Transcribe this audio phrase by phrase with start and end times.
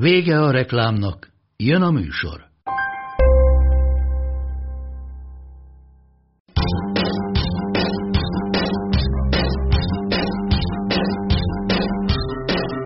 [0.00, 2.38] Vége a reklámnak, jön a műsor.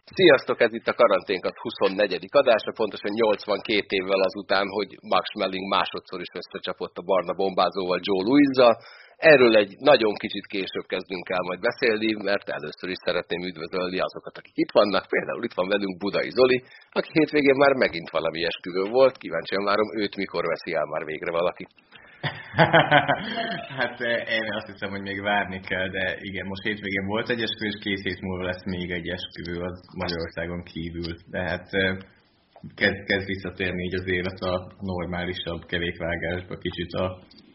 [0.04, 2.26] Sziasztok, ez itt a karanténkat 24.
[2.30, 8.24] adása, pontosan 82 évvel azután, hogy Max Schmeling másodszor is összecsapott a barna bombázóval Joe
[8.28, 8.56] louis
[9.20, 14.34] Erről egy nagyon kicsit később kezdünk el majd beszélni, mert először is szeretném üdvözölni azokat,
[14.38, 15.04] akik itt vannak.
[15.14, 16.58] Például itt van velünk Budai Zoli,
[16.98, 19.18] aki hétvégén már megint valami esküvő volt.
[19.22, 21.64] Kíváncsian várom őt, mikor veszi el már végre valaki.
[23.78, 27.42] hát eh, én azt hiszem, hogy még várni kell, de igen, most hétvégén volt egy
[27.42, 31.12] esküvő, és két hét múlva lesz még egy esküvő az Magyarországon kívül.
[31.34, 31.96] De hát eh,
[32.80, 34.54] kezd, kezd visszatérni így az élet a
[34.92, 37.06] normálisabb kerékvágásba kicsit a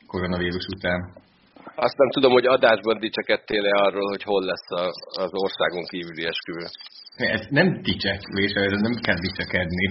[0.08, 1.23] koronavírus után.
[1.75, 4.85] Azt nem tudom, hogy adásban dicsekedtél-e arról, hogy hol lesz a,
[5.23, 6.65] az országon kívüli esküvő.
[7.15, 9.87] Ez nem dicsekvés, ez nem kell dicsekedni.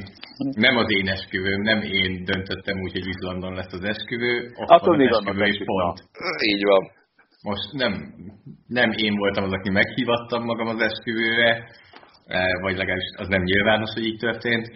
[0.66, 4.52] Nem az én esküvőm, nem én döntöttem úgy, hogy Izlandon lesz az esküvő.
[4.54, 5.98] Attól még esküvő is pont.
[6.42, 6.90] Így van.
[7.42, 7.92] Most nem,
[8.66, 11.68] nem én voltam az, aki meghívattam magam az esküvőre,
[12.26, 14.66] eh, vagy legalábbis az nem nyilvános, hogy így történt.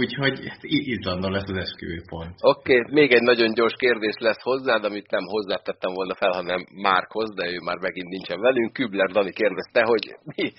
[0.00, 2.34] Úgyhogy Izlandon lesz az esküvőpont.
[2.40, 6.66] Oké, okay, még egy nagyon gyors kérdés lesz hozzád, amit nem hozzátettem volna fel, hanem
[6.86, 8.72] Márkhoz, de ő már megint nincsen velünk.
[8.72, 10.52] Kübler Dani kérdezte, hogy mi,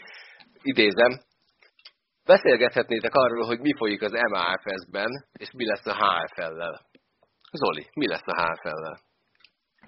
[0.62, 1.12] idézem,
[2.26, 6.76] beszélgethetnétek arról, hogy mi folyik az MAFS-ben, és mi lesz a HFL-lel.
[7.52, 8.98] Zoli, mi lesz a HFL-lel?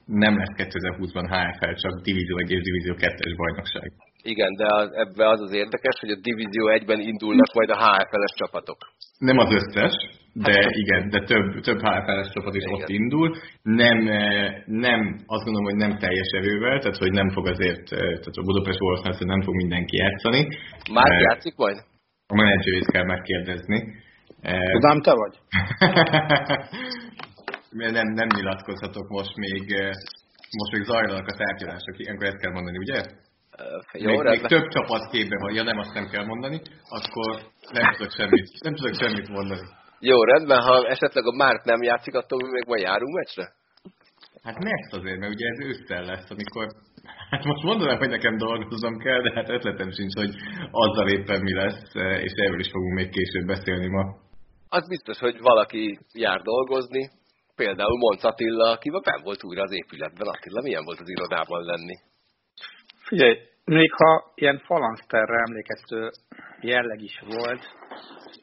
[0.05, 3.91] Nem lesz 2020-ban HFL, csak Divízió 1 és Divízió 2-es bajnokság.
[4.33, 8.33] Igen, de az, ebbe az az érdekes, hogy a Divízió 1-ben indulnak majd a HFL-es
[8.41, 8.79] csapatok.
[9.29, 9.93] Nem az összes,
[10.45, 12.73] de hát, igen, de több, több HFL-es csapat is igen.
[12.73, 13.29] ott indul.
[13.61, 14.99] Nem, eh, nem,
[15.33, 18.81] azt gondolom, hogy nem teljes erővel, tehát hogy nem fog azért, eh, tehát a Budapest
[18.81, 20.41] Wolves nem fog mindenki játszani.
[20.93, 21.77] Már uh, játszik majd?
[22.27, 23.79] A menedzserét kell megkérdezni.
[24.71, 25.35] Tudom, te vagy?
[27.97, 29.63] nem, nem nyilatkozhatok most még,
[30.59, 33.01] most még zajlanak a tárgyalások, ilyenkor ezt kell mondani, ugye?
[33.93, 36.61] Jó, még, még több csapat képben van, ja nem, azt nem kell mondani,
[36.97, 37.41] akkor
[37.71, 39.65] nem tudok semmit, nem tudok semmit mondani.
[39.99, 43.45] Jó, rendben, ha esetleg a Márt nem játszik, attól mi még majd járunk meccsre?
[44.43, 46.67] Hát next azért, mert ugye ez ősszel lesz, amikor...
[47.29, 50.31] Hát most mondanám, hogy nekem dolgozom kell, de hát ötletem sincs, hogy
[50.71, 54.03] azzal éppen mi lesz, és erről is fogunk még később beszélni ma.
[54.69, 57.09] Az biztos, hogy valaki jár dolgozni,
[57.55, 60.27] például Monc Attila, aki ben volt újra az épületben.
[60.27, 61.95] Attila, milyen volt az irodában lenni?
[63.07, 66.09] Figyelj, még ha ilyen falanszterre emlékeztő
[66.61, 67.61] jelleg is volt,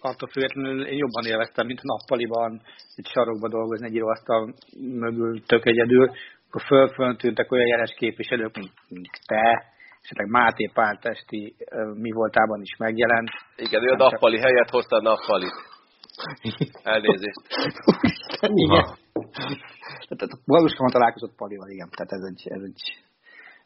[0.01, 2.61] attól függetlenül én jobban élveztem, mint nappaliban,
[2.95, 6.11] egy sarokba dolgozni egy íróasztal mögül tök egyedül,
[6.49, 9.73] akkor fölföntűntek olyan jeles képviselők, mint, mint te,
[10.03, 11.57] esetleg Máté Páltesti
[11.95, 13.31] mi voltában is megjelent.
[13.57, 14.45] Igen, ő a nappali csak...
[14.45, 15.55] helyet hozta a nappalit.
[16.83, 17.41] Elnézést.
[18.41, 18.85] igen.
[20.09, 21.89] Tehát valósan találkozott Palival, igen.
[21.91, 23.05] Tehát ez egy, ez egy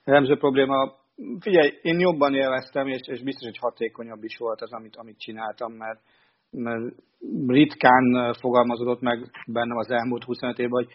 [0.09, 0.93] jellemző probléma.
[1.41, 5.73] Figyelj, én jobban élveztem, és, és biztos, hogy hatékonyabb is volt az, amit, amit csináltam,
[5.73, 6.01] mert,
[6.51, 6.95] mert
[7.47, 10.93] ritkán fogalmazódott meg bennem az elmúlt 25 évben, hogy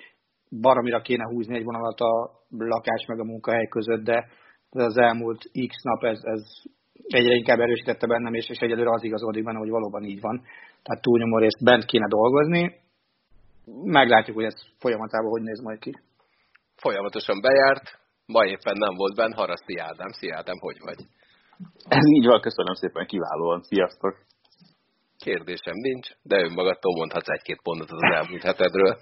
[0.62, 4.28] baromira kéne húzni egy vonalat a lakás meg a munkahely között, de
[4.70, 6.42] az elmúlt x nap ez, ez
[7.08, 10.42] egyre inkább erősítette bennem, és, és egyelőre az igazolódik benne, hogy valóban így van.
[10.84, 12.82] Tehát túlnyomó részt bent kéne dolgozni.
[13.84, 15.92] Meglátjuk, hogy ez folyamatában hogy néz majd ki.
[16.76, 18.03] Folyamatosan bejárt,
[18.36, 20.12] Ma éppen nem volt benne Haraszti Ádám.
[20.20, 21.00] Szia Ádám, hogy vagy?
[21.98, 23.62] Ez így van, köszönöm szépen, kiválóan.
[23.62, 24.14] Sziasztok!
[25.26, 28.94] Kérdésem nincs, de önmagadtól mondhatsz egy-két pontot az elmúlt hetedről.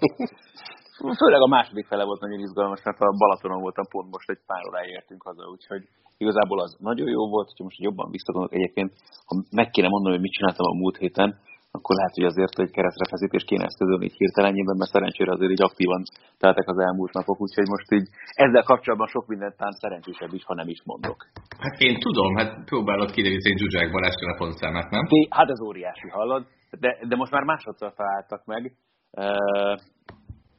[1.22, 4.62] Főleg a második fele volt nagyon izgalmas, mert a Balatonon voltam pont most egy pár
[4.68, 5.82] óráig értünk haza, úgyhogy
[6.16, 8.92] igazából az nagyon jó volt, hogyha most jobban visszagondolok egyébként,
[9.26, 11.38] ha meg kéne mondani, hogy mit csináltam a múlt héten,
[11.76, 15.62] akkor lehet, hogy azért egy keresztrefeszítés kéne ezt közölni így hirtelenjében, mert szerencsére azért így
[15.62, 16.02] aktívan
[16.38, 18.08] teltek az elmúlt napok, úgyhogy most így
[18.44, 21.18] ezzel kapcsolatban sok mindent tán szerencsésebb is, ha nem is mondok.
[21.58, 25.06] Hát én tudom, hát próbálod kideríteni Zsuzsák Balázs telefonszámát, nem?
[25.06, 26.46] Té, hát ez óriási, hallod?
[26.80, 28.72] De, de most már másodszor találtak meg.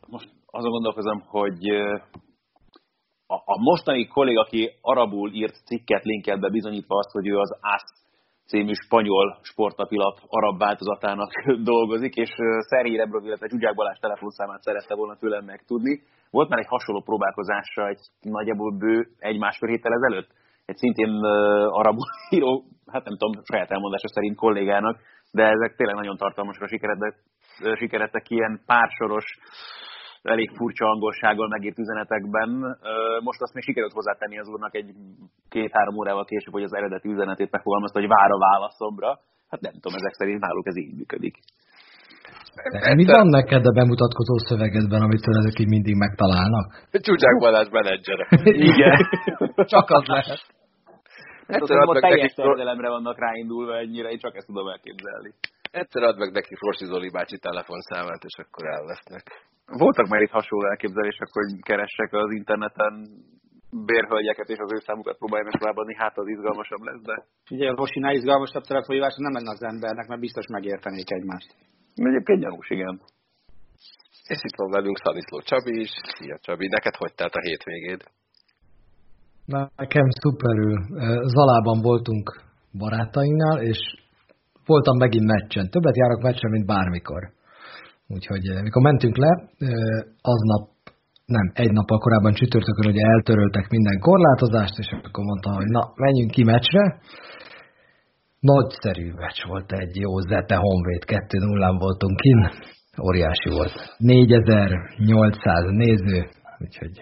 [0.08, 1.70] Most azon gondolkozom, hogy
[3.28, 7.52] a, a mostani kollég, aki arabul írt cikket linkelt be bizonyítva azt, hogy ő az
[7.62, 8.04] ASZ
[8.46, 11.32] című spanyol sportapilap arab változatának
[11.72, 12.30] dolgozik, és
[12.60, 16.02] Szeri Rebrov, illetve Zsuzsák Balázs telefonszámát szerette volna tőlem megtudni.
[16.32, 20.30] Volt már egy hasonló próbálkozásra egy nagyjából bő egy-másfél héttel ezelőtt?
[20.66, 21.14] Egy szintén
[21.70, 25.00] arabul író, hát nem tudom, saját elmondása szerint kollégának,
[25.32, 27.16] de ezek tényleg nagyon tartalmasra sikeredtek,
[27.78, 29.26] sikeredtek ilyen pársoros
[30.24, 32.50] elég furcsa angolsággal megírt üzenetekben.
[33.24, 34.90] Most azt még sikerült hozzátenni az úrnak egy
[35.50, 39.20] két-három órával később, hogy az eredeti üzenetét megfogalmazta, hogy vár a válaszomra.
[39.50, 41.36] Hát nem tudom, ezek szerint náluk ez így működik.
[42.72, 46.66] De mi van neked a bemutatkozó szövegedben, amitől ezek így mindig megtalálnak?
[46.92, 48.28] Csúcsák Balázs menedzsere.
[48.72, 48.98] Igen.
[49.74, 50.42] Csak az lehet.
[51.48, 55.34] Egyszer hát, a teljes szerzelemre vannak ráindulva ennyire, én csak ezt tudom elképzelni.
[55.80, 59.26] Egyszer add meg neki Rossi Zoli bácsi telefonszámát, és akkor elvesznek.
[59.66, 62.94] Voltak már itt hasonló elképzelések, hogy keressek az interneten
[63.88, 67.16] bérhölgyeket és az ő számukat próbálja meg továbbadni, hát az izgalmasabb lesz, de...
[67.56, 71.50] Ugye a Rosinál izgalmasabb telefonhívás nem lenne az embernek, mert biztos megértenék egymást.
[71.96, 73.02] Egyébként gyanús, igen.
[74.34, 75.92] És itt van velünk Szaniszló Csabi is.
[76.16, 78.02] Szia Csabi, neked hogy telt a hétvégéd?
[79.76, 80.76] Nekem szuperül.
[81.36, 82.26] Zalában voltunk
[82.78, 83.80] barátainknál, és
[84.66, 85.70] voltam megint meccsen.
[85.70, 87.24] Többet járok meccsen, mint bármikor.
[88.08, 89.32] Úgyhogy mikor mentünk le,
[90.22, 90.70] aznap,
[91.26, 96.32] nem, egy nappal korábban csütörtökön ugye eltöröltek minden korlátozást, és akkor mondta, hogy na, menjünk
[96.32, 97.00] ki meccsre.
[98.40, 102.50] Nagyszerű meccs volt egy jó Zete Honvéd, 2-0-án voltunk kin.
[103.08, 103.96] Óriási volt.
[103.98, 107.02] 4800 néző, úgyhogy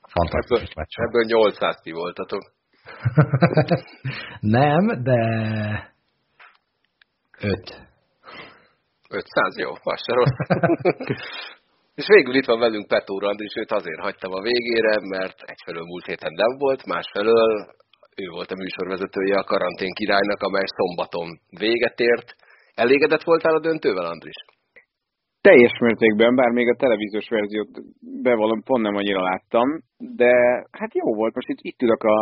[0.00, 0.94] fantasztikus meccs.
[1.06, 2.42] Ebből 800 ti voltatok.
[4.58, 5.18] nem, de
[7.40, 7.86] 5.
[9.10, 10.38] 500, jó, az se rossz.
[11.94, 16.06] És végül itt van velünk Petó Andris, őt azért hagytam a végére, mert egyfelől múlt
[16.06, 17.74] héten nem volt, másfelől
[18.16, 21.28] ő volt a műsorvezetője a karantén királynak, amely szombaton
[21.58, 22.34] véget ért.
[22.74, 24.40] Elégedett voltál a döntővel, Andris?
[25.40, 27.68] Teljes mértékben, bár még a televíziós verziót
[28.22, 30.32] bevallom, pont nem annyira láttam, de
[30.70, 31.34] hát jó volt.
[31.34, 32.16] Most itt, itt ülök a,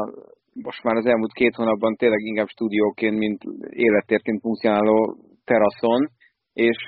[0.62, 6.08] most már az elmúlt két hónapban tényleg inkább stúdióként, mint élettérként funkcionáló teraszon,
[6.52, 6.78] és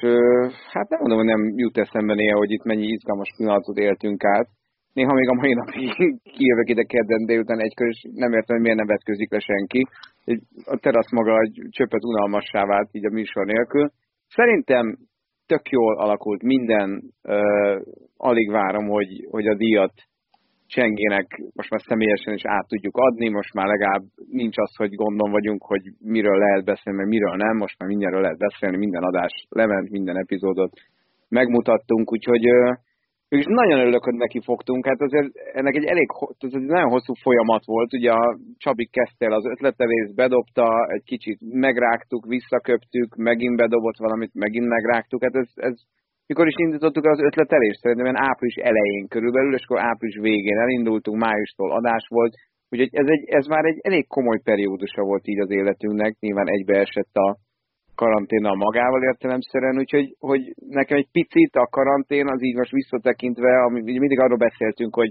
[0.73, 4.49] hát nem mondom, hogy nem jut eszembe néha, hogy itt mennyi izgalmas pillanatot éltünk át.
[4.93, 5.91] Néha még a mai napig
[6.37, 9.83] kijövök ide kedden délután egykor, és nem értem, hogy miért nem vetközik le senki.
[10.65, 13.91] A terasz maga egy csöpet unalmassá vált így a műsor nélkül.
[14.29, 14.97] Szerintem
[15.47, 17.81] tök jól alakult minden, uh,
[18.17, 19.93] alig várom, hogy, hogy a díjat
[20.67, 25.31] Csengének most már személyesen is át tudjuk adni, most már legalább nincs az, hogy gondom
[25.31, 29.47] vagyunk, hogy miről lehet beszélni, meg miről nem, most már mindenről lehet beszélni, minden adás
[29.49, 30.73] lement, minden epizódot
[31.29, 32.45] megmutattunk, úgyhogy
[33.29, 34.87] és nagyon örülök, hogy neki fogtunk.
[34.87, 36.09] Hát azért ennek egy elég,
[36.39, 37.93] ez egy nagyon hosszú folyamat volt.
[37.93, 44.67] Ugye a Csabi kezdte az ötletelést, bedobta, egy kicsit megrágtuk, visszaköptük, megint bedobott valamit, megint
[44.67, 45.23] megrágtuk.
[45.23, 45.75] Hát ez, ez
[46.27, 47.81] mikor is indítottuk az ötletelést?
[47.81, 52.35] Szerintem ilyen április elején körülbelül, és akkor április végén elindultunk, májustól adás volt,
[52.71, 57.15] úgyhogy ez, egy, ez már egy elég komoly periódusa volt így az életünknek, nyilván egybeesett
[57.15, 57.37] a
[57.95, 63.81] karanténnal magával értelemszerűen, úgyhogy hogy nekem egy picit a karantén az így most visszatekintve, ami,
[63.83, 65.11] mindig arról beszéltünk, hogy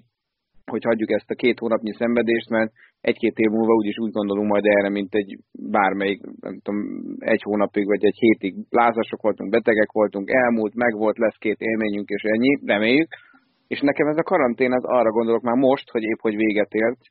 [0.71, 2.71] hogy hagyjuk ezt a két hónapnyi szenvedést, mert
[3.01, 6.79] egy-két év múlva úgyis úgy gondolunk majd erre, mint egy bármelyik, nem tudom,
[7.19, 12.21] egy hónapig vagy egy hétig lázasok voltunk, betegek voltunk, elmúlt, megvolt, lesz két élményünk, és
[12.23, 13.07] ennyi, reméljük.
[13.67, 17.01] És nekem ez a karantén, az arra gondolok már most, hogy épp hogy véget ért,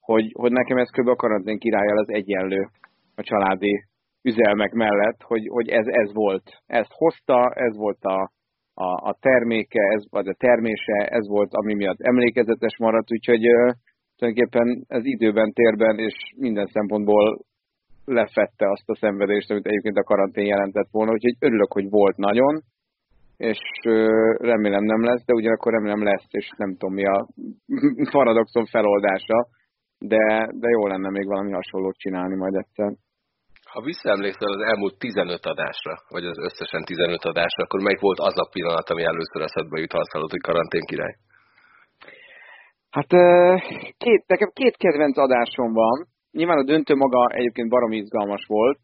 [0.00, 1.08] hogy, hogy nekem ez kb.
[1.08, 2.68] a karantén királyjal az egyenlő
[3.14, 3.84] a családi
[4.22, 6.42] üzelmek mellett, hogy, hogy ez, ez volt.
[6.66, 8.30] Ezt hozta, ez volt a,
[8.74, 13.72] a, a terméke, ez, vagy a termése, ez volt, ami miatt emlékezetes maradt, úgyhogy uh,
[14.16, 17.44] tulajdonképpen ez időben, térben és minden szempontból
[18.04, 22.62] lefette azt a szenvedést, amit egyébként a karantén jelentett volna, úgyhogy örülök, hogy volt nagyon,
[23.36, 23.58] és
[24.38, 27.26] remélem nem lesz, de ugyanakkor remélem lesz, és nem tudom mi a
[28.16, 29.46] paradoxon feloldása,
[29.98, 32.92] de, de jó lenne még valami hasonlót csinálni majd egyszer.
[33.74, 38.36] Ha visszaemlékszel az elmúlt 15 adásra, vagy az összesen 15 adásra, akkor melyik volt az
[38.44, 41.14] a pillanat, ami először eszedbe jut, ha azt hallott, hogy karantén király?
[42.96, 43.10] Hát
[44.04, 45.96] két, nekem két kedvenc adásom van.
[46.30, 48.78] Nyilván a döntő maga egyébként baromi izgalmas volt.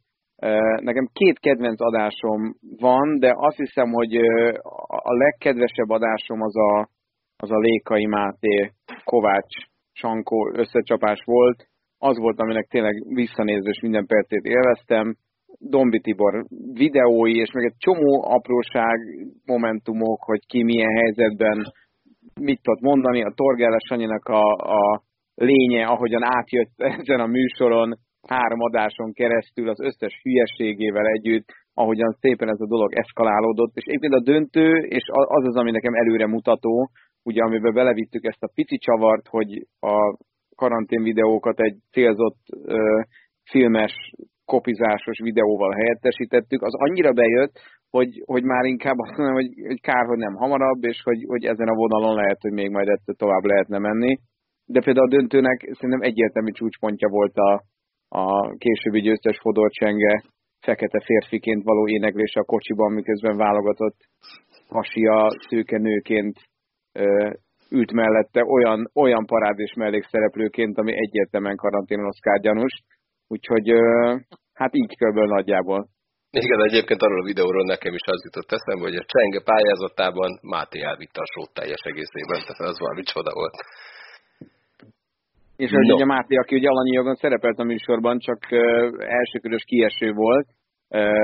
[0.88, 2.40] Nekem két kedvenc adásom
[2.86, 4.16] van, de azt hiszem, hogy
[5.10, 6.88] a legkedvesebb adásom az a,
[7.36, 8.72] az a Lékai Máté
[9.04, 9.54] Kovács
[9.92, 11.68] Sankó összecsapás volt
[12.08, 15.14] az volt, aminek tényleg visszanézés minden percét élveztem.
[15.58, 18.98] Dombi Tibor videói, és meg egy csomó apróság,
[19.44, 21.58] momentumok, hogy ki milyen helyzetben
[22.40, 23.22] mit tud mondani.
[23.22, 24.44] A Torgella Sanyinak a,
[24.78, 25.02] a
[25.34, 27.94] lénye, ahogyan átjött ezen a műsoron,
[28.28, 34.14] három adáson keresztül az összes hülyeségével együtt, ahogyan szépen ez a dolog eszkalálódott, és egyébként
[34.14, 36.90] a döntő, és az az, ami nekem előre mutató,
[37.22, 40.16] ugye amiben belevittük ezt a pici csavart, hogy a
[40.62, 42.40] karantén videókat egy célzott
[43.50, 43.94] filmes,
[44.44, 47.54] kopizásos videóval helyettesítettük, az annyira bejött,
[47.96, 51.44] hogy, hogy már inkább azt mondom, hogy, hogy kár, hogy nem hamarabb, és hogy, hogy
[51.44, 54.12] ezen a vonalon lehet, hogy még majd ettől tovább lehetne menni.
[54.74, 57.52] De például a döntőnek szerintem egyértelmű csúcspontja volt a,
[58.22, 58.24] a
[58.62, 60.22] későbbi győztes Fodor Csenge
[60.66, 63.98] fekete férfiként való éneklése a kocsiban, miközben válogatott
[64.68, 66.36] hasia szőke nőként
[67.70, 72.74] ült mellette olyan, olyan parádés mellékszereplőként, ami egyértelműen karanténon Oscar gyanús.
[73.28, 73.68] Úgyhogy
[74.54, 75.86] hát így körülbelül nagyjából.
[76.30, 80.80] Igen, egyébként arról a videóról nekem is az jutott eszembe, hogy a Csenge pályázatában Máté
[80.90, 83.56] elvitte a sót teljes egészében, tehát az valami csoda volt.
[85.56, 85.94] És no.
[85.94, 88.40] ugye Máté, aki ugye alanyi jogon szerepelt a műsorban, csak
[89.18, 90.46] elsőkörös kieső volt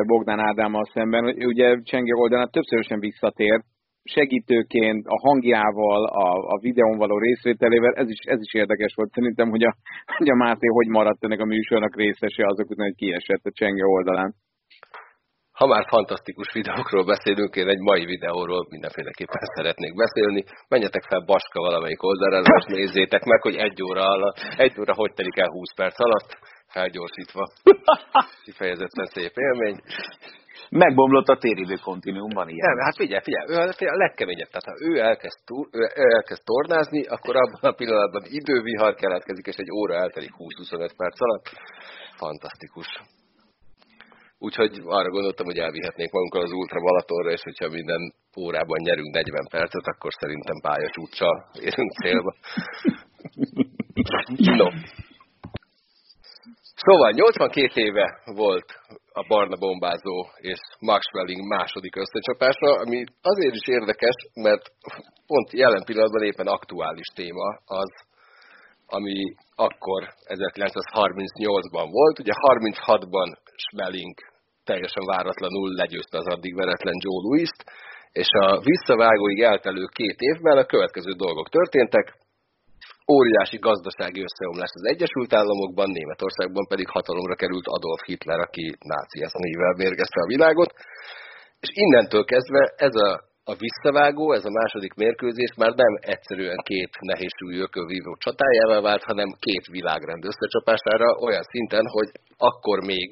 [0.06, 1.24] Bogdán Ádámmal szemben.
[1.24, 3.64] Ugye Csenge oldalán többszörösen visszatért,
[4.08, 9.10] segítőként, a hangjával, a, a videón való részvételével, ez is, ez is érdekes volt.
[9.10, 9.76] Szerintem, hogy a,
[10.16, 13.84] hogy a Máté hogy maradt ennek a műsornak részese azok után, hogy kiesett a Csenge
[13.84, 14.34] oldalán.
[15.58, 20.44] Ha már fantasztikus videókról beszélünk, én egy mai videóról mindenféleképpen szeretnék beszélni.
[20.68, 25.12] Menjetek fel Baska valamelyik oldalra, és nézzétek meg, hogy egy óra, alatt, egy óra hogy
[25.12, 27.44] telik el 20 perc alatt, felgyorsítva.
[28.44, 29.78] Kifejezetten szép élmény.
[30.70, 32.74] Megbomlott a téridő kontinuumban ilyen.
[32.74, 34.48] Nem, hát figyelj, figyelj, ő a legkeményebb.
[34.48, 35.82] Tehát ha ő elkezd, túl, ő
[36.18, 41.46] elkezd tornázni, akkor abban a pillanatban idővihar keletkezik, és egy óra eltelik 20-25 perc alatt.
[42.16, 42.88] Fantasztikus.
[44.38, 49.46] Úgyhogy arra gondoltam, hogy elvihetnék magunkkal az Ultra Balatonra, és hogyha minden órában nyerünk 40
[49.50, 52.34] percet, akkor szerintem pályasúccsal érünk célba.
[54.60, 54.68] no.
[56.84, 58.80] Szóval 82 éve volt
[59.20, 60.16] a barna bombázó
[60.50, 64.64] és Max Welling második összecsapása, ami azért is érdekes, mert
[65.30, 67.92] pont jelen pillanatban éppen aktuális téma az,
[68.86, 69.16] ami
[69.66, 72.18] akkor 1938-ban volt.
[72.18, 73.28] Ugye 36-ban
[73.64, 74.14] Schmeling
[74.64, 77.64] teljesen váratlanul legyőzte az addig veretlen Joe Louis-t,
[78.12, 82.06] és a visszavágóig eltelő két évben a következő dolgok történtek.
[83.14, 89.74] Óriási gazdasági összeomlás az Egyesült Államokban, Németországban pedig hatalomra került Adolf Hitler, aki náci eszmével
[89.82, 90.70] mérgezte a világot.
[91.60, 93.10] És innentől kezdve ez a,
[93.52, 97.34] a visszavágó, ez a második mérkőzés már nem egyszerűen két nehéz
[97.66, 103.08] ökölvívó csatájával vált, hanem két világrend összecsapására olyan szinten, hogy akkor még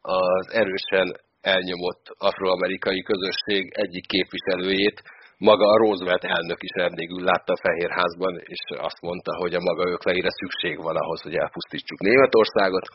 [0.00, 1.08] az erősen
[1.40, 5.02] elnyomott afroamerikai közösség egyik képviselőjét
[5.38, 9.90] maga a Roosevelt elnök is vendégül látta a Fehérházban, és azt mondta, hogy a maga
[9.90, 12.86] ökleire szükség van ahhoz, hogy elpusztítsuk Németországot.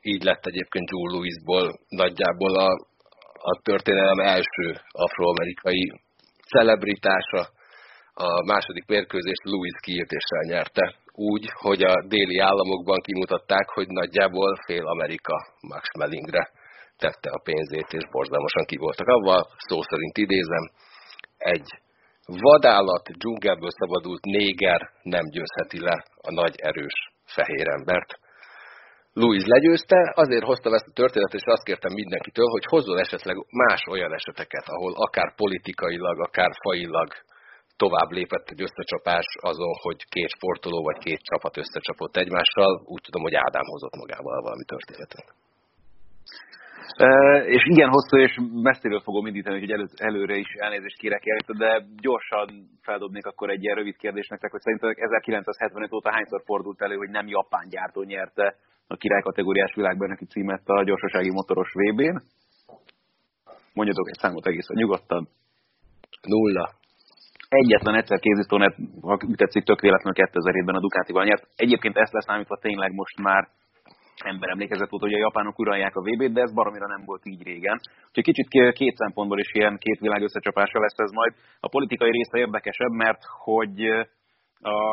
[0.00, 2.70] Így lett egyébként Joe Louisból nagyjából a,
[3.50, 5.92] a történelem első afroamerikai
[6.52, 7.42] celebritása.
[8.14, 14.86] A második mérkőzést Louis kiírtéssel nyerte úgy, hogy a déli államokban kimutatták, hogy nagyjából fél
[14.86, 16.50] Amerika Max Mellingre
[16.96, 20.64] tette a pénzét, és borzalmasan ki voltak avval, szó szerint idézem,
[21.52, 21.68] egy
[22.26, 25.96] vadállat, dzsungelből szabadult néger nem győzheti le
[26.28, 28.10] a nagy erős fehér embert.
[29.12, 33.82] Louis legyőzte, azért hoztam ezt a történetet, és azt kértem mindenkitől, hogy hozzon esetleg más
[33.90, 37.08] olyan eseteket, ahol akár politikailag, akár failag
[37.76, 42.82] tovább lépett egy összecsapás azon, hogy két sportoló vagy két csapat összecsapott egymással.
[42.84, 45.26] Úgy tudom, hogy Ádám hozott magával valami történetet.
[47.46, 51.84] És igen hosszú, és messziről fogom indítani, hogy elő, előre is elnézést kérek érte, de
[51.96, 52.48] gyorsan
[52.82, 57.10] feldobnék akkor egy ilyen rövid kérdést nektek, hogy szerintetek 1975 óta hányszor fordult elő, hogy
[57.10, 62.22] nem japán gyártó nyerte a király kategóriás világbajnoki címet a gyorsasági motoros VB-n?
[63.74, 65.28] Mondjatok egy számot egészen nyugodtan.
[66.22, 66.70] Nulla
[67.48, 71.46] egyetlen egyszer kézisztónet, ha tetszik, tök véletlenül 2007-ben a Ducatival nyert.
[71.56, 73.48] Egyébként ezt leszámítva tényleg most már
[74.16, 77.42] ember emlékezett volt, hogy a japánok uralják a VB-t, de ez baromira nem volt így
[77.42, 77.78] régen.
[78.08, 81.32] Úgyhogy kicsit két szempontból is ilyen két világ összecsapása lesz ez majd.
[81.60, 83.80] A politikai része érdekesebb, mert hogy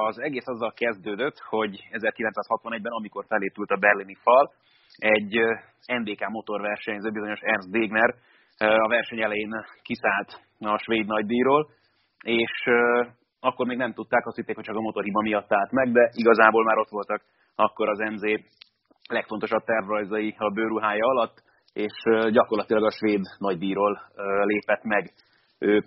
[0.08, 4.52] az egész azzal kezdődött, hogy 1961-ben, amikor felépült a berlini fal,
[4.98, 5.40] egy
[5.86, 8.16] NDK motorversenyző, bizonyos Ernst Degner
[8.58, 11.70] a verseny elején kiszállt a svéd nagydíjról,
[12.24, 12.52] és
[13.40, 16.64] akkor még nem tudták, azt hitték, hogy csak a motorhiba miatt állt meg, de igazából
[16.64, 17.22] már ott voltak
[17.56, 18.24] akkor az MZ
[19.12, 21.94] legfontosabb tervrajzai a bőruhája alatt, és
[22.32, 24.00] gyakorlatilag a svéd nagydíjról
[24.44, 25.12] lépett meg
[25.60, 25.84] ő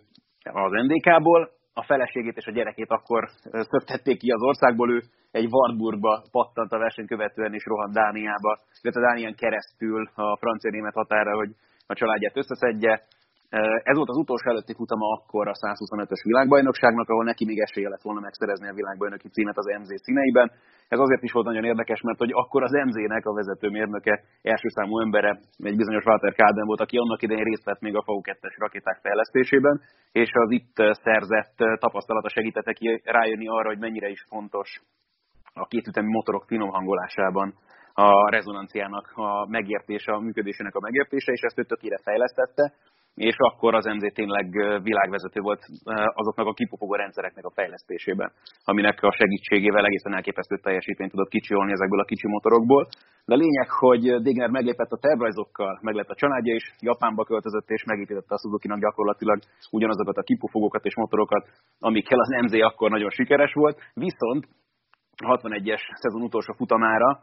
[0.53, 1.51] az NDK-ból.
[1.77, 6.79] a feleségét és a gyerekét akkor szöktették ki az országból, ő egy Wartburgba pattant a
[6.79, 11.51] verseny követően és rohant Dániába, illetve Dánián keresztül a francia-német határa, hogy
[11.87, 13.03] a családját összeszedje.
[13.91, 18.03] Ez volt az utolsó előtti futama akkor a 125-ös világbajnokságnak, ahol neki még esélye lett
[18.03, 20.51] volna megszerezni a világbajnoki címet az MZ színeiben.
[20.89, 24.69] Ez azért is volt nagyon érdekes, mert hogy akkor az MZ-nek a vezető mérnöke, első
[24.69, 28.55] számú embere, egy bizonyos Walter Kálden volt, aki annak idején részt vett még a VU2-es
[28.59, 29.81] rakéták fejlesztésében,
[30.13, 34.69] és az itt szerzett tapasztalata segítette ki rájönni arra, hogy mennyire is fontos
[35.55, 37.55] a kétütemi motorok finom hangolásában
[37.93, 42.73] a rezonanciának a megértése, a működésének a megértése, és ezt ő tökére fejlesztette
[43.15, 44.47] és akkor az MZ tényleg
[44.83, 45.63] világvezető volt
[46.15, 48.33] azoknak a kipufogó rendszereknek a fejlesztésében,
[48.65, 52.89] aminek a segítségével egészen elképesztő teljesítményt tudott kicsiolni ezekből a kicsi motorokból.
[53.25, 58.35] De lényeg, hogy Degner meglépett a tervrajzokkal, meglett a családja is, Japánba költözött és megépítette
[58.35, 59.39] a suzuki gyakorlatilag
[59.71, 64.49] ugyanazokat a kipufogókat és motorokat, amikkel az MZ akkor nagyon sikeres volt, viszont
[65.17, 67.23] a 61-es szezon utolsó futamára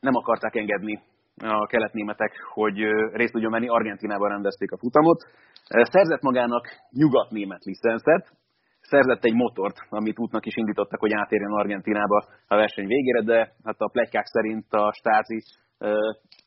[0.00, 1.02] nem akarták engedni
[1.36, 2.78] a keletnémetek, hogy
[3.12, 5.20] részt tudjon venni, Argentinában rendezték a futamot.
[5.64, 8.32] Szerzett magának nyugatnémet licenszet,
[8.80, 13.76] szerzett egy motort, amit útnak is indítottak, hogy átérjen Argentinába a verseny végére, de hát
[13.78, 15.42] a pletykák szerint a stázi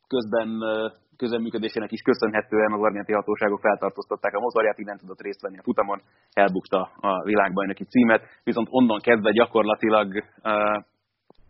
[0.07, 0.49] közben
[1.17, 5.63] közeműködésének is köszönhetően az argenti hatóságok feltartóztatták a motorját, így nem tudott részt venni a
[5.63, 6.01] futamon,
[6.33, 10.23] elbukta a világbajnoki címet, viszont onnan kezdve gyakorlatilag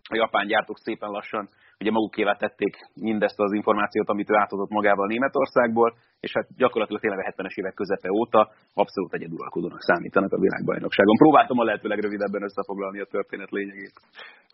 [0.10, 5.08] a japán gyártók szépen lassan ugye magukévá tették mindezt az információt, amit ő átadott magával
[5.08, 11.16] Németországból, és hát gyakorlatilag tényleg a 70-es évek közepe óta abszolút egyeduralkodónak számítanak a világbajnokságon.
[11.16, 13.96] Próbáltam a lehető legrövidebben összefoglalni a történet lényegét.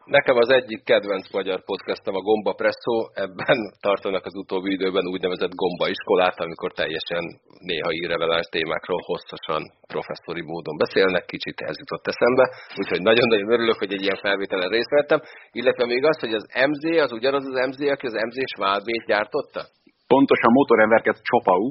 [0.06, 5.60] Nekem az egyik kedvenc magyar podcastem a Gomba Presso, ebben tartanak az utóbbi időben úgynevezett
[5.62, 7.24] Gomba iskolát, amikor teljesen
[7.70, 9.62] néha irreveláns témákról hosszasan
[9.94, 12.46] professzori módon beszélnek, kicsit ez jutott eszembe,
[12.80, 15.20] úgyhogy nagyon-nagyon örülök, hogy egy ilyen felvételen részt vettem,
[15.51, 19.62] illetve még az, hogy az MZ az ugyanaz az MZ, aki az MZ Schwalbét gyártotta?
[20.08, 21.65] Pontosan motoremberket Csopau,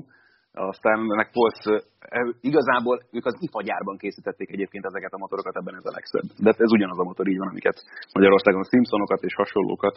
[0.53, 1.59] aztán ennek volt,
[2.41, 6.27] igazából ők az IFA gyárban készítették egyébként ezeket a motorokat, ebben ez a legszebb.
[6.45, 7.79] De ez ugyanaz a motor, így van, amiket
[8.13, 9.97] Magyarországon Simpsonokat és hasonlókat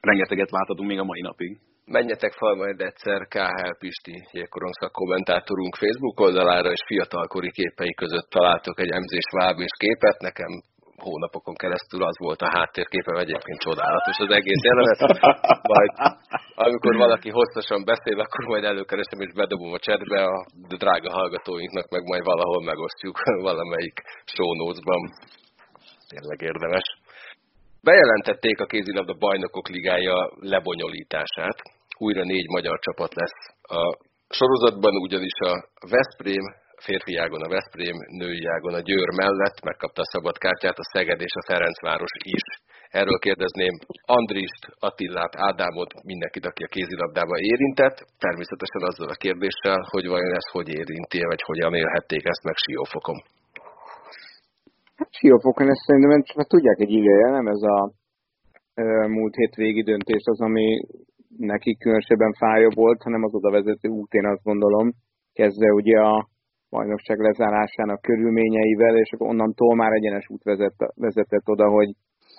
[0.00, 1.58] rengeteget láthatunk még a mai napig.
[1.86, 8.80] Menjetek fel majd egyszer KHL Pisti jégkorongszak kommentátorunk Facebook oldalára, és fiatalkori képei között találtok
[8.80, 10.18] egy emzés vábés képet.
[10.20, 10.52] Nekem
[11.08, 15.00] hónapokon keresztül az volt a háttérképe, egyébként csodálatos az egész jelenet.
[15.72, 15.92] Majd
[16.54, 22.02] amikor valaki hosszasan beszél, akkor majd előkeresem és bedobom a chatbe, a drága hallgatóinknak meg
[22.10, 23.16] majd valahol megosztjuk
[23.48, 23.96] valamelyik
[24.60, 25.02] notes-ban.
[26.08, 26.86] Tényleg érdemes.
[27.82, 31.58] Bejelentették a kézilabda bajnokok ligája lebonyolítását.
[31.98, 33.40] Újra négy magyar csapat lesz
[33.78, 33.80] a
[34.28, 35.52] sorozatban, ugyanis a
[35.90, 36.44] Veszprém,
[36.86, 41.20] férfi ágon a Veszprém, női ágon a Győr mellett megkapta a szabad kártyát a Szeged
[41.20, 42.44] és a Ferencváros is.
[43.00, 43.74] Erről kérdezném
[44.16, 50.48] Andrist, Attillát, Ádámot, mindenkit, aki a kézilabdában érintett, természetesen azzal a kérdéssel, hogy vajon ez
[50.56, 53.18] hogy érinti, vagy hogyan élhették ezt meg Siófokon.
[54.98, 57.78] Hát Siófokon ezt szerintem csak tudják egy ideje, nem ez a
[59.16, 60.66] múlt hét végi döntés az, ami
[61.36, 64.92] neki különösebben fája volt, hanem az oda vezető út, én azt gondolom,
[65.32, 66.28] kezdve ugye a
[66.76, 71.90] bajnokság lezárásának körülményeivel, és akkor onnantól már egyenes út vezet, vezetett oda, hogy,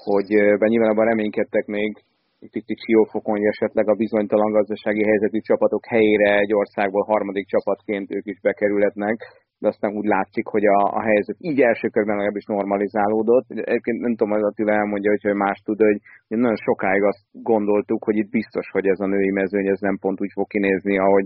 [0.08, 0.28] hogy
[0.72, 1.92] nyilván abban reménykedtek még
[2.40, 8.26] itt siófokon, hogy esetleg a bizonytalan gazdasági helyzetű csapatok helyére egy országból harmadik csapatként ők
[8.26, 9.18] is bekerülhetnek,
[9.60, 13.46] de aztán úgy látszik, hogy a, a helyzet így első körben legalábbis normalizálódott.
[13.50, 18.04] Egyébként nem tudom, az Attila elmondja, hogy más tud, hogy, hogy nagyon sokáig azt gondoltuk,
[18.04, 21.26] hogy itt biztos, hogy ez a női mezőny ez nem pont úgy fog kinézni, ahogy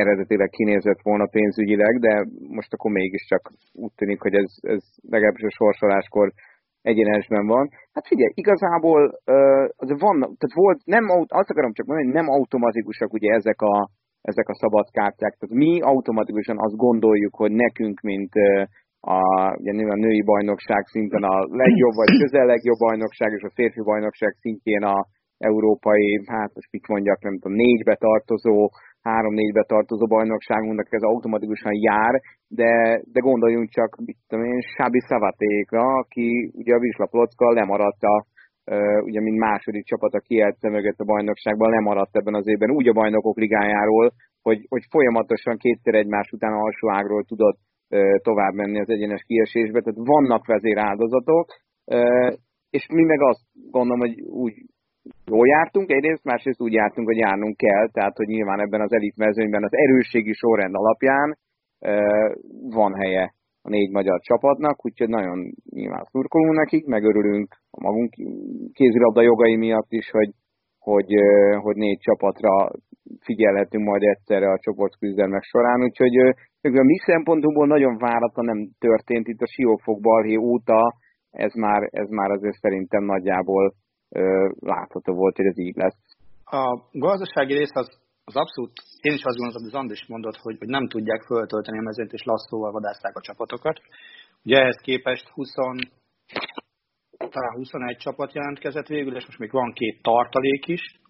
[0.00, 2.14] eredetileg kinézett volna pénzügyileg, de
[2.58, 4.82] most akkor mégiscsak úgy tűnik, hogy ez, ez
[5.14, 6.32] legalábbis a sorsoláskor
[6.82, 7.68] egyenesben van.
[7.92, 9.00] Hát figyelj, igazából
[9.84, 11.04] az van, tehát volt, nem,
[11.40, 13.88] azt akarom csak mondani, hogy nem automatikusak ugye ezek a,
[14.20, 15.34] ezek a szabad kártyák.
[15.38, 18.32] Tehát mi automatikusan azt gondoljuk, hogy nekünk, mint
[19.00, 19.18] a,
[19.58, 24.32] ugye a női bajnokság szinten a legjobb, vagy közel legjobb bajnokság, és a férfi bajnokság
[24.40, 25.06] szintjén a
[25.38, 28.70] európai, hát most mit mondjak, nem tudom, négybe tartozó
[29.02, 35.84] három-négybe tartozó bajnokságunknak ez automatikusan jár, de, de gondoljunk csak, mit tudom én, Sábi Szavatékra,
[36.02, 38.26] aki ugye a Vislaplocka lemaradt a,
[39.04, 42.92] ugye mint második csapat a kielce mögött a bajnokságban lemaradt ebben az évben úgy a
[42.92, 44.12] bajnokok ligájáról,
[44.42, 47.58] hogy, hogy folyamatosan kétszer egymás után alsó ágról tudott
[48.22, 51.46] tovább menni az egyenes kiesésbe, tehát vannak vezéráldozatok,
[52.70, 54.54] és mi meg azt gondolom, hogy úgy
[55.26, 59.16] jól jártunk egyrészt, másrészt úgy jártunk, hogy járnunk kell, tehát hogy nyilván ebben az elit
[59.16, 61.38] mezőnyben az erősségi sorrend alapján
[62.70, 68.12] van helye a négy magyar csapatnak, úgyhogy nagyon nyilván szurkolunk nekik, megörülünk a magunk
[68.72, 70.30] kézilabda jogai miatt is, hogy,
[70.78, 71.10] hogy,
[71.60, 72.70] hogy négy csapatra
[73.20, 76.16] figyelhetünk majd egyszerre a csoportküzdelmek során, úgyhogy
[76.62, 80.94] a mi szempontunkból nagyon váratlan nem történt itt a Siófok balhé óta,
[81.30, 83.72] ez már, ez már azért szerintem nagyjából
[84.58, 85.98] látható volt, hogy ez így lesz.
[86.44, 87.88] A gazdasági rész az,
[88.24, 91.82] az abszolút, én is azt gondolom, az Andris mondott, hogy, hogy nem tudják föltölteni a
[91.82, 93.80] mezőt, és lasszóval vadázták a csapatokat.
[94.44, 95.52] Ugye ehhez képest 20,
[97.18, 101.00] talán 21 csapat jelentkezett végül, és most még van két tartalék is,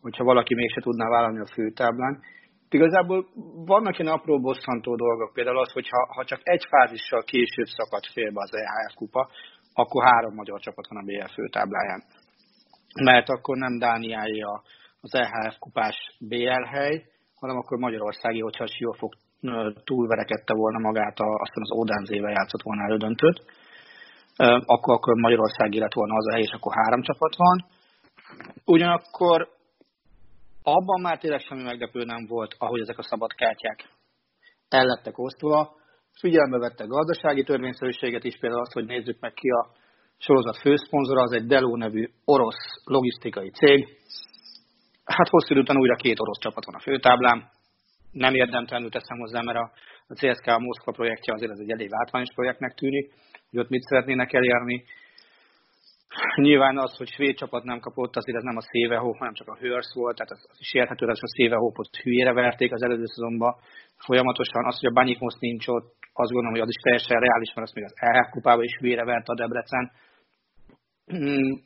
[0.00, 2.20] hogyha valaki mégse tudná vállalni a főtáblán.
[2.68, 3.26] Igazából
[3.64, 8.04] vannak ilyen apró bosszantó dolgok, például az, hogy ha, ha csak egy fázissal később szakad
[8.12, 9.30] félbe az EHF kupa,
[9.72, 12.02] akkor három magyar csapat van a BL főtábláján.
[13.02, 14.42] Mert akkor nem Dániái
[15.00, 17.04] az EHF kupás BL hely,
[17.40, 19.12] hanem akkor Magyarországi, hogyha a Siófok
[19.84, 23.44] túlverekedte volna magát, a, aztán az Odánzével játszott volna elődöntőt,
[24.64, 27.64] akkor, akkor Magyarországi lett volna az a hely, és akkor három csapat van.
[28.64, 29.48] Ugyanakkor
[30.62, 33.88] abban már tényleg semmi meglepő nem volt, ahogy ezek a szabad kártyák
[34.68, 35.74] ellettek osztva.
[36.20, 39.68] Figyelembe vette gazdasági törvényszerűséget is, például azt, hogy nézzük meg ki a
[40.18, 43.88] sorozat főszponzora, az egy Delo nevű orosz logisztikai cég.
[45.04, 47.50] Hát hosszú után újra két orosz csapat van a főtáblán.
[48.12, 49.72] Nem érdemtelenül teszem hozzá, mert a,
[50.14, 53.12] CSK a Moszkva projektje azért ez egy elég látványos projektnek tűnik,
[53.50, 54.84] hogy ott mit szeretnének elérni.
[56.36, 59.56] Nyilván az, hogy svéd csapat nem kapott, azért ez nem a Szévehó, hanem csak a
[59.56, 63.54] Hörsz volt, tehát az, is érthető, hogy a Szévehópot hülyére verték az előző szezonban
[63.96, 64.64] folyamatosan.
[64.66, 67.66] Az, hogy a Banyik most nincs ott, azt gondolom, hogy az is teljesen reális, mert
[67.66, 69.92] azt még az EHF kupába is hülyére vert a Debrecen.
[71.06, 71.62] Hmm,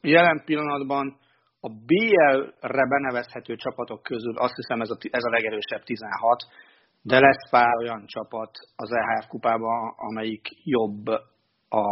[0.00, 1.18] jelen pillanatban
[1.60, 6.42] a BL-re benevezhető csapatok közül azt hiszem ez a, ez a legerősebb 16,
[7.02, 11.06] de lesz pár olyan csapat az EHF kupában, amelyik jobb
[11.68, 11.84] a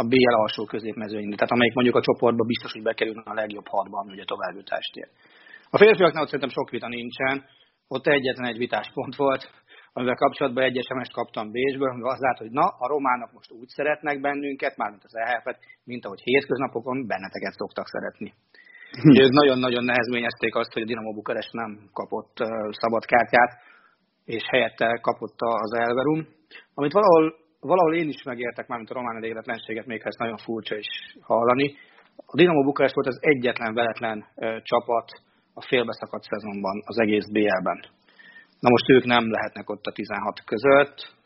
[0.00, 4.10] a BL alsó középmezőnyben, tehát amelyik mondjuk a csoportba biztos, hogy bekerül a legjobb hatban,
[4.10, 5.10] ugye továbbjutástért.
[5.70, 7.44] A férfiaknál ott szerintem sok vita nincsen,
[7.88, 9.50] ott egyetlen egy vitás pont volt,
[9.98, 13.68] amivel kapcsolatban egy sms kaptam Bécsből, amivel az lát, hogy na, a románok most úgy
[13.78, 18.32] szeretnek bennünket, mármint az EHF-et, mint ahogy hétköznapokon benneteket szoktak szeretni.
[19.02, 19.22] Hm.
[19.22, 22.34] Ők nagyon-nagyon nehezményezték azt, hogy a Dinamo Bukarest nem kapott
[22.70, 23.52] szabad kártyát,
[24.24, 26.26] és helyette kapott az Elverum,
[26.74, 30.36] amit valahol valahol én is megértek már, mint a román elégedetlenséget, még ha ez nagyon
[30.36, 31.74] furcsa is hallani.
[32.16, 34.24] A Dinamo Bukarest volt az egyetlen veletlen
[34.62, 35.08] csapat
[35.54, 37.97] a félbeszakadt szezonban, az egész BL-ben.
[38.60, 41.16] Na most ők nem lehetnek ott a 16 között,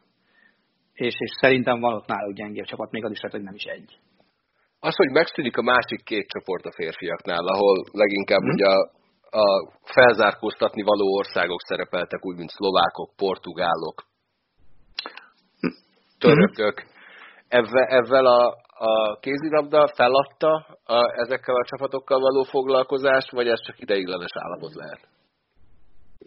[0.93, 3.65] és, és szerintem van ott náluk gyengébb csapat, még az is lehet, hogy nem is
[3.65, 3.99] egy.
[4.81, 8.51] Az, hogy megszűnik a másik két csoport a férfiaknál, ahol leginkább hmm.
[8.51, 8.91] ugye a,
[9.43, 14.05] a felzárkóztatni való országok szerepeltek, úgy, mint szlovákok, portugálok,
[16.19, 16.85] törökök.
[17.49, 20.53] Ezzel, ezzel a, a kézilabda feladta
[20.85, 25.01] a, ezekkel a csapatokkal való foglalkozást, vagy ez csak ideiglenes állapot lehet?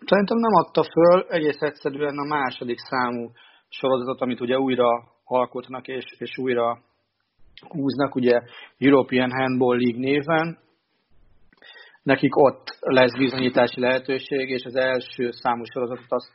[0.05, 3.31] Szerintem nem adta föl, egész egyszerűen a második számú
[3.69, 4.89] sorozatot, amit ugye újra
[5.23, 6.79] alkotnak és, és újra
[7.67, 8.41] húznak, ugye
[8.77, 10.57] European Handball League néven.
[12.03, 16.31] Nekik ott lesz bizonyítási lehetőség, és az első számú sorozatot azt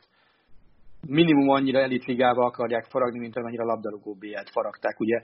[1.07, 4.99] minimum annyira elitligába akarják faragni, mint amennyire a labdarúgó B-et faragták.
[4.99, 5.21] Ugye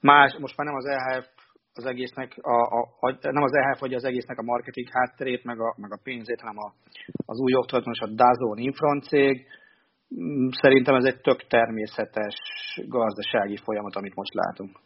[0.00, 1.26] más, most már nem az EHF
[1.78, 5.60] az egésznek, a, a, a, nem az EHF vagy az egésznek a marketing hátterét, meg
[5.60, 6.72] a, meg a pénzét, hanem a,
[7.26, 9.46] az új oktatás, a Dazon Infront cég.
[10.14, 12.36] Mm, szerintem ez egy tök természetes
[12.86, 14.78] gazdasági folyamat, amit most látunk.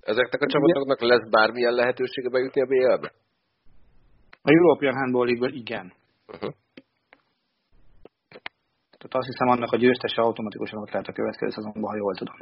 [0.00, 3.12] Ezeknek a csapatoknak lesz bármilyen lehetősége bejutni a BL-be?
[4.42, 5.92] A European Handball League-ből igen.
[6.26, 6.52] Uh-huh.
[8.98, 12.36] Tehát azt hiszem annak a győztese automatikusan ott lehet a következő szezonban, ha jól tudom.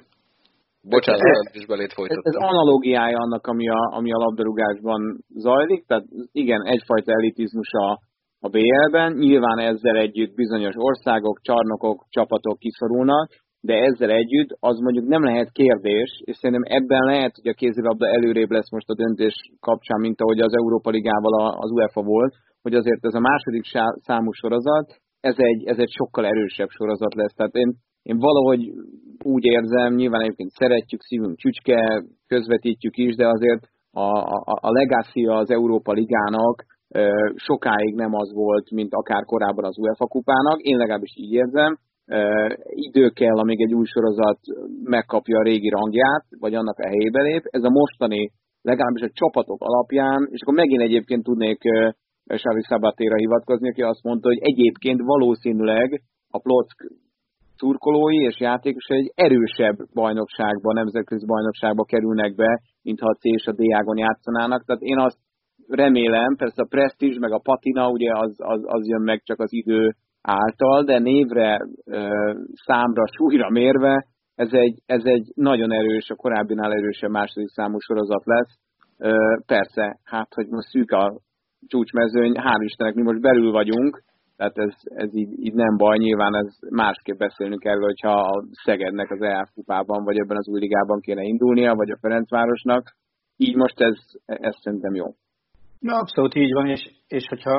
[0.89, 2.33] Bocsánat, ez, is belét folytattam.
[2.33, 7.89] Ez, analógiája annak, ami a, ami a labdarúgásban zajlik, tehát igen, egyfajta elitizmus a,
[8.47, 13.29] a BL-ben, nyilván ezzel együtt bizonyos országok, csarnokok, csapatok kiszorulnak,
[13.61, 18.07] de ezzel együtt az mondjuk nem lehet kérdés, és szerintem ebben lehet, hogy a kézilabda
[18.07, 22.75] előrébb lesz most a döntés kapcsán, mint ahogy az Európa Ligával az UEFA volt, hogy
[22.75, 23.65] azért ez a második
[24.09, 24.89] számú sorozat,
[25.21, 27.35] ez egy, ez egy sokkal erősebb sorozat lesz.
[27.35, 27.71] Tehát én,
[28.11, 28.63] én valahogy
[29.35, 34.39] úgy érzem, nyilván egyébként szeretjük, szívünk csücske, közvetítjük is, de azért a, a,
[34.69, 36.65] a legacy az Európa Ligának
[37.35, 40.59] sokáig nem az volt, mint akár korábban az UEFA kupának.
[40.61, 41.79] Én legalábbis így érzem.
[42.89, 44.39] Idő kell, amíg egy új sorozat
[44.83, 47.43] megkapja a régi rangját, vagy annak a helyébe lép.
[47.45, 51.61] Ez a mostani, legalábbis a csapatok alapján, és akkor megint egyébként tudnék
[52.35, 56.77] Sári Szabatéra hivatkozni, aki azt mondta, hogy egyébként valószínűleg a Plock
[57.57, 63.53] szurkolói és játékosai egy erősebb bajnokságba, nemzetközi bajnokságba kerülnek be, mintha a C és a
[63.53, 64.65] D ágon játszanának.
[64.65, 65.19] Tehát én azt
[65.69, 69.53] remélem, persze a presztízs, meg a patina, ugye az, az, az jön meg csak az
[69.53, 71.61] idő által, de névre,
[72.67, 78.25] számra, súlyra mérve ez egy, ez egy nagyon erős, a korábbinál erősebb második számú sorozat
[78.25, 78.59] lesz.
[79.47, 81.21] Persze, hát, hogy most szűk a
[81.67, 84.03] csúcsmezőny, hál' Istennek mi most belül vagyunk,
[84.37, 89.11] tehát ez, ez így, így nem baj, nyilván ez másképp beszélnünk erről, hogyha a Szegednek
[89.11, 92.97] az EF kupában, vagy ebben az új ligában kéne indulnia, vagy a Ferencvárosnak.
[93.37, 95.07] Így most ez, ez szerintem jó.
[95.79, 97.55] Na, abszolút így van, és, és hogyha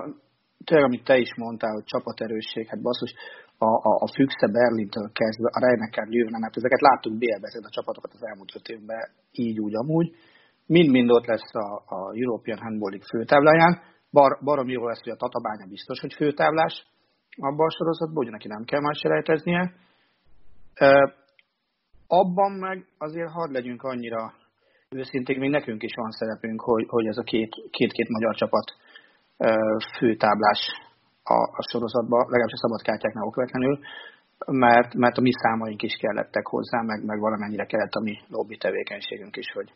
[0.65, 3.13] tényleg, amit te is mondtál, hogy csapaterősség, hát basszus,
[3.57, 8.13] a, a, a Füchse Berlintől kezdve, a Reinecker Lővenen, mert ezeket láttuk BL-ben, a csapatokat
[8.13, 10.07] az elmúlt öt évben, így úgy amúgy.
[10.65, 13.73] Mind-mind ott lesz a, a European Handball League főtábláján.
[14.17, 16.75] Bar, barom jó lesz, hogy a Tatabánya biztos, hogy főtáblás
[17.47, 19.63] abban a sorozatban, hogy neki nem kell más selejteznie.
[22.07, 24.33] Abban meg azért hadd legyünk annyira
[24.89, 27.29] őszintén, még nekünk is van szerepünk, hogy, hogy ez a
[27.77, 28.67] két-két magyar csapat
[29.97, 30.61] főtáblás
[31.23, 33.79] a, a sorozatban, legalábbis a szabadkártyáknál okvetlenül,
[34.45, 38.57] mert, mert a mi számaink is kellettek hozzá, meg, meg valamennyire kellett a mi lobby
[38.57, 39.73] tevékenységünk is, hogy,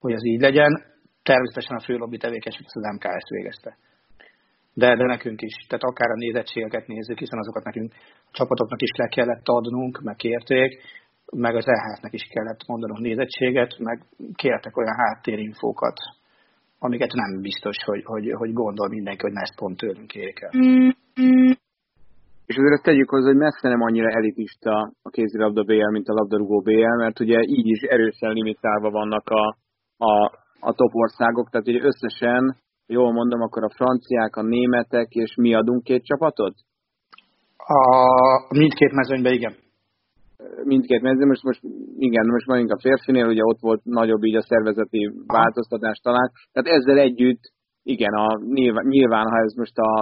[0.00, 0.96] hogy ez így legyen.
[1.30, 3.70] Természetesen a fő lobby tevékenységet az MKS végezte.
[4.80, 7.92] De, de nekünk is, tehát akár a nézettségeket nézzük, hiszen azokat nekünk
[8.30, 10.70] a csapatoknak is le kellett adnunk, meg kérték,
[11.44, 13.98] meg az EHF-nek is kellett mondanunk nézettséget, meg
[14.34, 15.96] kértek olyan háttérinfókat,
[16.78, 20.50] amiket nem biztos, hogy, hogy, hogy gondol mindenki, hogy ne ezt pont tőlünk érik el.
[22.46, 26.12] És azért ezt tegyük hozzá, hogy messze nem annyira elitista a kézilabda BL, mint a
[26.12, 29.56] labdarúgó BL, mert ugye így is erősen limitálva vannak a,
[29.96, 35.34] a, a top országok, tehát ugye összesen, jól mondom, akkor a franciák, a németek, és
[35.34, 36.54] mi adunk két csapatot?
[37.56, 37.80] A
[38.54, 39.54] mindkét mezőnyben igen.
[40.64, 41.60] Mindkét mező, most, most
[41.96, 46.78] igen, most mondjuk a férfinél, ugye ott volt nagyobb így a szervezeti változtatás talán, tehát
[46.78, 47.40] ezzel együtt,
[47.82, 49.92] igen, a, nyilván, nyilván, ha ez most a,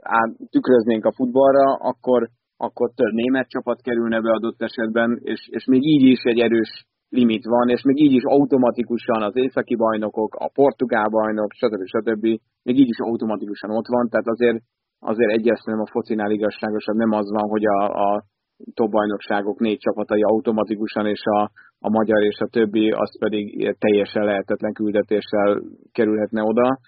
[0.00, 5.64] a, tükröznénk a futballra, akkor, akkor több német csapat kerülne be adott esetben, és, és
[5.64, 10.34] még így is egy erős limit van, és még így is automatikusan az északi bajnokok,
[10.34, 11.82] a portugál bajnok, stb.
[11.84, 12.24] stb.
[12.62, 14.58] még így is automatikusan ott van, tehát azért
[15.00, 18.22] azért egyértelműen a focinál igazságosabb nem az van, hogy a, a
[18.74, 24.24] top bajnokságok négy csapatai automatikusan, és a, a magyar és a többi, az pedig teljesen
[24.24, 26.78] lehetetlen küldetéssel kerülhetne oda.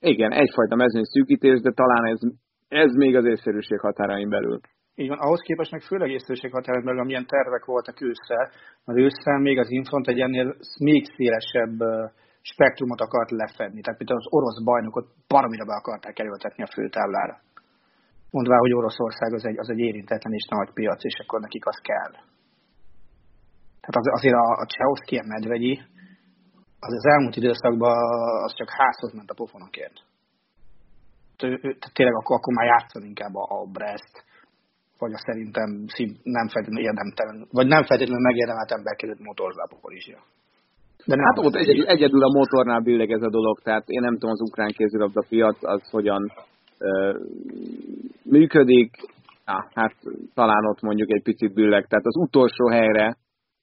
[0.00, 2.20] Igen, egyfajta mezőny szűkítés, de talán ez,
[2.68, 4.60] ez még az észszerűség határain belül.
[4.94, 8.50] Így van, ahhoz képest meg főleg észszerűség határain belül, amilyen tervek voltak ősszel,
[8.84, 11.76] mert ősszel még az Infront egy ennél még szélesebb
[12.42, 13.80] spektrumot akart lefedni.
[13.80, 17.40] Tehát például az orosz bajnokot baromira be akarták erőltetni a főtáblára
[18.30, 21.78] mondvá, hogy Oroszország az egy, az egy érintetlen és nagy piac, és akkor nekik az
[21.82, 22.12] kell.
[23.80, 25.80] Tehát az, azért a, a Csehowski, a Medvegyi,
[26.80, 27.96] az az elmúlt időszakban
[28.44, 29.98] az csak házhoz ment a pofonokért.
[31.36, 34.14] Tehát tényleg akkor, akkor már játszani inkább a, a Brest,
[35.02, 35.70] vagy a szerintem
[36.22, 40.06] nem feltétlenül érdemtelen, vagy nem feltétlenül megérdemelt ember került motorzápokor is.
[41.06, 44.12] De nem hát ott egyedül, egyedül a motornál billeg ez a dolog, tehát én nem
[44.12, 46.32] tudom az ukrán kézilabda piac, az hogyan
[48.22, 48.90] működik,
[49.46, 49.94] ja, hát
[50.34, 53.16] talán ott mondjuk egy picit bülleg, tehát az utolsó helyre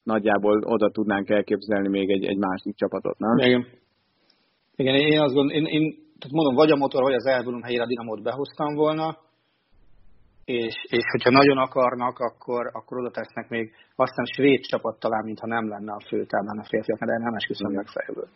[0.03, 3.37] nagyjából oda tudnánk elképzelni még egy, egy másik csapatot, nem?
[3.37, 3.65] Igen.
[4.75, 7.83] Igen, én azt gondolom, én, én tehát mondom, vagy a motor, vagy az Elbulum helyére
[7.83, 9.17] a Dinamót behoztam volna,
[10.47, 15.47] és, és hogyha nagyon akarnak, akkor, akkor oda tesznek még aztán svéd csapat talán, mintha
[15.47, 18.27] nem lenne a főtáblán a férfiak, de nem esküszöm meg fejből.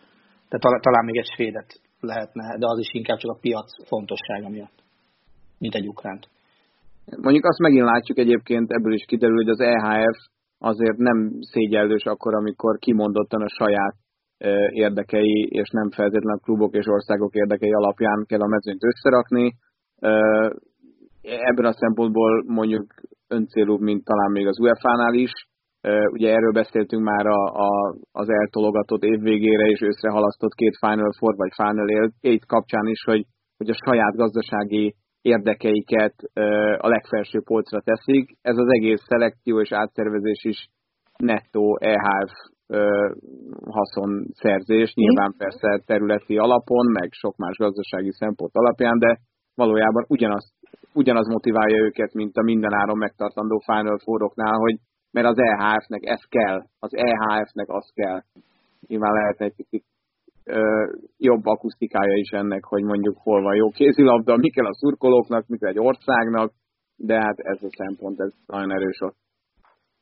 [0.49, 1.69] De talán, talán még egy svédet
[1.99, 4.77] lehetne, de az is inkább csak a piac fontossága miatt,
[5.57, 6.27] mint egy ukránt.
[7.21, 10.17] Mondjuk azt megint látjuk egyébként, ebből is kiderül, hogy az EHF
[10.59, 13.95] azért nem szégyellős akkor, amikor kimondottan a saját
[14.69, 19.55] érdekei, és nem feltétlenül klubok és országok érdekei alapján kell a mezőnyt összerakni.
[21.21, 22.85] Ebben a szempontból mondjuk
[23.27, 25.31] öncélúbb, mint talán még az UEFA-nál is,
[26.11, 31.35] Ugye erről beszéltünk már a, a, az eltologatott évvégére és őszre halasztott két Final Four
[31.35, 33.25] vagy Final Eight kapcsán is, hogy,
[33.57, 36.15] hogy a saját gazdasági érdekeiket
[36.77, 38.37] a legfelső polcra teszik.
[38.41, 40.67] Ez az egész szelekció és átszervezés is
[41.17, 42.31] nettó EHF
[43.65, 49.17] haszonszerzés, nyilván persze területi alapon, meg sok más gazdasági szempont alapján, de
[49.63, 50.45] valójában ugyanaz,
[50.93, 54.75] ugyanaz motiválja őket, mint a mindenáron megtartandó Final Four-oknál, hogy
[55.11, 58.19] mert az EHF-nek ez kell, az EHF-nek az kell.
[58.87, 59.83] Nyilván lehetne egy kicsit
[60.43, 60.61] ö,
[61.17, 65.57] jobb akusztikája is ennek, hogy mondjuk hol van jó kézilabda, mi kell a szurkolóknak, mi
[65.57, 66.51] kell egy országnak,
[66.95, 69.17] de hát ez a szempont, ez nagyon erős ott.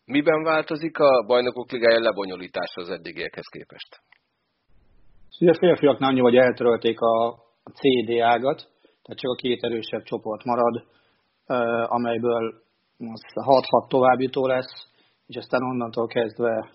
[0.05, 3.91] Miben változik a bajnokok ligája lebonyolítása az eddigiekhez képest?
[5.41, 7.27] Ugye a férfiaknál annyi, hogy eltörölték a,
[7.63, 8.59] a CD ágat,
[9.09, 10.83] tehát csak a két erősebb csoport marad,
[11.85, 12.53] amelyből
[12.99, 14.87] 6-6 továbbjutó lesz,
[15.27, 16.69] és aztán onnantól kezdve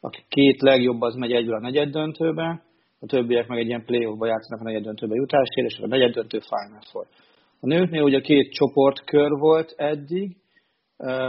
[0.00, 2.62] a két legjobb az megy egyből a negyed döntőbe,
[3.00, 6.38] a többiek meg egy ilyen play-offba játszanak a negyed döntőbe jutásért, és a negyed döntő
[6.38, 7.06] Final Four.
[7.60, 10.36] A nőknél ugye két csoportkör volt eddig,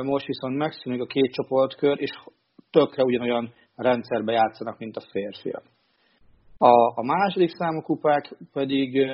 [0.03, 2.11] most viszont megszűnik a két csoportkör, és
[2.71, 5.63] tökre ugyanolyan rendszerbe játszanak, mint a férfiak.
[6.57, 9.07] A, a második számú kupák pedig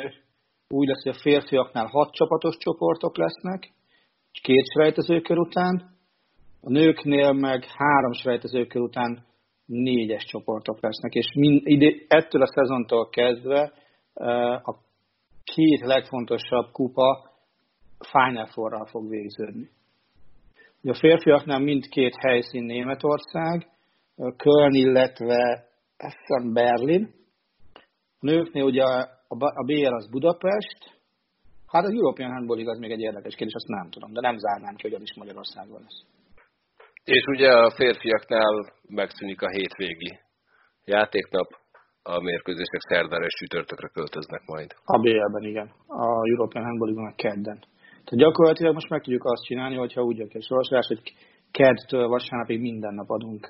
[0.74, 3.72] úgy lesz, hogy a férfiaknál hat csapatos csoportok lesznek,
[4.42, 5.92] két selejtezőkör után,
[6.62, 9.26] a nőknél meg három selejtezőkör után
[9.66, 13.74] négyes csoportok lesznek, és mind, ide, ettől a szezontól kezdve
[14.64, 14.76] a
[15.44, 17.32] két legfontosabb kupa
[18.12, 19.70] Final four fog végződni.
[20.84, 23.68] A férfiaknál mindkét helyszín Németország,
[24.38, 25.66] Köln, illetve
[25.98, 27.14] Essen Berlin.
[28.20, 28.84] A nőknél ugye
[29.40, 30.80] a BL az Budapest,
[31.68, 34.76] hát az European Handball igaz még egy érdekes kérdés, azt nem tudom, de nem zárnám
[34.76, 36.02] ki, hogy az is Magyarországon lesz.
[37.04, 40.20] És ugye a férfiaknál megszűnik a hétvégi
[40.86, 41.48] játéknap,
[42.04, 44.76] a mérkőzések szerdára és sütörtökre költöznek majd.
[44.86, 47.60] A BL-ben igen, a European Handball a kedden.
[48.04, 51.14] Tehát gyakorlatilag most meg tudjuk azt csinálni, hogyha úgy jön a sorsolás, hogy
[51.52, 53.50] keddtől vasárnapig minden nap adunk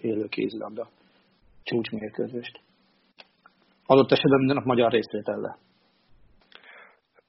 [0.00, 0.88] élő kézilabda
[1.62, 2.60] csúcsmérkőzést.
[3.92, 5.58] Adott esetben minden nap magyar részvétellel.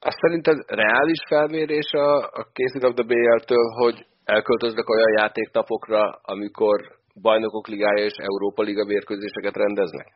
[0.08, 2.08] Azt szerinted reális felmérés a,
[2.40, 6.78] a kézilabda BL-től, hogy elköltöznek olyan játéknapokra, amikor
[7.22, 10.06] bajnokok ligája és Európa liga mérkőzéseket rendeznek?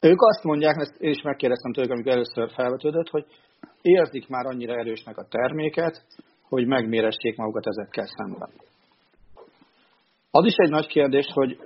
[0.00, 3.24] Ők azt mondják, ezt én is megkérdeztem tőlük, amikor először felvetődött, hogy
[3.82, 6.04] érzik már annyira erősnek a terméket,
[6.48, 8.50] hogy megméressék magukat ezekkel szemben.
[10.30, 11.58] Az is egy nagy kérdés, hogy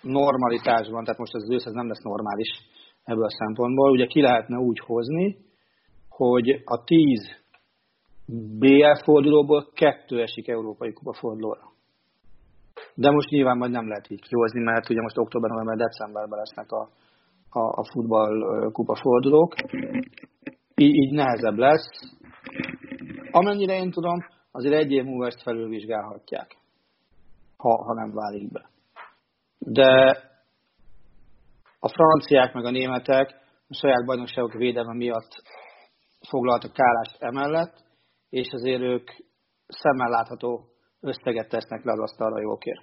[0.00, 2.50] normalitásban, tehát most az ősz ez nem lesz normális
[3.04, 5.36] ebből a szempontból, ugye ki lehetne úgy hozni,
[6.08, 7.42] hogy a tíz
[8.58, 11.70] BL fordulóból kettő esik Európai Kupa fordulóra.
[12.94, 16.70] De most nyilván majd nem lehet így kihozni, mert ugye most október, november, decemberben lesznek
[16.70, 16.88] a,
[17.50, 19.54] a, a futball kupa fordulók.
[20.74, 21.88] Így, így nehezebb lesz.
[23.30, 24.18] Amennyire én tudom,
[24.50, 26.56] azért egy év múlva ezt felülvizsgálhatják,
[27.56, 28.70] ha, ha nem válik be.
[29.58, 30.18] De
[31.86, 33.28] a franciák meg a németek
[33.68, 35.30] a saját bajnokságok védelme miatt
[36.28, 37.74] foglaltak állást emellett,
[38.28, 39.10] és azért ők
[39.66, 40.64] szemmel látható
[41.00, 42.82] összeget tesznek le az asztalra jókért.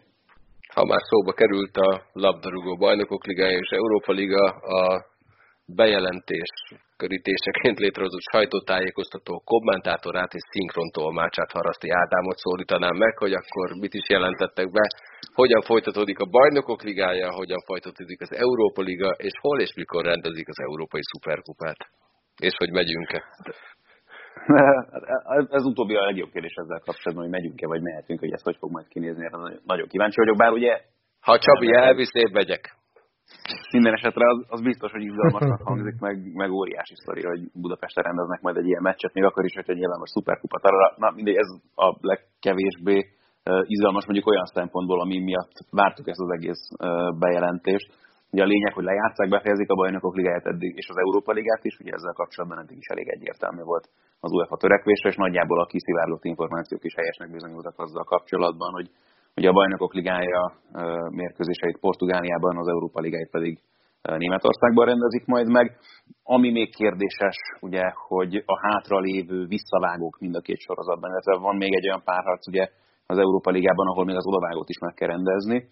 [0.74, 5.06] Ha már szóba került a labdarúgó bajnokok ligája és Európa Liga, a
[5.66, 6.50] bejelentés
[7.02, 14.68] körítéseként létrehozott sajtótájékoztató kommentátorát és szinkrontolmácsát Haraszti Ádámot szólítanám meg, hogy akkor mit is jelentettek
[14.72, 14.86] be,
[15.42, 20.48] hogyan folytatódik a bajnokok ligája, hogyan folytatódik az Európa Liga, és hol és mikor rendezik
[20.50, 21.80] az Európai Szuperkupát.
[22.48, 23.20] És hogy megyünk-e.
[25.58, 28.72] Ez utóbbi a legjobb kérdés ezzel kapcsolatban, hogy megyünk-e, vagy mehetünk, hogy ezt hogy fog
[28.72, 30.82] majd kinézni, erre nagyon kíváncsi vagyok, bár ugye...
[31.20, 32.79] Ha Csabi elvisz, én megyek.
[33.72, 38.42] Minden esetre az, az biztos, hogy izgalmasnak hangzik, meg, meg óriási sztori, hogy Budapesten rendeznek
[38.42, 41.50] majd egy ilyen meccset, még akkor is, hogyha nyilván most szuperkupat arra, na mindegy, ez
[41.76, 42.98] a legkevésbé
[43.64, 46.64] izgalmas mondjuk olyan szempontból, ami miatt vártuk ezt az egész
[47.20, 47.90] bejelentést,
[48.32, 51.80] Ugye a lényeg, hogy lejátszák, befejezik a bajnokok ligáját eddig, és az Európa ligát is,
[51.80, 53.90] ugye ezzel kapcsolatban eddig is elég egyértelmű volt
[54.20, 58.90] az UEFA törekvésre, és nagyjából a kiszivárlott információk is helyesnek bizonyultak azzal kapcsolatban, hogy
[59.36, 60.54] ugye a bajnokok ligája
[61.10, 63.60] mérkőzéseit Portugáliában, az Európa ligáit pedig
[64.02, 65.78] Németországban rendezik majd meg.
[66.24, 71.56] Ami még kérdéses, ugye, hogy a hátra lévő visszavágók mind a két sorozatban, illetve van
[71.56, 72.70] még egy olyan párharc ugye
[73.06, 75.70] az Európa Ligában, ahol még az odavágót is meg kell rendezni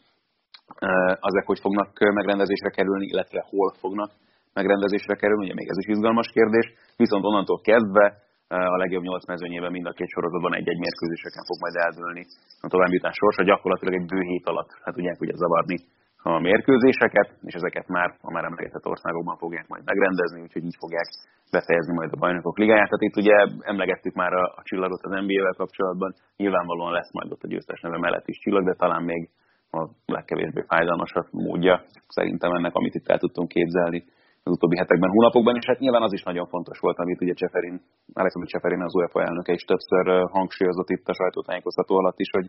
[1.20, 4.12] azek hogy fognak megrendezésre kerülni, illetve hol fognak
[4.54, 9.71] megrendezésre kerülni, ugye még ez is izgalmas kérdés, viszont onnantól kezdve a legjobb nyolc mezőnyében
[9.71, 12.23] mind a két sorozatban egy-egy mérkőzéseken fog majd eldőlni
[12.65, 15.77] a továbbjutás sorsa, gyakorlatilag egy bő hét alatt hát tudják ugye zavarni
[16.23, 21.08] a mérkőzéseket, és ezeket már a már emlegetett országokban fogják majd megrendezni, úgyhogy így fogják
[21.52, 22.89] befejezni majd a bajnokok ligáját.
[22.89, 23.35] Tehát itt ugye
[23.71, 27.98] emlegettük már a, a csillagot az NBA-vel kapcsolatban, nyilvánvalóan lesz majd ott a győztes neve
[27.98, 29.29] mellett is csillag, de talán még
[29.71, 34.04] a legkevésbé fájdalmasabb módja szerintem ennek, amit itt el tudtunk képzelni
[34.48, 37.81] az utóbbi hetekben, hónapokban, és hát nyilván az is nagyon fontos volt, amit ugye Cseferin,
[38.13, 40.06] Alexander Cseferin az UEFA elnöke is többször
[40.37, 42.48] hangsúlyozott itt a sajtótájékoztató alatt is, hogy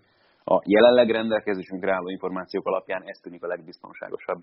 [0.54, 4.42] a jelenleg rendelkezésünkre álló információk alapján ez tűnik a legbiztonságosabb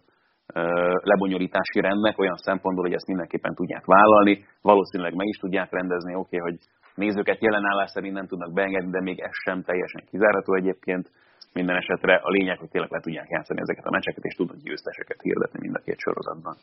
[1.12, 6.38] lebonyolítási rendnek, olyan szempontból, hogy ezt mindenképpen tudják vállalni, valószínűleg meg is tudják rendezni, oké,
[6.38, 6.60] okay, hogy
[6.96, 11.12] nézőket jelenállás szerint nem tudnak beengedni, de még ez sem teljesen kizárható egyébként.
[11.54, 15.22] Minden esetre a lényeg, hogy tényleg le tudják játszani ezeket a meccseket, és tudnak győzteseket
[15.22, 16.56] hirdetni mind a két sorozatban.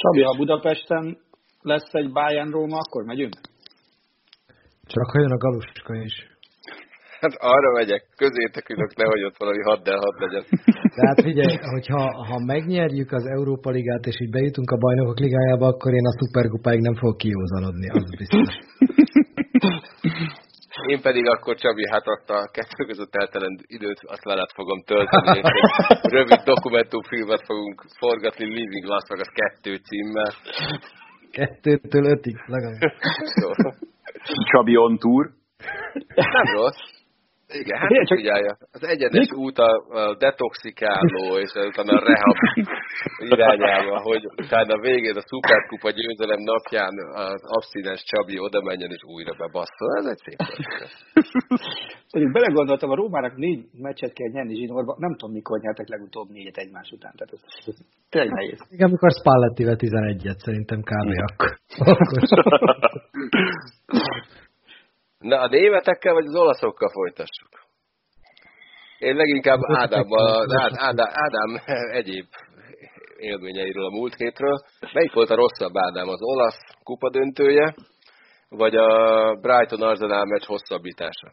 [0.00, 1.04] Csabi, ha Budapesten
[1.62, 3.34] lesz egy Bayern Róma, akkor megyünk?
[4.92, 6.14] Csak ha jön a galuska is.
[7.20, 10.44] Hát arra megyek, közétek ülök, nehogy ott valami hadd el, hadd legyen.
[10.94, 15.92] Tehát figyelj, hogyha ha megnyerjük az Európa Ligát, és így bejutunk a bajnokok ligájába, akkor
[15.92, 18.50] én a szuperkupáig nem fogok kiózanodni, az biztos.
[20.86, 25.38] Én pedig akkor Csabi hát ott a kettő között eltelend időt, azt lelet fogom tölteni,
[25.38, 25.48] és
[25.88, 30.32] egy rövid dokumentumfilmet fogunk forgatni Living Las Vegas kettő címmel.
[31.30, 32.92] Kettőtől ötig legalább.
[34.50, 35.30] Csabi on tour.
[36.14, 36.97] Nem rossz.
[37.48, 38.56] Igen, hát csak figyelje.
[38.72, 39.70] Az egyenes út a,
[40.00, 42.38] a detoxikáló, és utána a rehab
[43.18, 49.02] irányába, hogy utána a végén a szuperkupa győzelem napján az abszinens Csabi oda menjen, és
[49.14, 49.90] újra bebasszol.
[50.00, 50.40] Ez egy szép
[52.12, 56.56] Mondjuk belegondoltam, a Rómának négy meccset kell nyerni zsinórba, nem tudom mikor nyertek legutóbb négyet
[56.56, 57.76] egymás után, tehát ez, ez
[58.10, 58.60] tényleg nehéz.
[58.70, 61.10] Igen, amikor Spallettivel 11-et szerintem kb.
[61.30, 61.50] akkor.
[65.18, 67.48] Na, a németekkel vagy az olaszokkal folytassuk?
[68.98, 70.46] Én leginkább Ádámmal,
[70.76, 71.62] Ádám, Ádám
[72.00, 72.26] egyéb
[73.16, 74.58] élményeiről a múlt hétről.
[74.92, 77.74] Melyik volt a rosszabb Ádám, az olasz kupadöntője,
[78.48, 78.90] vagy a
[79.34, 81.28] Brighton Arsenal meccs hosszabbítása?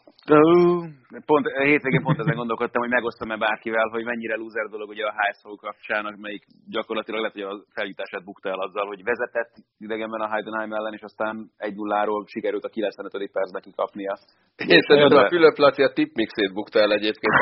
[1.25, 5.47] Pont, hétvégén pont ezen gondolkodtam, hogy megosztom-e bárkivel, hogy mennyire loser dolog ugye a HSV
[5.65, 10.73] kapcsán, melyik gyakorlatilag lehet, hogy a feljutását bukta el azzal, hogy vezetett idegenben a Heidenheim
[10.73, 13.31] ellen, és aztán egy nulláról sikerült a 95.
[13.31, 14.17] percben kikapnia.
[14.55, 17.33] Én szerintem a Fülöp Laci a tipmixét bukta el egyébként,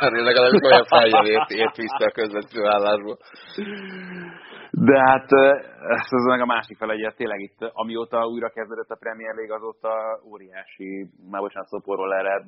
[0.00, 3.18] legalábbis olyan fejjel ért, ért vissza a közvető állásból.
[4.72, 5.28] De hát
[5.96, 9.54] ez az meg a másik fele, hogy tényleg itt, amióta újra kezdődött a Premier League,
[9.54, 9.92] azóta
[10.30, 12.44] óriási, már bocsánat, szoporról erre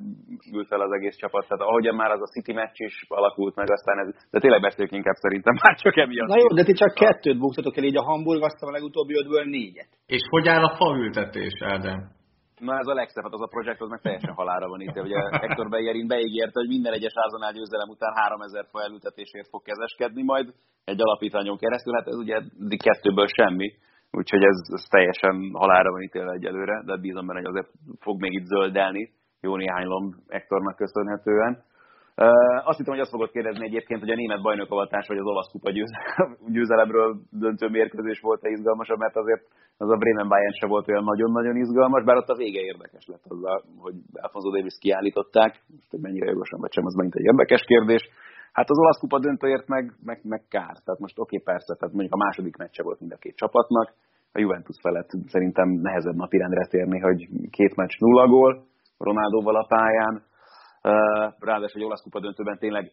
[0.53, 1.49] ült fel az egész csapat.
[1.49, 4.95] Tehát ahogyan már az a City meccs is alakult meg, aztán ez, de tényleg beszéljük
[4.95, 6.29] inkább szerintem már csak emiatt.
[6.29, 9.45] Na jó, de ti csak kettőt buktatok el, így a Hamburg aztán a legutóbbi ötből
[9.45, 9.89] négyet.
[10.07, 12.24] És hogy áll a faültetés, Ádám?
[12.59, 15.01] Na ez a legszebb, hát az a projekt az meg teljesen halára van itt.
[15.01, 20.23] Ugye Hector Bellerin beígérte, hogy minden egyes Arsenal győzelem után 3000 fa elültetésért fog kezeskedni
[20.23, 22.41] majd egy alapítványon keresztül, hát ez ugye
[22.77, 23.69] kettőből semmi,
[24.11, 28.33] úgyhogy ez, ez teljesen halára van ítélve egyelőre, de bízom benne, hogy azért fog még
[28.33, 31.65] itt zöldelni, jó néhány lomb Hectornak köszönhetően.
[32.69, 35.71] Azt hittem, hogy azt fogod kérdezni egyébként, hogy a német bajnokavatás vagy az olasz kupa
[36.55, 39.45] győzelemről döntő mérkőzés volt-e izgalmasabb, mert azért
[39.77, 43.25] az a Bremen Bayern se volt olyan nagyon-nagyon izgalmas, bár ott a vége érdekes lett
[43.29, 47.63] azzal, hogy Alfonso Davis kiállították, most hogy mennyire jogosan vagy sem, az megint egy érdekes
[47.63, 48.03] kérdés.
[48.53, 50.77] Hát az olasz kupa döntőért meg, meg, meg kár.
[50.85, 53.93] Tehát most oké, okay, persze, tehát mondjuk a második meccse volt mind a két csapatnak,
[54.33, 58.65] a Juventus felett szerintem nehezebb napirendre térni, hogy két meccs nulla gól,
[58.99, 60.23] Ronaldóval a pályán,
[61.39, 62.93] ráadásul egy olasz kupa döntőben tényleg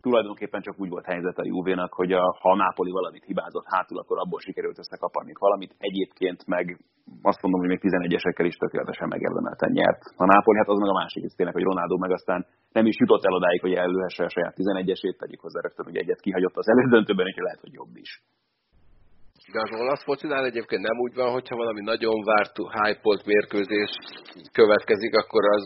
[0.00, 3.98] tulajdonképpen csak úgy volt helyzet a Juvénak, hogy a, ha a Napoli valamit hibázott hátul,
[3.98, 5.74] akkor abból sikerült összekaparni valamit.
[5.78, 6.64] Egyébként meg
[7.22, 10.02] azt mondom, hogy még 11-esekkel is tökéletesen megérdemelten nyert.
[10.16, 12.96] A Napoli, hát az meg a másik, ez tényleg, hogy Ronaldo meg aztán nem is
[12.98, 16.68] jutott el odáig, hogy előhesse a saját 11-esét, tegyük hozzá rögtön, hogy egyet kihagyott az
[16.68, 18.22] elődöntőben, és lehet, hogy jobb is.
[19.52, 23.92] De az olasz focinál egyébként nem úgy van, hogyha valami nagyon várt, hype mérkőzés
[24.52, 25.64] következik, akkor az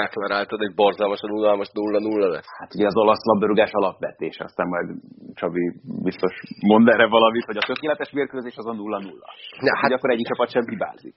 [0.00, 2.50] deklaráltad, egy borzalmasan unalmas 0-0 lesz?
[2.58, 4.88] Hát ugye az olasz labdarúgás alapvetés, aztán majd
[5.40, 5.64] Csabi
[6.08, 6.32] biztos
[6.70, 8.78] mond erre valamit, hogy a tökéletes mérkőzés az a 0-0.
[9.66, 11.16] Ja, hát akkor egyik csapat sem hibázik.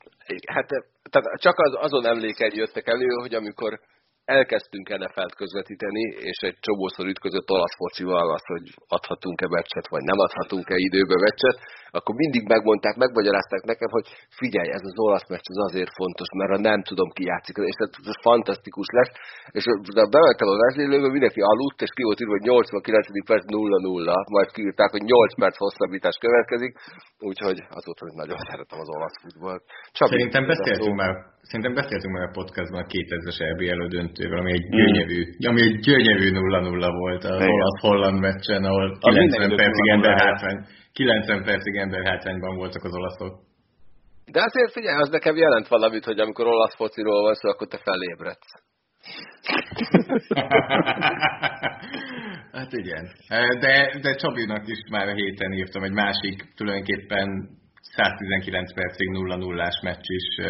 [0.54, 0.68] Hát
[1.12, 3.80] tehát csak az, azon emlékeid jöttek elő, hogy amikor
[4.26, 10.20] elkezdtünk NFL-t közvetíteni, és egy csomószor ütközött olasz focival az, hogy adhatunk-e meccset, vagy nem
[10.20, 11.58] adhatunk-e időbe meccset,
[11.98, 14.08] akkor mindig megmondták, megmagyarázták nekem, hogy
[14.42, 17.78] figyelj, ez az olasz meccs az azért fontos, mert ha nem tudom ki játszik, és
[17.84, 17.90] ez,
[18.28, 19.14] fantasztikus lesz,
[19.58, 19.64] és
[20.16, 23.26] bementem a vezérlőbe, mindenki aludt, és ki volt írva, hogy 89.
[23.30, 26.72] perc 0-0, majd kiírták, hogy 8 perc hosszabbítás következik,
[27.30, 29.64] úgyhogy azóta, hogy nagyon szeretem az olasz futballt.
[29.92, 31.14] Szerintem beszéltünk már
[31.50, 36.28] Szerintem beszéltünk már a podcastban a 2000-es EB elődöntőről, ami egy gyönyörű, ami egy gyönyörű
[36.32, 40.60] 0-0 volt a olasz-holland meccsen, ahol 90 percig ember hátrány,
[40.98, 43.40] 90 percig ember hátrányban voltak az olaszok.
[44.26, 47.78] De azért figyelj, az nekem jelent valamit, hogy amikor olasz fociról van szó, akkor te
[47.78, 48.52] felébredsz.
[52.58, 53.06] hát igen.
[53.60, 57.50] De, de Csabinak is már a héten írtam egy másik, tulajdonképpen
[57.82, 60.46] 119 percig 0-0-ás meccs is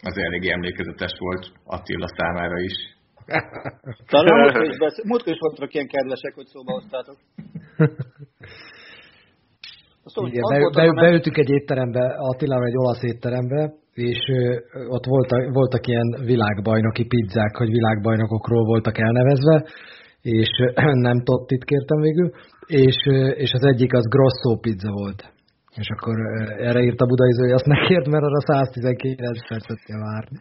[0.00, 2.96] az eléggé emlékezetes volt Attila számára is.
[4.06, 4.54] Talán
[5.04, 7.16] múltkor is voltak ilyen kedvesek, hogy szóba hoztátok.
[10.12, 10.42] Szóval Igen,
[10.72, 14.20] be, be, beültünk egy étterembe, Attilával egy olasz étterembe, és
[14.88, 19.64] ott voltak, voltak ilyen világbajnoki pizzák, hogy világbajnokokról voltak elnevezve,
[20.22, 20.50] és
[21.08, 22.30] nem tottit kértem végül,
[22.66, 22.96] és,
[23.44, 25.32] és az egyik az Grosso pizza volt.
[25.74, 26.16] És akkor
[26.68, 30.38] erre írt a budaizó, hogy azt ne kért, mert arra 119 percet kell várni.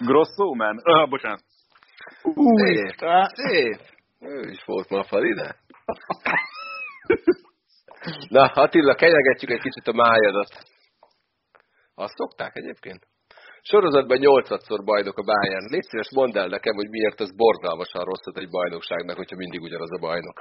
[0.08, 0.76] Grosso man?
[0.84, 1.40] Uh, bocsánat.
[2.34, 2.76] Új,
[3.34, 3.80] szép.
[4.20, 5.56] Ő is volt ma a ide.
[8.36, 10.50] Na, Attila, kenyegetjük egy kicsit a májadat.
[11.94, 13.06] Azt szokták egyébként?
[13.62, 15.70] Sorozatban nyolcadszor bajnok a Bayern.
[15.72, 19.92] Légy szíves, mondd el nekem, hogy miért ez borzalmasan rosszat egy bajnokságnak, hogyha mindig ugyanaz
[19.92, 20.38] a bajnok.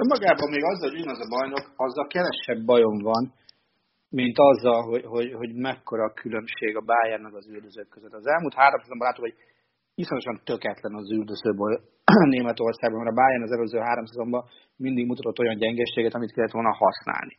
[0.00, 3.34] Önmagában még azzal, hogy ugyanaz a bajnok, azzal kevesebb bajom van,
[4.08, 8.12] mint azzal, hogy, hogy, hogy mekkora a különbség a Bayern meg az üldözők között.
[8.12, 9.36] Az elmúlt három szezonban látom, hogy
[9.94, 11.80] iszonyatosan töketlen az üldözőből
[12.34, 14.44] Németországban, mert a Bayern az előző három szezonban
[14.76, 17.36] mindig mutatott olyan gyengeséget, amit kellett volna használni.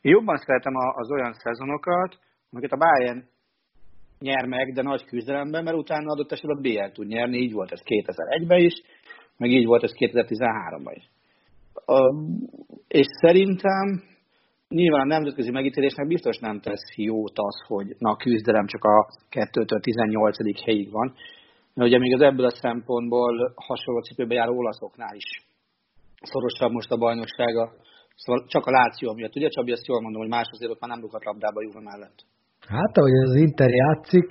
[0.00, 2.18] Én jobban szeretem az olyan szezonokat,
[2.50, 3.24] amiket a Bayern
[4.18, 7.72] nyer meg, de nagy küzdelemben, mert utána adott esetben a BL tud nyerni, így volt
[7.72, 8.74] ez 2001-ben is,
[9.36, 11.10] meg így volt ez 2013-ban is.
[12.88, 14.02] És szerintem
[14.68, 19.06] nyilván a nemzetközi megítélésnek biztos nem tesz jót az, hogy na a küzdelem csak a
[19.30, 20.64] 2-től 18.
[20.64, 21.14] helyig van.
[21.88, 25.28] Ugye még az ebből a szempontból hasonló cipőbe járó olaszoknál is
[26.30, 27.72] szorosabb most a bajnoksága.
[28.22, 29.36] Szóval csak a Láció miatt.
[29.36, 32.18] Ugye Csabi, ezt jól mondom, hogy más azért ott már nem lukat labdába Juve mellett.
[32.68, 34.28] Hát, ahogy az Inter játszik,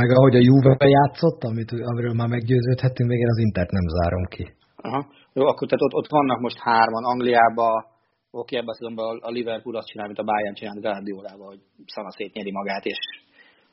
[0.00, 4.24] meg ahogy a Juve játszott, amit, amiről már meggyőződhetünk, még én az Intert nem zárom
[4.34, 4.44] ki.
[4.76, 5.00] Aha.
[5.32, 7.04] Jó, akkor tehát ott, ott vannak most hárman.
[7.04, 7.84] Angliában,
[8.30, 12.52] oké, ebben a a Liverpool azt csinál, mint a Bayern csinál Guardiolával, hogy szana szétnyeri
[12.52, 12.98] magát, és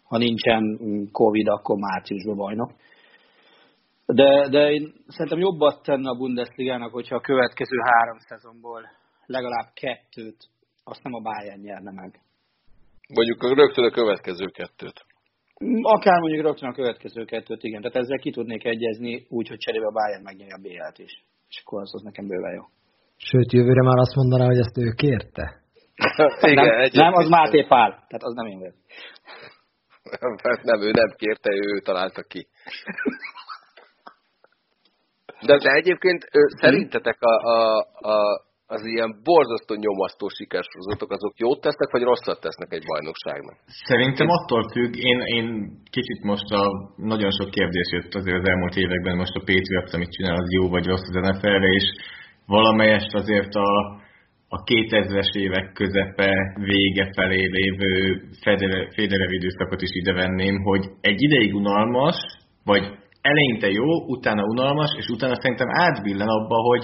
[0.08, 0.80] ha nincsen
[1.12, 2.72] Covid, akkor márciusban bajnok.
[4.06, 8.82] De, de én szerintem jobbat tenne a Bundesligának, hogyha a következő három szezonból
[9.26, 10.38] legalább kettőt,
[10.84, 12.20] azt nem a Bayern nyerne meg.
[13.14, 15.06] Mondjuk rögtön a következő kettőt.
[15.82, 17.82] Akár mondjuk rögtön a következő kettőt, igen.
[17.82, 21.24] Tehát ezzel ki tudnék egyezni úgy, hogy cserébe a Bayern megnyeri a BL-t is.
[21.50, 22.64] És akkor az, az nekem bőven jó.
[23.18, 25.64] Sőt, jövőre már azt mondaná, hogy ezt ő kérte.
[26.52, 27.90] igen, nem, nem, az Máté Pál.
[27.90, 28.76] Tehát az nem én vagyok.
[30.62, 32.48] Nem, ő nem kérte, ő találta ki.
[35.42, 36.22] De, de egyébként
[36.62, 37.80] szerintetek a, a,
[38.14, 38.18] a,
[38.68, 43.58] az ilyen borzasztó nyomasztó sikersorozatok, azok jót tesznek, vagy rosszat tesznek egy bajnokságnak?
[43.92, 45.48] Szerintem attól függ, én, én
[45.90, 46.64] kicsit most a
[46.96, 50.70] nagyon sok kérdés jött azért az elmúlt években, most a Patriots, amit csinál, az jó
[50.70, 51.88] vagy rossz az NFL-re, és
[52.46, 53.70] valamelyest azért a,
[54.50, 58.22] a 2000-es évek közepe, vége felé lévő
[58.96, 62.16] Federer időszakot is ide venném, hogy egy ideig unalmas,
[62.64, 62.84] vagy
[63.22, 66.84] eleinte jó, utána unalmas, és utána szerintem átbillen abba, hogy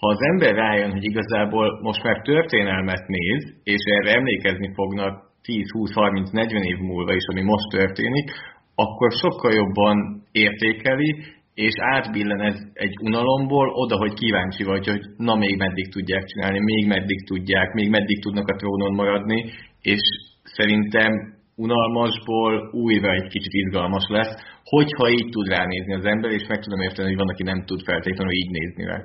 [0.00, 6.62] ha az ember rájön, hogy igazából most már történelmet néz, és erre emlékezni fognak 10-20-30-40
[6.70, 8.30] év múlva is, ami most történik,
[8.74, 11.24] akkor sokkal jobban értékeli,
[11.66, 16.60] és átbillen ez egy unalomból oda, hogy kíváncsi vagy, hogy na még meddig tudják csinálni,
[16.70, 19.40] még meddig tudják, még meddig tudnak a trónon maradni,
[19.80, 20.02] és
[20.42, 21.12] szerintem
[21.56, 24.32] unalmasból újra egy kicsit izgalmas lesz,
[24.64, 27.80] hogyha így tud ránézni az ember, és meg tudom érteni, hogy van, aki nem tud
[27.84, 28.98] feltétlenül így nézni rá.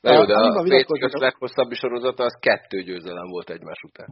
[0.00, 4.10] Na jó, de a Patriots leghosszabb sorozata az kettő győzelem volt egymás után.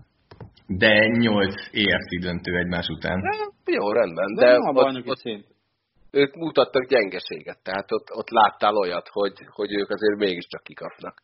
[0.67, 3.21] De nyolc EFC döntő egymás után.
[3.21, 4.35] De, jó, rendben.
[4.35, 5.54] De, de ott, ott,
[6.15, 11.23] ők mutattak gyengeséget, tehát ott, ott láttál olyat, hogy, hogy ők azért mégiscsak kikapnak.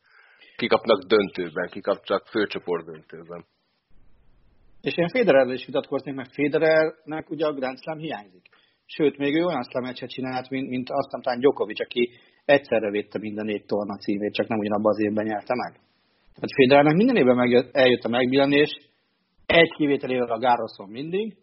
[0.57, 3.45] Kikapnak döntőben, kikapnak főcsoport döntőben.
[4.81, 8.49] És én Federerrel is vitatkoznék, mert Federernek ugye a Grand Slam hiányzik.
[8.87, 12.11] Sőt, még ő olyan slam csinált, mint, mint azt talán Djokovic, aki
[12.45, 15.73] egyszerre védte minden négy torna címét, csak nem ugyanabban az évben nyerte meg.
[16.35, 18.71] Tehát Federernek minden évben megjött, eljött a megbillenés,
[19.47, 21.37] egy kivételével a Gároszon mindig,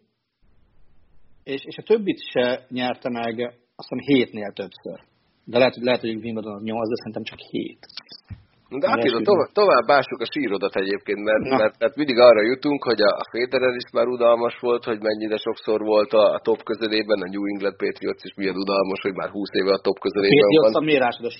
[1.54, 2.44] és, és a többit se
[2.78, 3.34] nyerte meg,
[3.78, 4.98] azt hiszem hétnél többször.
[5.50, 7.82] De lehet, lehet, hogy Wimbledon az nyolc, de szerintem csak hét.
[8.82, 13.00] De Attila, tovább, tovább bássuk a sírodat egyébként, mert, mert, mert mindig arra jutunk, hogy
[13.00, 17.28] a, Federer is már udalmas volt, hogy mennyire sokszor volt a, a top közelében, a
[17.34, 20.72] New England Patriots is milyen udalmas, hogy már 20 éve a top közelében Patriots van.
[20.72, 21.34] Patriots a mérásod a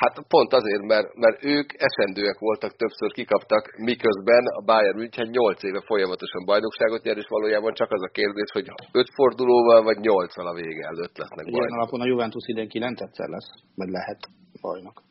[0.00, 5.62] Hát pont azért, mert, mert ők esendőek voltak, többször kikaptak, miközben a Bayern München 8
[5.62, 10.38] éve folyamatosan bajnokságot nyer, és valójában csak az a kérdés, hogy 5 fordulóval vagy 8
[10.38, 11.60] a vége előtt lesznek bajnok.
[11.60, 14.20] Ilyen alapon a Juventus idén 9 egyszer lesz, vagy lehet
[14.60, 15.02] bajnok.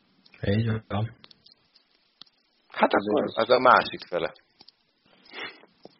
[0.56, 1.04] Így van.
[2.68, 4.32] Hát akkor az a másik fele.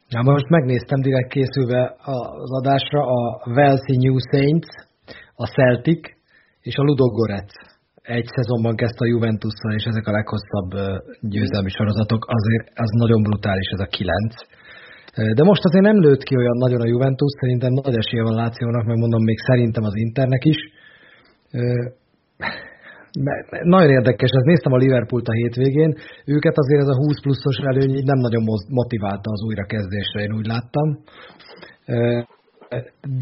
[0.08, 1.96] Na most megnéztem direkt készülve
[2.44, 4.68] az adásra a Velsey New Saints,
[5.34, 6.02] a Celtic
[6.60, 7.54] és a Ludogorets
[8.04, 10.70] egy szezonban kezdte a juventus és ezek a leghosszabb
[11.20, 14.34] győzelmi sorozatok, azért ez nagyon brutális ez a kilenc.
[15.36, 18.84] De most azért nem lőtt ki olyan nagyon a Juventus, szerintem nagy esélye van Lációnak,
[18.84, 20.56] meg mondom még szerintem az Internek is.
[23.74, 27.94] Nagyon érdekes, ezt néztem a Liverpoolt a hétvégén, őket azért ez a 20 pluszos előny
[27.98, 30.88] így nem nagyon motiválta az újrakezdésre, én úgy láttam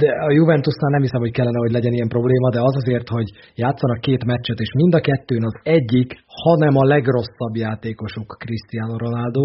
[0.00, 3.28] de a Juventusnál nem hiszem, hogy kellene, hogy legyen ilyen probléma, de az azért, hogy
[3.54, 6.08] játszanak két meccset, és mind a kettőn az egyik,
[6.44, 9.44] hanem a legrosszabb játékosuk Cristiano Ronaldo,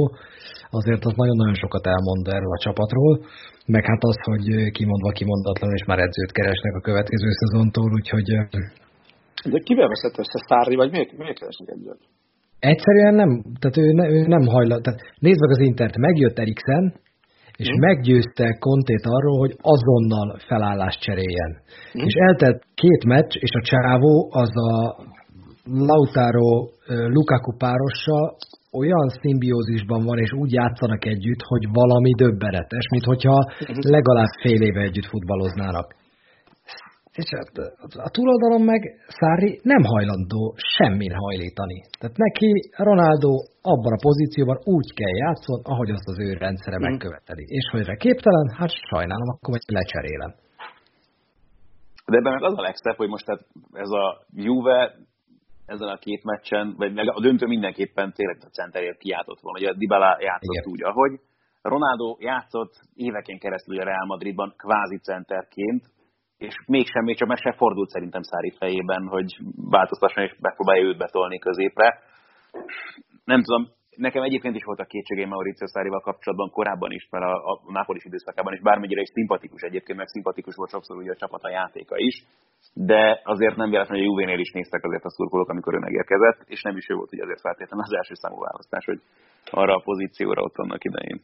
[0.77, 3.13] azért az nagyon-nagyon sokat elmond erről a csapatról,
[3.75, 4.45] meg hát az, hogy
[4.77, 8.27] kimondva kimondatlan, és már edzőt keresnek a következő szezontól, úgyhogy...
[9.51, 12.01] De kivel veszett össze Szárri, vagy miért, miért keresnek edzőt?
[12.59, 13.29] Egyszerűen nem,
[13.59, 14.43] tehát ő, ne, ő nem.
[14.83, 16.83] Tehát nézd meg az Intert, megjött Eriksen,
[17.61, 17.79] és mm.
[17.79, 21.51] meggyőzte Kontét arról, hogy azonnal felállást cseréljen.
[21.97, 22.05] Mm.
[22.07, 24.95] És eltelt két meccs, és a csávó az a
[25.89, 26.51] Lautaro
[26.87, 28.35] Lukaku párossal
[28.71, 33.91] olyan szimbiózisban van, és úgy játszanak együtt, hogy valami döbbenetes, mint hogyha mhm.
[33.95, 35.95] legalább fél éve együtt futballoznának.
[37.21, 37.41] És a,
[38.07, 41.77] a túloldalon meg Szári nem hajlandó semmin hajlítani.
[41.99, 42.51] Tehát neki
[42.89, 46.81] Ronaldo abban a pozícióban úgy kell játszon, ahogy azt az ő rendszere mm.
[46.87, 47.45] megköveteli.
[47.47, 50.31] És hogy erre képtelen, hát sajnálom, akkor majd lecserélem.
[52.11, 54.79] De ebben meg az a legszebb, hogy most tehát ez a Juve
[55.65, 59.73] ezen a két meccsen, vagy a döntő mindenképpen tényleg a centerért kiáltott volna, hogy a
[59.73, 60.71] Dybala játszott Igen.
[60.71, 61.13] úgy, ahogy.
[61.61, 65.83] Ronaldo játszott éveken keresztül a Real Madridban kvázi centerként,
[66.37, 70.97] és mégsem, még csak meg sem fordult szerintem Szári fejében, hogy változtasson és megpróbálja őt
[70.97, 71.99] betolni középre.
[73.23, 77.71] Nem tudom, nekem egyébként is voltak kétségeim Mauricio Szárival kapcsolatban korábban is, mert a, a
[77.71, 81.49] Nápolis időszakában is bármennyire is szimpatikus egyébként, meg szimpatikus volt sokszor ugye a csapat a
[81.49, 82.23] játéka is,
[82.73, 86.39] de azért nem véletlenül, hogy a Juvénél is néztek azért a szurkolók, amikor ő megérkezett,
[86.45, 88.99] és nem is ő volt ugye azért feltétlenül az első számú választás, hogy
[89.45, 91.21] arra a pozícióra ott annak idején.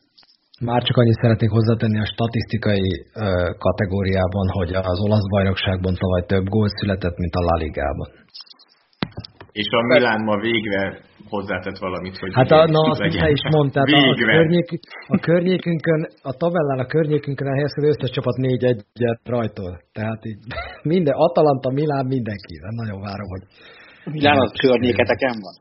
[0.62, 6.45] Már csak annyit szeretnék hozzátenni a statisztikai ö, kategóriában, hogy az olasz bajnokságban tavaly több
[6.45, 8.10] gól született, mint a La Ligában.
[9.51, 12.32] És a Milán ma végre hozzátett valamit, hogy...
[12.34, 14.70] Hát a, na, azt te is mondtad, a, a, környék,
[15.08, 19.82] a környékünkön, a tabellán a környékünkön elhelyezkedő összes csapat négy egyet rajtól.
[19.91, 20.39] Tehát így
[20.93, 22.56] minden, Atalanta, Milán, mindenki.
[22.82, 23.43] Nagyon várom, hogy...
[24.14, 25.56] Milán az környéketeken van?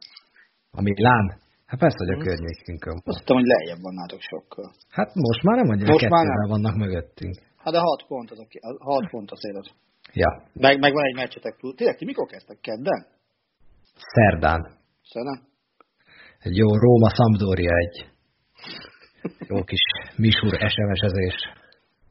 [0.70, 1.41] A Milán?
[1.72, 2.28] Hát persze, hogy a hmm.
[2.28, 2.96] környékünkön.
[3.04, 4.68] Azt hittem, hogy lejjebb vannátok sokkal.
[4.98, 6.48] Hát most már nem annyira most már nem.
[6.54, 7.34] vannak mögöttünk.
[7.62, 9.68] Hát de hat pont az, a, hat pont az élet.
[10.12, 10.30] Ja.
[10.52, 11.74] Meg, meg van egy meccsetek túl.
[11.74, 12.58] Tényleg, ti mikor kezdtek?
[12.60, 13.00] Kedden?
[14.14, 14.60] Szerdán.
[15.12, 15.40] Szerdán?
[16.38, 17.96] Egy jó Róma Sampdoria egy
[19.48, 19.84] jó kis
[20.16, 21.36] misúr SMS-ezés.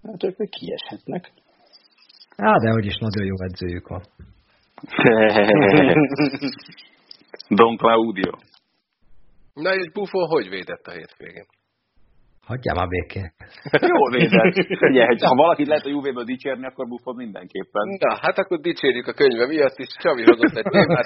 [0.04, 1.32] Hát ők még kieshetnek.
[2.36, 4.04] Á, de hogy is nagyon jó edzőjük van.
[7.60, 8.32] Don Claudio.
[9.54, 11.48] Na és Buffon hogy védett a hétvégén?
[12.50, 13.28] Hagyjál már békén.
[13.96, 14.56] Jól védett.
[14.90, 17.86] Ugye, ha valakit lehet a Juve-ből dicsérni, akkor Buffon mindenképpen.
[18.00, 19.88] Na, hát akkor dicsérjük a könyve miatt is.
[20.04, 21.06] Csavi hozott egy témát.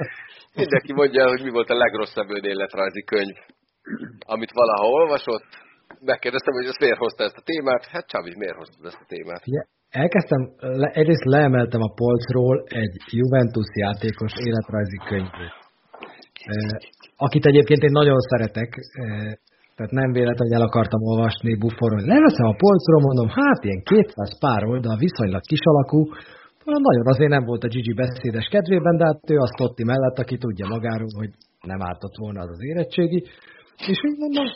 [0.59, 3.35] Mindenki mondja el, hogy mi volt a legrosszabb önéletrajzi könyv,
[4.19, 5.47] amit valaha olvasott.
[5.99, 7.85] Megkérdeztem, hogy ezt miért hozta ezt a témát.
[7.85, 9.41] Hát Csavi, miért hozta ezt a témát?
[9.47, 10.41] Ugye, elkezdtem,
[10.81, 15.53] le, egyrészt leemeltem a polcról egy Juventus játékos életrajzi könyvét
[17.17, 18.69] akit egyébként én nagyon szeretek,
[19.75, 22.11] tehát nem véletlenül, hogy el akartam olvasni Buffonról.
[22.15, 25.99] Leveszem a polcról, mondom, hát ilyen 200 pár oldal, viszonylag kis alakú,
[26.65, 30.37] nagyon azért nem volt a Gigi beszédes kedvében, de hát ő azt Totti mellett, aki
[30.37, 33.19] tudja magáról, hogy nem ártott volna az az érettségi.
[33.91, 34.47] És úgy mondom,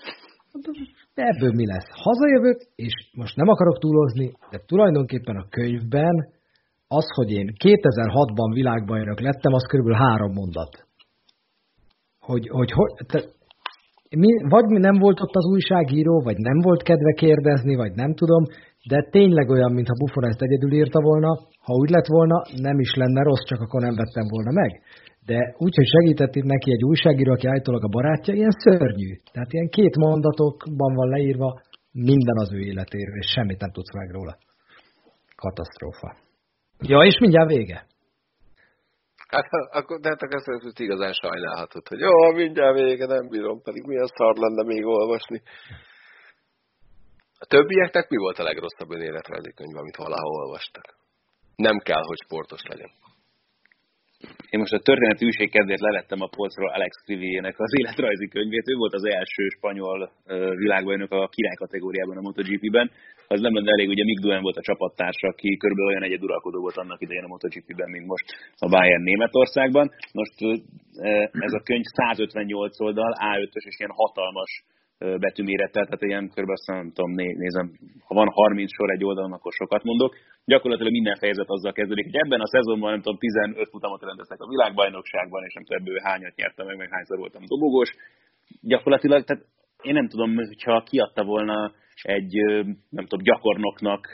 [1.15, 1.89] de ebből mi lesz?
[2.07, 6.15] Hazajövök, és most nem akarok túlozni, de tulajdonképpen a könyvben
[6.87, 10.88] az, hogy én 2006-ban világbajnok lettem, az körülbelül három mondat
[12.31, 13.19] hogy, hogy, hogy te,
[14.23, 18.43] mi, vagy nem volt ott az újságíró, vagy nem volt kedve kérdezni, vagy nem tudom,
[18.91, 21.31] de tényleg olyan, mintha Buffon ezt egyedül írta volna,
[21.65, 24.71] ha úgy lett volna, nem is lenne rossz, csak akkor nem vettem volna meg.
[25.25, 29.11] De úgy, hogy segített itt neki egy újságíró, aki állítólag a barátja, ilyen szörnyű.
[29.33, 31.61] Tehát ilyen két mondatokban van leírva
[31.91, 34.37] minden az ő életéről, és semmit nem tudsz meg róla.
[35.35, 36.09] Katasztrófa.
[36.91, 37.85] Ja, és mindjárt vége.
[39.29, 43.83] Hát akkor, de hát akkor ezt igazán sajnálhatod, hogy jó, mindjárt vége, nem bírom, pedig
[43.83, 45.41] milyen szar lenne még olvasni.
[47.39, 50.95] A többieknek mi volt a legrosszabb önéletrajzi könyv, amit valahol olvastak?
[51.55, 52.91] Nem kell, hogy sportos legyen.
[54.53, 58.69] Én most a történeti űség kedvéért levettem a polcról Alex Crivier-nek az életrajzi könyvét.
[58.71, 60.11] Ő volt az első spanyol
[60.63, 62.91] világbajnok a király kategóriában a MotoGP-ben.
[63.27, 66.77] Az nem lenne elég, ugye Mick Duen volt a csapattársa, aki körülbelül olyan egyeduralkodó volt
[66.77, 68.25] annak idején a MotoGP-ben, mint most
[68.57, 69.91] a Bayern Németországban.
[70.13, 70.35] Most
[71.47, 74.51] ez a könyv 158 oldal, A5-ös és ilyen hatalmas
[74.99, 76.49] betűmérettel, tehát ilyen kb.
[76.49, 77.71] azt nem tudom, nézem,
[78.07, 80.15] ha van 30 sor egy oldalon, akkor sokat mondok.
[80.45, 84.47] Gyakorlatilag minden fejezet azzal kezdődik, hogy ebben a szezonban nem tudom, 15 futamot rendeztek a
[84.47, 87.89] világbajnokságban, és nem tudom, ebből hányat nyertem meg, meg hányszor voltam dobogós.
[88.61, 89.45] Gyakorlatilag, tehát
[89.81, 91.71] én nem tudom, hogyha kiadta volna
[92.01, 92.33] egy,
[92.89, 94.07] nem tudom, gyakornoknak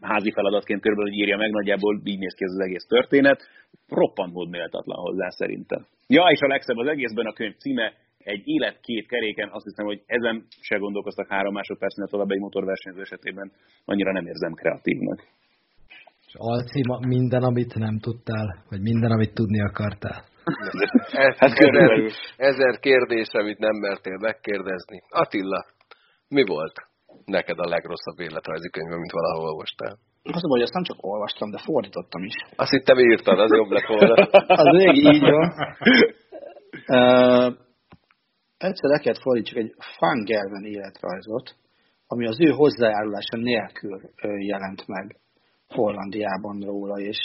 [0.00, 3.40] házi feladatként körülbelül, hogy írja meg, nagyjából így néz ki ez az egész történet.
[3.88, 5.86] Roppant mód méltatlan hozzá szerintem.
[6.06, 7.92] Ja, és a legszebb az egészben a könyv címe,
[8.24, 13.00] egy élet két keréken, azt hiszem, hogy ezen se gondolkoztak három másodpercnél tovább egy motorversenyző
[13.00, 13.52] esetében,
[13.84, 15.18] annyira nem érzem kreatívnak.
[16.26, 20.24] És alcíma minden, amit nem tudtál, vagy minden, amit tudni akartál.
[21.24, 25.02] Ez, hát ezer, ezer kérdés, amit nem mertél megkérdezni.
[25.08, 25.66] Attila,
[26.28, 26.72] mi volt
[27.24, 29.94] neked a legrosszabb életrajzi könyv, amit valahol olvastál?
[30.22, 32.34] Azt mondom, hogy ezt nem csak olvastam, de fordítottam is.
[32.56, 34.14] Azt hittem írtad, az jobb lett volna.
[34.62, 35.52] az még így van.
[36.88, 37.52] Uh,
[38.62, 41.54] egyszer kellett fordítsuk egy Fangelven életrajzot,
[42.06, 44.00] ami az ő hozzájárulása nélkül
[44.38, 45.16] jelent meg
[45.68, 47.18] Hollandiában róla, és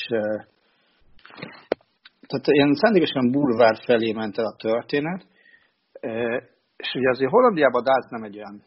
[2.28, 5.26] tehát ilyen szándékosan bulvár felé ment el a történet,
[6.78, 8.64] és ugye azért Hollandiában a nem egy olyan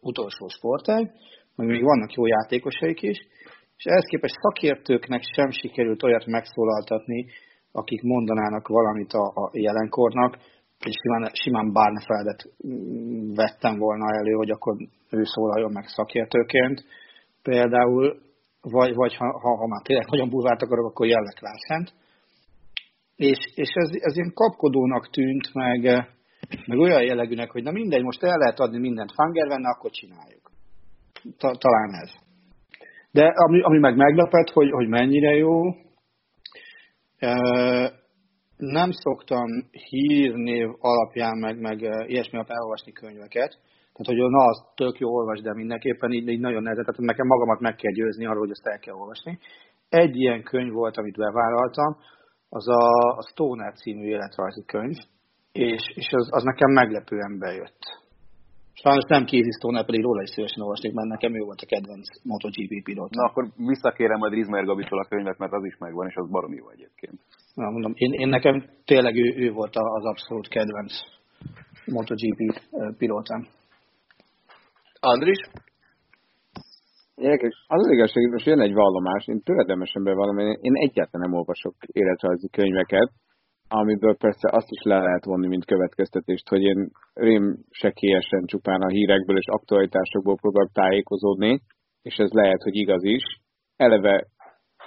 [0.00, 1.12] utolsó sportág,
[1.56, 3.18] meg még vannak jó játékosaik is,
[3.76, 7.26] és ehhez képest szakértőknek sem sikerült olyat megszólaltatni,
[7.72, 10.38] akik mondanának valamit a, a jelenkornak,
[10.88, 12.48] simán, simán Barnefeldet
[13.34, 14.76] vettem volna elő, hogy akkor
[15.10, 16.84] ő szólaljon meg szakértőként.
[17.42, 18.20] Például,
[18.60, 21.92] vagy, vagy ha, ha, ha már tényleg nagyon bulvárt akarok, akkor jellek Lászent.
[23.16, 25.80] És, és ez, ez ilyen kapkodónak tűnt, meg,
[26.66, 30.50] meg olyan jellegűnek, hogy na mindegy, most el lehet adni mindent Fangervenne, akkor csináljuk.
[31.38, 32.10] Ta, talán ez.
[33.10, 35.74] De ami, ami meg meglepett, hogy, hogy mennyire jó,
[38.60, 43.58] nem szoktam hírnév alapján, meg, meg ilyesmi alapján elolvasni könyveket.
[43.92, 46.78] Tehát, hogy na, az tök jó olvas, de mindenképpen így, így nagyon nehéz.
[46.78, 49.38] Tehát nekem magamat meg kell győzni arról, hogy ezt el kell olvasni.
[49.88, 51.96] Egy ilyen könyv volt, amit bevállaltam,
[52.48, 54.96] az a, a Stoner című életrajzi könyv,
[55.52, 57.99] és, és az, az nekem meglepően bejött.
[58.74, 62.06] Sajnos nem Casey Stoner, pedig róla is szívesen olvasnék, mert nekem ő volt a kedvenc
[62.22, 63.20] MotoGP pilóta.
[63.20, 66.56] Na akkor visszakérem majd Rizmer Gabitól a könyvet, mert az is megvan, és az baromi
[66.56, 67.18] jó egyébként.
[67.54, 70.92] Na, mondom, én, én nekem tényleg ő, ő volt az abszolút kedvenc
[71.86, 72.40] MotoGP
[72.98, 73.46] pilótám.
[75.00, 75.40] Andris?
[77.14, 77.64] Érdekes.
[77.68, 81.74] Az az igazság, hogy most jön egy vallomás, én töredemesen bevallom, én egyáltalán nem olvasok
[81.86, 83.10] életrajzi könyveket,
[83.72, 88.88] amiből persze azt is le lehet vonni, mint következtetést, hogy én rém sekélyesen csupán a
[88.88, 91.60] hírekből és aktualitásokból próbálok tájékozódni,
[92.02, 93.22] és ez lehet, hogy igaz is.
[93.76, 94.26] Eleve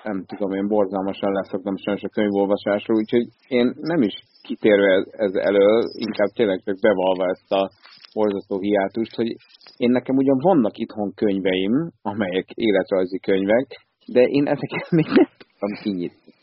[0.03, 5.83] nem tudom, én borzalmasan leszoktam sajnos a könyvolvasásról, úgyhogy én nem is kitérve ez elől,
[5.93, 7.69] inkább tényleg csak bevalva ezt a
[8.13, 9.35] borzasztó hiátust, hogy
[9.77, 13.67] én nekem ugyan vannak itthon könyveim, amelyek életrajzi könyvek,
[14.05, 16.33] de én ezeket még nem tudtam kinyitni.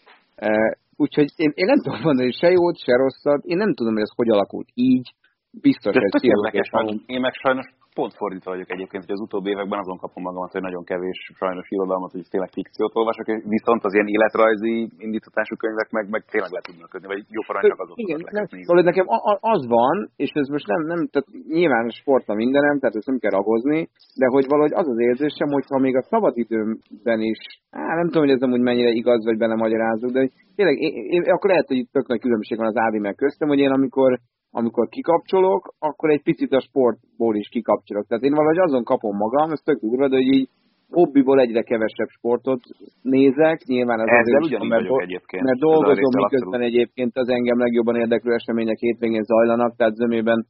[1.05, 4.15] Úgyhogy én, én nem tudom mondani se jót, se rosszat, én nem tudom, hogy ez
[4.15, 5.15] hogy alakult így,
[5.51, 6.71] biztos ez érdekes,
[7.07, 7.67] én meg sajnos
[8.01, 11.67] pont fordítva vagyok egyébként, hogy az utóbbi években azon kapom magamat, hogy nagyon kevés sajnos
[11.75, 13.27] irodalmat, hogy tényleg fikciót olvasok,
[13.57, 14.75] viszont az ilyen életrajzi
[15.07, 18.47] indítatású könyvek meg, meg tényleg le tudnak kötni, vagy jó parancs csak azok Igen, nem,
[18.67, 19.07] szóval nekem
[19.55, 21.29] az van, és ez most nem, nem tehát
[21.59, 23.81] nyilván sport a mindenem, tehát ezt nem kell ragozni,
[24.21, 27.41] de hogy valahogy az az érzésem, hogy ha még a szabadidőmben is,
[27.71, 30.21] á, nem tudom, hogy ez amúgy mennyire igaz, vagy benne magyarázok, de
[30.57, 33.49] tényleg, én, én, akkor lehet, hogy itt tök nagy különbség van az Ádi meg köztem,
[33.49, 34.11] hogy én amikor
[34.51, 38.07] amikor kikapcsolok, akkor egy picit a sportból is kikapcsolok.
[38.07, 40.49] Tehát én valahogy azon kapom magam, ez tök durva, de hogy így
[40.91, 42.61] hobbiból egyre kevesebb sportot
[43.03, 45.43] nézek, nyilván ez Ezzel azért, mert, do- egyébként.
[45.43, 50.47] mert dolgozom, miközben egyébként az engem legjobban érdeklő események hétvégén zajlanak, tehát zömében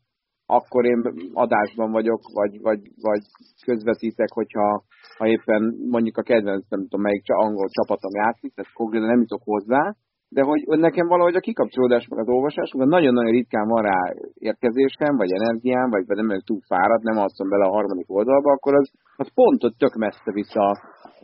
[0.46, 3.20] akkor én adásban vagyok, vagy, vagy, vagy
[3.64, 4.82] közvetítek, hogyha
[5.18, 9.42] ha éppen mondjuk a kedvenc, nem tudom melyik angol csapatom játszik, tehát konkrétan nem jutok
[9.44, 9.94] hozzá,
[10.36, 13.98] de hogy, hogy nekem valahogy a kikapcsolódás, meg az olvasás, mert nagyon-nagyon ritkán van rá
[14.34, 18.74] érkezésem, vagy energiám, vagy nem vagyok túl fáradt, nem alszom bele a harmadik oldalba, akkor
[18.74, 20.78] az, az pont ott tök messze vissza a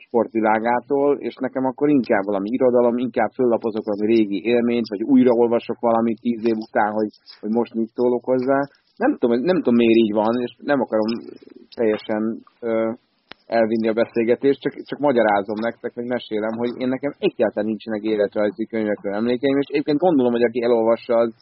[0.06, 6.20] sportvilágától, és nekem akkor inkább valami irodalom, inkább föllapozok valami régi élményt, vagy újraolvasok valamit
[6.20, 8.58] tíz év után, hogy, hogy most mit szólok hozzá.
[8.96, 11.10] Nem tudom, nem tudom miért így van, és nem akarom
[11.76, 12.22] teljesen
[13.46, 18.66] elvinni a beszélgetést, csak, csak magyarázom nektek, hogy mesélem, hogy én nekem egyáltalán nincsenek életrajzi
[18.66, 21.32] könyvekről emlékeim, és egyébként gondolom, hogy aki elolvassa, az,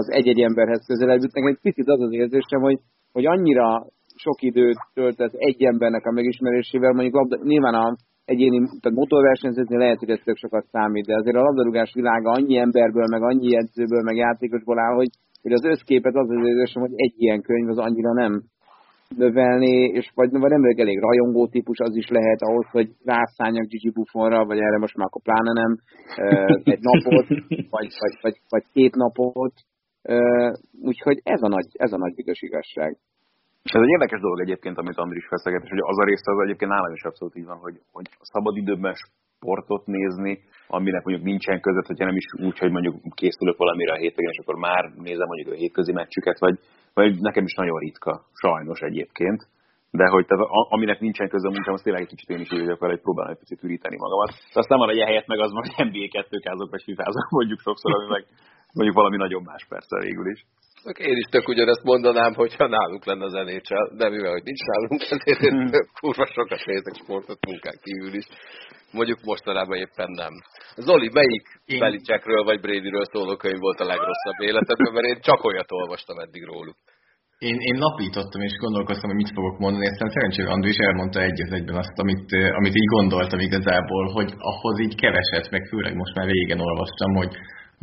[0.00, 1.34] az egy-egy emberhez közelebb jut.
[1.34, 2.78] Nekem egy picit az az érzésem, hogy,
[3.12, 3.86] hogy annyira
[4.16, 9.98] sok időt töltett egy embernek a megismerésével, mondjuk labda, nyilván a egyéni, tehát motorversenyzetni lehet,
[9.98, 14.02] hogy ez tök sokat számít, de azért a labdarúgás világa annyi emberből, meg annyi edzőből,
[14.02, 15.10] meg játékosból áll, hogy,
[15.42, 18.42] hogy az összképet az az érzésem, hogy egy ilyen könyv az annyira nem
[19.16, 23.66] növelni, és vagy, vagy nem vagyok elég rajongó típus, az is lehet ahhoz, hogy rászálljak
[23.66, 25.72] Gigi Buffonra, vagy erre most már akkor pláne nem,
[26.74, 27.26] egy napot,
[27.74, 29.54] vagy, vagy, vagy, vagy két napot.
[30.82, 32.96] Úgyhogy ez a nagy, ez a nagy büdös igazság.
[33.62, 36.70] Ez egy érdekes dolog egyébként, amit Andris feszeget, és hogy az a része az egyébként
[36.70, 38.94] nálam is abszolút így van, hogy, hogy szabadidőben
[39.44, 40.32] sportot nézni,
[40.66, 44.42] aminek mondjuk nincsen között, hogyha nem is úgy, hogy mondjuk készülök valamire a hétvégén, és
[44.42, 46.56] akkor már nézem mondjuk a hétközi meccsüket, vagy,
[46.94, 49.40] vagy nekem is nagyon ritka, sajnos egyébként.
[49.90, 52.78] De hogy tehát, aminek nincsen köze a munkám, tényleg egy kicsit én is úgy vagyok
[52.78, 54.30] hogy próbálom egy picit üríteni magamat.
[54.54, 57.94] De aztán van egy helyet meg az majd NBA 2 kázok, vagy fifázok mondjuk sokszor,
[57.94, 58.24] ami meg
[58.72, 60.40] mondjuk valami nagyon más persze végül is.
[60.84, 65.02] Én is tök ugyanezt mondanám, hogyha nálunk lenne az NHL, de mivel, hogy nincs nálunk,
[65.14, 65.70] ezért én hmm.
[66.00, 68.26] kurva sokat nézek sportot munkán kívül is.
[68.92, 70.34] Mondjuk mostanában éppen nem.
[70.76, 71.78] Zoli, melyik én...
[71.78, 76.44] Belicsekről vagy Bradyről szóló könyv volt a legrosszabb életedben, mert én csak olyat olvastam eddig
[76.44, 76.76] róluk.
[77.38, 81.40] Én, én napítottam és gondolkoztam, hogy mit fogok mondani, aztán szerencsére André is elmondta egy
[81.46, 82.26] az egyben azt, amit,
[82.58, 87.32] amit így gondoltam igazából, hogy ahhoz így keveset, meg főleg most már régen olvastam, hogy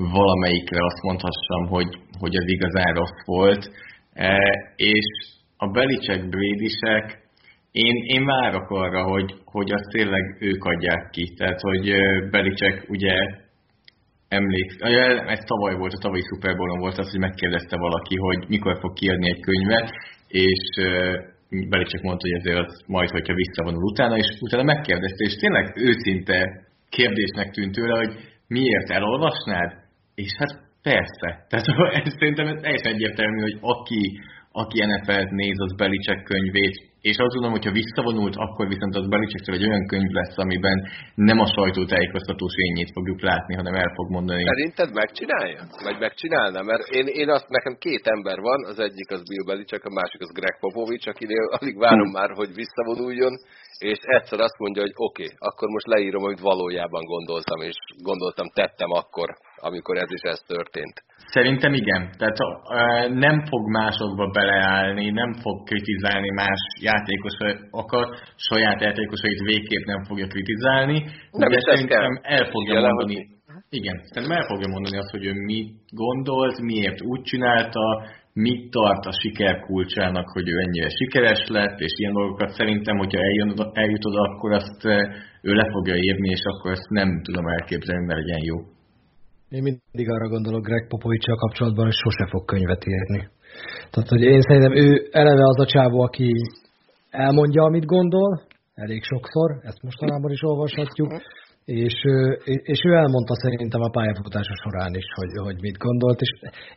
[0.09, 3.71] valamelyikre azt mondhassam, hogy, hogy ez igazán rossz volt.
[4.13, 4.37] E,
[4.75, 5.05] és
[5.57, 7.19] a Belicek Brédisek,
[7.71, 11.33] én, én várok arra, hogy, hogy azt tényleg ők adják ki.
[11.37, 11.95] Tehát, hogy
[12.29, 13.13] Belicek ugye
[14.27, 14.69] emlék,
[15.27, 18.93] ez tavaly volt, a tavalyi Super Bowl-on volt az, hogy megkérdezte valaki, hogy mikor fog
[18.93, 19.89] kiadni egy könyvet,
[20.27, 20.63] és
[21.69, 26.67] Belicek mondta, hogy ezért az majd, hogyha visszavonul utána, és utána megkérdezte, és tényleg őszinte
[26.89, 28.13] kérdésnek tűnt tőle, hogy
[28.47, 29.80] miért elolvasnád?
[30.15, 30.51] És hát
[30.81, 31.45] persze.
[31.49, 31.65] Tehát
[32.05, 34.19] ez, szerintem ez teljesen egyértelmű, hogy aki,
[34.51, 39.55] aki NFL-t néz, az Belicek könyvét, és azt gondolom, hogyha visszavonult, akkor viszont az Belicsektől
[39.55, 40.77] egy olyan könyv lesz, amiben
[41.29, 44.43] nem a sajtótájékoztatós ényét fogjuk látni, hanem el fog mondani.
[44.43, 45.61] Szerinted megcsinálja?
[45.87, 46.61] Vagy megcsinálna?
[46.61, 50.21] Mert én, én azt, nekem két ember van, az egyik az Bill Belicek, a másik
[50.21, 52.17] az Greg Popovich, akinél alig várom hmm.
[52.19, 53.33] már, hogy visszavonuljon,
[53.89, 57.77] és egyszer azt mondja, hogy oké, okay, akkor most leírom, amit valójában gondoltam, és
[58.09, 60.95] gondoltam, tettem akkor, amikor ez is ez történt.
[61.35, 62.03] Szerintem igen.
[62.17, 62.37] Tehát
[63.25, 70.97] nem fog másokba beleállni, nem fog kritizálni más játékosokat, saját játékosait végképp nem fogja kritizálni,
[71.31, 73.17] nem de szerintem el fogja mondani,
[73.69, 77.83] igen, szerintem el fogja mondani azt, hogy ő mit gondolt, miért úgy csinálta,
[78.33, 83.21] mit tart a siker kulcsának, hogy ő ennyire sikeres lett, és ilyen dolgokat szerintem, hogyha
[83.21, 84.85] eljön, eljut oda, akkor azt
[85.41, 88.57] ő le fogja írni, és akkor ezt nem tudom elképzelni, mert legyen jó.
[89.57, 93.29] Én mindig arra gondolok Greg Popovicsal kapcsolatban, hogy sose fog könyvet írni.
[93.91, 96.31] Tehát, hogy én szerintem ő eleve az a csávó, aki
[97.09, 98.41] elmondja, amit gondol,
[98.73, 101.11] elég sokszor, ezt mostanában is olvashatjuk,
[101.85, 101.95] és,
[102.73, 106.31] és ő elmondta szerintem a pályafutása során is, hogy, hogy mit gondolt, és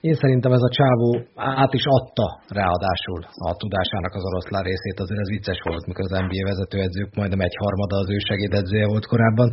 [0.09, 1.09] én szerintem ez a csávó
[1.63, 2.27] át is adta
[2.61, 7.47] ráadásul a tudásának az oroszlán részét, azért ez vicces volt, mikor az NBA vezetőedzők majdnem
[7.47, 9.49] egy harmada az ő segédedzője volt korábban.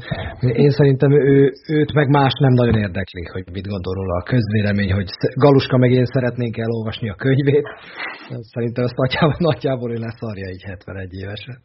[0.66, 4.92] Én szerintem ő, őt meg más nem nagyon érdekli, hogy mit gondol róla a közvélemény,
[4.94, 5.10] hogy
[5.44, 7.68] Galuska meg én szeretnénk elolvasni a könyvét.
[8.54, 11.58] Szerintem ezt nagyjából, nagyjából ő leszarja így 71 évesen.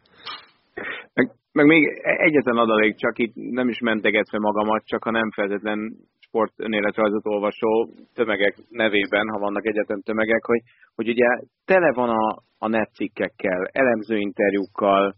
[1.57, 5.79] Meg még egyetlen adalék, csak itt nem is mentegetve magamat, csak a nem feltétlen
[6.19, 10.61] sport önéletrajzot olvasó tömegek nevében, ha vannak egyetlen tömegek, hogy,
[10.95, 11.27] hogy ugye
[11.65, 15.15] tele van a, a netcikkekkel, elemzőinterjúkkal,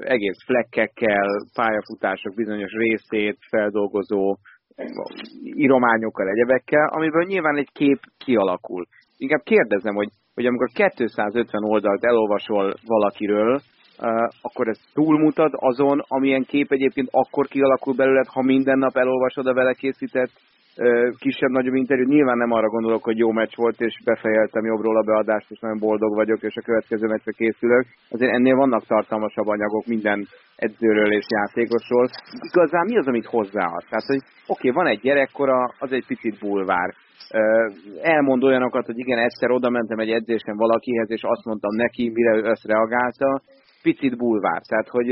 [0.00, 4.36] egész flekkekkel, pályafutások bizonyos részét feldolgozó
[5.44, 8.84] írományokkal, egyebekkel, amiből nyilván egy kép kialakul.
[9.16, 13.60] Inkább kérdezem, hogy, hogy amikor 250 oldalt elolvasol valakiről,
[14.42, 19.54] akkor ez túlmutat azon, amilyen kép egyébként akkor kialakul belőled, ha minden nap elolvasod a
[19.54, 20.30] vele készített
[21.18, 22.08] kisebb-nagyobb interjút.
[22.08, 25.78] Nyilván nem arra gondolok, hogy jó meccs volt, és befejeltem jobbról a beadást, és nagyon
[25.78, 27.86] boldog vagyok, és a következő meccsre készülök.
[28.10, 30.26] Azért ennél vannak tartalmasabb anyagok minden
[30.56, 32.08] edzőről és játékosról.
[32.52, 33.84] Igazán mi az, amit hozzáad?
[33.88, 36.94] Tehát, hogy oké, okay, van egy gyerekkora, az egy picit bulvár.
[38.02, 42.36] Elmond olyanokat, hogy igen, egyszer oda mentem egy edzésen valakihez, és azt mondtam neki, mire
[42.36, 43.42] ő ezt reagálta,
[43.88, 44.60] picit bulvár.
[44.68, 45.10] Tehát, hogy,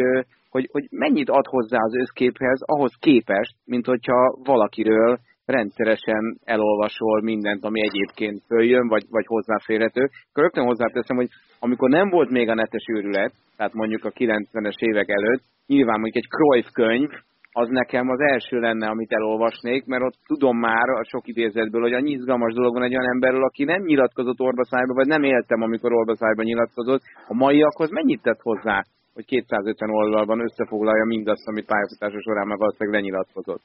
[0.50, 7.64] hogy, hogy mennyit ad hozzá az összképhez ahhoz képest, mint hogyha valakiről rendszeresen elolvasol mindent,
[7.64, 10.00] ami egyébként följön, vagy, vagy hozzáférhető.
[10.00, 14.78] Akkor rögtön hozzáteszem, hogy amikor nem volt még a netes őrület, tehát mondjuk a 90-es
[14.78, 17.10] évek előtt, nyilván mondjuk egy Cruyff könyv,
[17.52, 21.92] az nekem az első lenne, amit elolvasnék, mert ott tudom már a sok idézetből, hogy
[21.92, 25.92] annyi izgalmas dolog van egy olyan emberről, aki nem nyilatkozott orbaszájba, vagy nem éltem, amikor
[25.92, 27.02] orbaszájba nyilatkozott.
[27.28, 28.82] A maiakhoz mennyit tett hozzá,
[29.14, 33.62] hogy 250 oldalban összefoglalja mindazt, amit pályafutása során meg valószínűleg lenyilatkozott?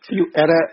[0.00, 0.70] Figyú, erre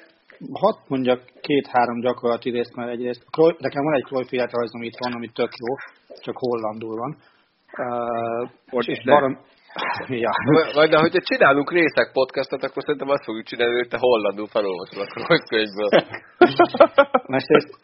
[0.53, 3.25] hadd mondjak két-három gyakorlati részt, mert egyrészt
[3.57, 5.75] nekem van egy Cruyff életrajzom itt van, ami tök jó,
[6.21, 7.17] csak hollandul van.
[8.71, 9.37] Uh, és barom,
[10.07, 10.31] Ja.
[10.73, 15.01] Vagy de hogyha csinálunk részek podcastot, akkor szerintem azt fogjuk csinálni, hogy te hollandul felolvasol
[15.01, 15.07] a
[15.49, 15.89] könyvből.
[17.27, 17.79] Másrészt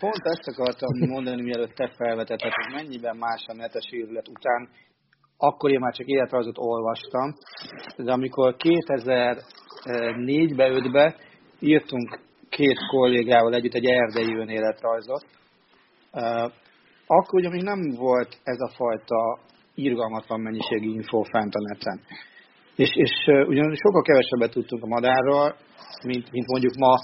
[0.00, 4.68] pont ezt akartam mondani, mielőtt te felvetetted, hogy mennyiben más a netes őrület után.
[5.38, 7.34] Akkor én már csak életrajzot olvastam,
[7.96, 11.16] de amikor 2004-be, 5-be
[11.60, 15.26] írtunk két kollégával együtt egy erdei önéletrajzot,
[17.06, 19.38] akkor ugye még nem volt ez a fajta
[19.76, 22.00] irgalmatlan mennyiségű info fent a neten.
[22.76, 23.12] És, és
[23.46, 25.56] ugyan sokkal kevesebbet tudtunk a madárról,
[26.04, 26.94] mint, mint mondjuk ma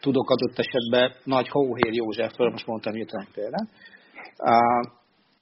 [0.00, 3.68] tudok adott esetben nagy Hóhér Józseftől, most mondtam hirtelen például.
[4.38, 4.96] Uh,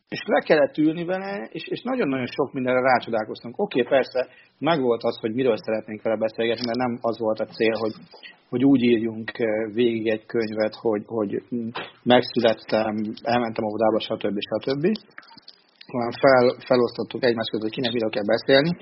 [0.09, 3.59] és le kellett ülni vele, és, és nagyon-nagyon sok mindenre rácsodálkoztunk.
[3.59, 4.29] Oké, okay, persze,
[4.59, 7.95] megvolt az, hogy miről szeretnénk vele beszélgetni, mert nem az volt a cél, hogy,
[8.49, 9.31] hogy úgy írjunk
[9.73, 11.43] végig egy könyvet, hogy, hogy
[12.03, 14.39] megszülettem, elmentem a vodába, stb.
[15.87, 18.77] Stb fel, felosztottuk egymás között, hogy kinek miről kell beszélni,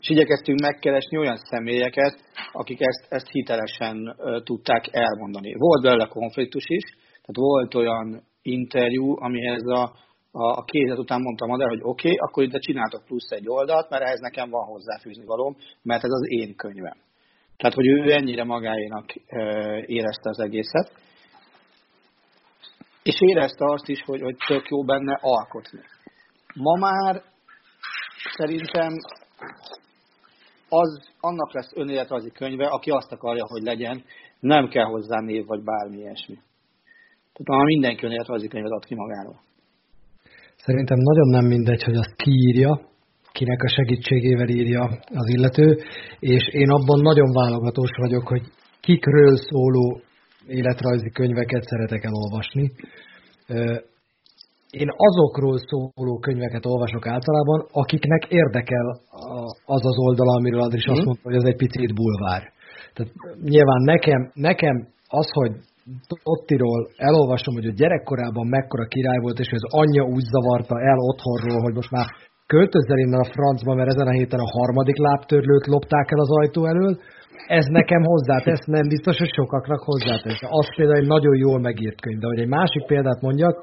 [0.00, 2.14] és igyekeztünk megkeresni olyan személyeket,
[2.52, 5.54] akik ezt, ezt hitelesen uh, tudták elmondani.
[5.58, 9.82] Volt belőle konfliktus is, tehát volt olyan interjú, amihez a,
[10.32, 13.90] a, a kézet után mondtam Madár, hogy oké, okay, akkor ide csináltok plusz egy oldalt,
[13.90, 16.98] mert ehhez nekem van hozzáfűzni valóm, mert ez az én könyvem.
[17.56, 20.92] Tehát, hogy ő ennyire magáénak uh, érezte az egészet.
[23.02, 25.80] És érezte azt is, hogy, hogy tök jó benne alkotni.
[26.56, 27.22] Ma már
[28.36, 28.92] szerintem
[30.68, 34.02] az annak lesz önéletrajzi könyve, aki azt akarja, hogy legyen,
[34.40, 36.34] nem kell hozzá név vagy bármi ilyesmi.
[37.32, 39.40] Tehát már mindenki önéletrajzi könyvet ad ki magáról.
[40.56, 42.80] Szerintem nagyon nem mindegy, hogy azt kiírja,
[43.32, 44.82] kinek a segítségével írja
[45.20, 45.78] az illető,
[46.18, 48.42] és én abban nagyon válogatós vagyok, hogy
[48.80, 50.00] kikről szóló
[50.46, 52.72] életrajzi könyveket szeretek elolvasni
[54.82, 58.86] én azokról szóló könyveket olvasok általában, akiknek érdekel
[59.76, 60.92] az az oldala, amiről Andris mm.
[60.92, 61.08] azt mhm.
[61.08, 62.42] mondta, hogy ez egy picit bulvár.
[62.94, 63.12] Tehát
[63.52, 64.76] nyilván nekem, nekem
[65.20, 65.52] az, hogy
[66.24, 70.98] Tottiról elolvasom, hogy a gyerekkorában mekkora király volt, és hogy az anyja úgy zavarta el
[71.10, 72.06] otthonról, hogy most már
[72.46, 76.60] költözzel innen a francba, mert ezen a héten a harmadik lábtörlőt lopták el az ajtó
[76.72, 76.94] elől,
[77.46, 80.40] ez nekem hozzátesz, nem biztos, hogy sokaknak hozzátesz.
[80.60, 83.56] Az például egy nagyon jól megírt könyv, de hogy egy másik példát mondjak,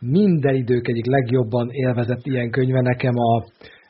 [0.00, 3.44] minden idők egyik legjobban élvezett ilyen könyve nekem a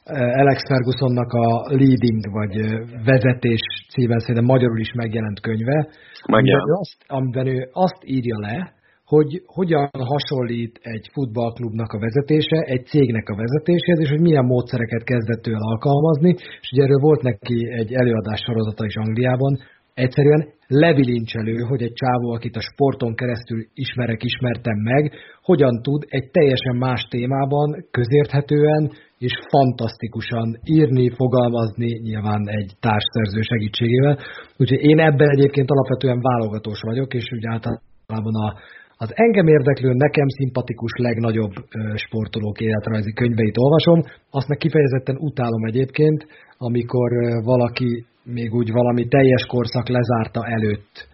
[0.04, 3.60] e, Alex Fergusonnak a Leading, vagy e, Vezetés
[3.92, 5.88] címen szerintem magyarul is megjelent könyve,
[6.22, 12.58] amiben ő, azt, amiben ő azt írja le, hogy hogyan hasonlít egy futballklubnak a vezetése
[12.74, 17.06] egy cégnek a vezetéséhez, és hogy milyen módszereket kezdett ő el alkalmazni, és ugye erről
[17.08, 19.58] volt neki egy előadás sorozata is Angliában,
[20.00, 26.30] egyszerűen lebilincselő, hogy egy csávó, akit a sporton keresztül ismerek, ismertem meg, hogyan tud egy
[26.30, 28.82] teljesen más témában közérthetően
[29.18, 34.18] és fantasztikusan írni, fogalmazni, nyilván egy társszerző segítségével.
[34.60, 38.48] Úgyhogy én ebben egyébként alapvetően válogatós vagyok, és úgy általában a,
[38.96, 41.52] az engem érdeklő, nekem szimpatikus legnagyobb
[41.94, 46.26] sportolók életrajzi könyveit olvasom, azt meg kifejezetten utálom egyébként,
[46.58, 47.10] amikor
[47.44, 51.08] valaki még úgy valami teljes korszak lezárta előtt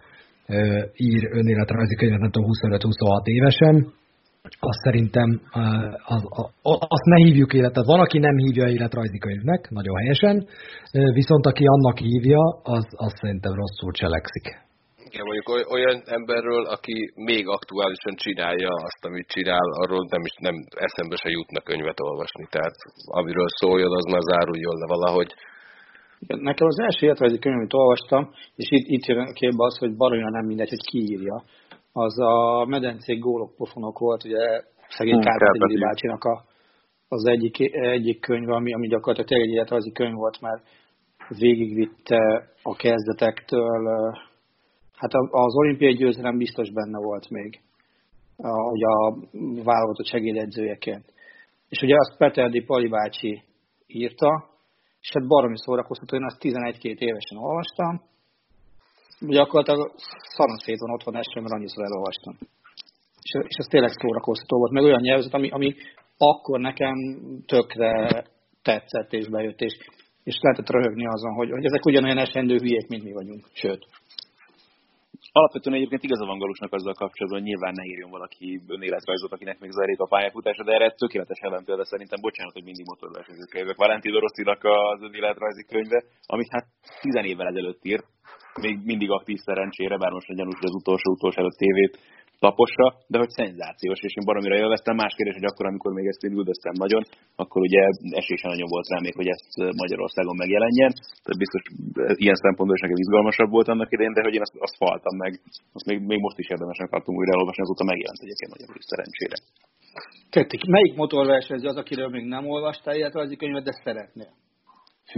[0.95, 3.93] ír önéletrajzi könyvet, nem tudom, 25-26 évesen,
[4.59, 5.41] azt szerintem
[6.05, 6.23] az,
[6.61, 7.85] az, azt ne hívjuk életet.
[7.85, 10.47] Van, aki nem hívja életrajzi könyvnek, nagyon helyesen,
[10.91, 14.65] viszont aki annak hívja, az, az szerintem rosszul cselekszik.
[15.09, 20.55] Igen, mondjuk olyan emberről, aki még aktuálisan csinálja azt, amit csinál, arról nem is nem
[20.87, 22.45] eszembe se jutna könyvet olvasni.
[22.49, 22.75] Tehát
[23.19, 25.31] amiről szóljon, az már záruljon le valahogy.
[26.19, 30.29] Nekem az első életrajzi könyv, amit olvastam, és itt, itt jön képbe az, hogy baromira
[30.29, 31.43] nem mindegy, hogy ki írja,
[31.91, 36.43] az a medencék gólok pofonok volt, ugye szegény hmm, Kárpát bácsinak a,
[37.07, 40.63] az egyik, egyik könyv, ami, ami gyakorlatilag tényleg egy életrajzi könyv volt, mert
[41.27, 44.11] végigvitte a kezdetektől,
[44.93, 47.59] hát az olimpiai győzelem biztos benne volt még,
[48.37, 49.15] hogy a
[49.63, 51.13] válogatott segédedzőjeként.
[51.69, 53.41] És ugye azt Peterdi Pali bácsi
[53.87, 54.56] írta,
[55.07, 58.01] és hát baromi szórakoztató, én azt 11-2 évesen olvastam,
[59.19, 59.91] gyakorlatilag
[60.37, 62.35] szanaszét van otthon esve, mert annyiszor elolvastam.
[63.21, 65.75] És, és ez tényleg szórakoztató volt, meg olyan nyelvezet, ami, ami
[66.17, 66.95] akkor nekem
[67.45, 68.23] tökre
[68.61, 69.77] tetszett és bejött, és,
[70.23, 73.45] és lehetett röhögni azon, hogy, hogy ezek ugyanolyan esendő hülyék, mint mi vagyunk.
[73.53, 73.85] Sőt,
[75.39, 79.71] Alapvetően egyébként igaza van Galusnak azzal kapcsolatban, hogy nyilván ne írjon valaki önéletrajzot, akinek még
[79.71, 83.75] zajlik a pályafutása, de erre tökéletes ellenpélda szerintem, bocsánat, hogy mindig motorversenyző könyvek.
[83.83, 85.99] Valentino Rosszinak az önéletrajzi könyve,
[86.33, 86.65] amit hát
[87.01, 88.05] tizen évvel ezelőtt írt,
[88.61, 91.93] még mindig aktív szerencsére, bár most a gyanús, az utolsó utolsó előtt tévét
[92.45, 94.95] taposra, de hogy szenzációs, és én baromira élveztem.
[94.95, 97.03] Más kérdés, hogy akkor, amikor még ezt én üldöztem nagyon,
[97.41, 97.81] akkor ugye
[98.21, 99.51] esésen nagyon volt rá még, hogy ezt
[99.83, 100.91] Magyarországon megjelenjen.
[101.23, 101.63] Tehát biztos
[102.23, 105.31] ilyen szempontból is nekem izgalmasabb volt annak idején, de hogy én azt, azt faltam meg,
[105.77, 109.37] azt még, még most is érdemesnek tartom újra elolvasni, azóta megjelent egyébként magyarul is szerencsére.
[110.29, 114.31] Kettik, melyik motorversenyző az, akiről még nem olvastál illetve könyvet, de szeretnél?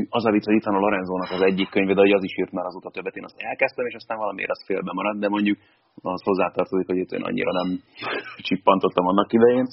[0.09, 2.37] Az a vicc, hogy itt van a Lorenzónak az egyik könyve, de hogy az is
[2.37, 3.15] írt már azóta többet.
[3.15, 5.57] Én azt elkezdtem, és aztán valamiért az félbe maradt, de mondjuk
[6.01, 7.79] az hozzátartozik, hogy itt én annyira nem
[8.47, 9.67] csippantottam annak idején.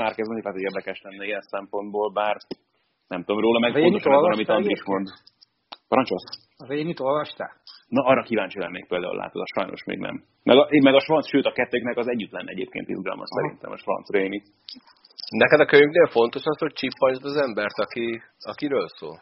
[0.00, 2.36] már kezd mondjuk, hát érdekes lenne ilyen szempontból, bár
[3.08, 5.08] nem tudom róla, meg pontosan az, amit Andris mond.
[5.88, 6.26] Parancsolsz?
[6.56, 7.52] Az itt olvastál?
[7.88, 10.22] Na, arra kíváncsi lennék például, látod, a sajnos még nem.
[10.42, 13.76] Meg a, meg a Svanc, sőt a kettőknek az együtt lenne egyébként izgalmas szerintem, a
[13.76, 14.42] Svanc Réni.
[15.40, 18.22] Neked a könyvnél fontos az, hogy csippancsd az embert, aki,
[18.52, 19.16] akiről szól?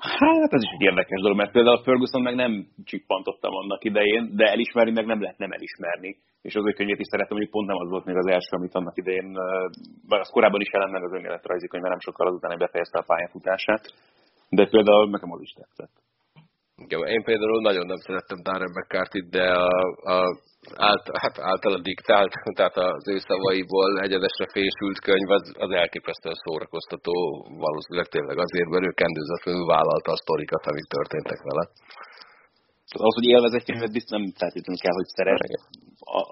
[0.00, 2.52] Hát ez is egy érdekes dolog, mert például a Ferguson meg nem
[2.84, 6.16] csippantottam annak idején, de elismerni meg nem lehet nem elismerni.
[6.42, 8.74] És az ő könyvét is szeretem, hogy pont nem az volt még az első, amit
[8.74, 9.32] annak idején,
[10.08, 13.08] bár az korábban is jelent meg az önéletrajzi könyv, nem sokkal azután, hogy befejezte a
[13.10, 13.84] pályafutását,
[14.48, 15.94] de például nekem az is tetszett.
[16.84, 19.70] Igen, én például nagyon nem szerettem Darren McCarthy, de a,
[20.16, 20.18] a
[20.88, 27.14] ált, hát általa diktált, tehát az ő szavaiból egyedesre fésült könyv, az, az elképesztően szórakoztató,
[27.66, 31.64] valószínűleg tényleg azért, mert ő kendőzetlenül vállalta a sztorikat, amik történtek vele.
[33.08, 35.40] Az, hogy élvez egy könyvet, biztos nem feltétlenül kell, hogy szeres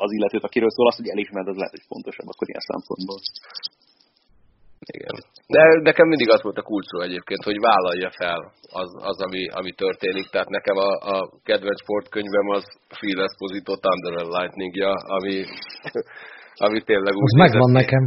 [0.05, 3.19] az illetőt, akiről szól, az, hogy elismered, az lehet, hogy fontosabb akkor ilyen szempontból.
[4.97, 5.17] Igen.
[5.55, 9.73] De nekem mindig az volt a kulcsó egyébként, hogy vállalja fel az, az ami, ami
[9.73, 10.27] történik.
[10.29, 15.45] Tehát nekem a, a kedvenc sportkönyvem az Phil Esposito Thunder and Lightning-ja, ami,
[16.67, 17.23] ami tényleg úgy...
[17.23, 18.05] Az megvan nekem.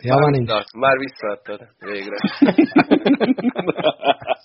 [0.00, 0.30] Ja, már.
[0.30, 2.16] Na, már visszaadtad végre.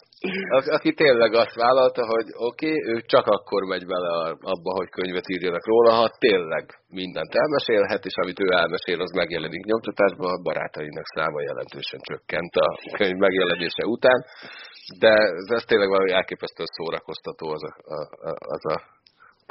[0.77, 4.09] aki tényleg azt vállalta, hogy oké, okay, ő csak akkor megy bele
[4.53, 9.65] abba, hogy könyvet írjanak róla, ha tényleg mindent elmesélhet, és amit ő elmesél, az megjelenik
[9.65, 12.67] nyomtatásban, a barátainak száma jelentősen csökkent a
[12.97, 14.19] könyv megjelenése után,
[14.99, 15.13] de
[15.55, 17.99] ez tényleg valami elképesztően szórakoztató az a, a,
[18.55, 18.77] az a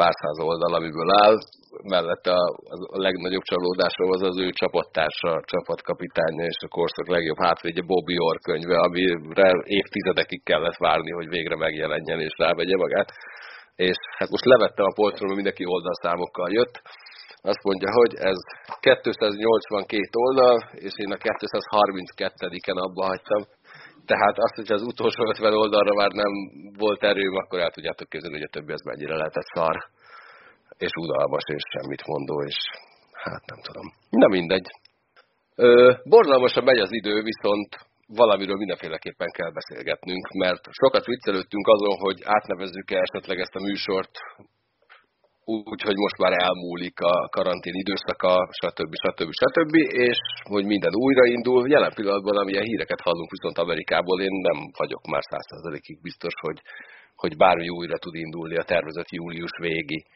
[0.02, 1.36] pár száz oldal, amiből áll,
[1.94, 2.46] mellette a,
[2.96, 8.38] a legnagyobb csalódásom az az ő csapattársa, csapatkapitánya és a korszak legjobb hátvédje Bobby Orr
[8.48, 13.08] könyve, amire évtizedekig kellett várni, hogy végre megjelenjen és rávegye magát.
[13.88, 16.74] És hát most levettem a polcról, mindenki oldalszámokkal jött.
[17.50, 18.38] Azt mondja, hogy ez
[18.80, 23.42] 282 oldal, és én a 232-en abba hagytam.
[24.06, 26.32] Tehát azt, hogy az utolsó 50 oldalra már nem
[26.78, 29.76] volt erőm, akkor el tudjátok képzelni, hogy a többi ez mennyire lehetett szar,
[30.78, 32.58] és udalmas, és semmit mondó, és
[33.12, 33.86] hát nem tudom.
[34.10, 34.66] Na mindegy.
[35.54, 37.70] Ö, borzalmasan megy az idő, viszont
[38.06, 44.10] valamiről mindenféleképpen kell beszélgetnünk, mert sokat viccelődtünk azon, hogy átnevezzük-e esetleg ezt a műsort
[45.44, 48.92] úgyhogy most már elmúlik a karantén időszaka, stb.
[49.04, 49.30] stb.
[49.42, 49.74] stb.
[50.08, 51.68] és hogy minden újraindul.
[51.68, 56.58] Jelen pillanatban, amilyen híreket hallunk viszont Amerikából, én nem vagyok már százszerzalékig biztos, hogy,
[57.16, 60.06] hogy bármi újra tud indulni a tervezett július végi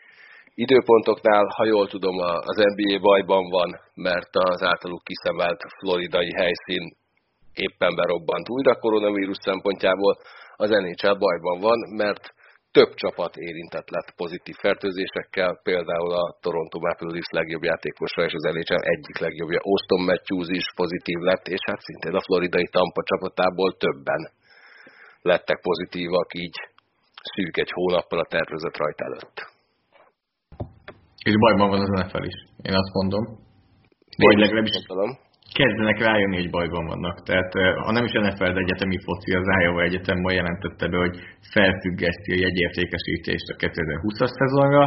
[0.55, 1.47] időpontoknál.
[1.57, 2.18] Ha jól tudom,
[2.51, 6.85] az NBA bajban van, mert az általuk kiszemelt floridai helyszín
[7.55, 10.14] éppen berobbant újra koronavírus szempontjából,
[10.57, 12.35] az NHL bajban van, mert
[12.71, 18.43] több csapat érintett lett pozitív fertőzésekkel, például a Toronto Maple Leafs legjobb játékosa és az
[18.43, 23.77] NHL egyik legjobbja Austin Matthews is pozitív lett, és hát szintén a floridai Tampa csapatából
[23.77, 24.23] többen
[25.23, 26.57] lettek pozitívak, így
[27.35, 29.36] szűk egy hónappal a tervezett rajta előtt.
[31.28, 33.24] És bajban van az NFL is, én azt mondom.
[34.16, 34.77] Vagy legalábbis
[35.61, 37.16] kezdenek rájönni, hogy bajban vannak.
[37.28, 37.51] Tehát
[37.85, 41.16] ha nem is NFL, egyetemi foci, az Iowa Egyetem ma jelentette be, hogy
[41.53, 44.85] felfüggeszti a jegyértékesítést a 2020-as szezonra.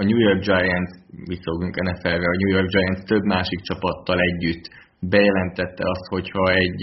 [0.00, 0.92] A New York Giants,
[1.32, 4.64] visszaugunk NFL-re, a New York Giants több másik csapattal együtt
[5.14, 6.82] bejelentette azt, hogyha egy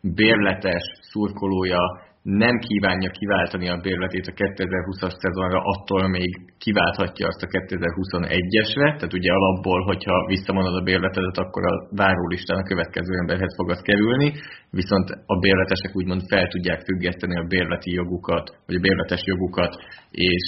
[0.00, 1.82] bérletes szurkolója
[2.22, 9.18] nem kívánja kiváltani a bérletét a 2020-as szezonra, attól még kiválthatja azt a 2021-esre, tehát
[9.20, 14.32] ugye alapból, hogyha visszamondod a bérletedet, akkor a várólistán a következő emberhez fog az kerülni,
[14.70, 19.72] viszont a bérletesek úgymond fel tudják függeszteni a bérleti jogukat, vagy a bérletes jogukat,
[20.10, 20.44] és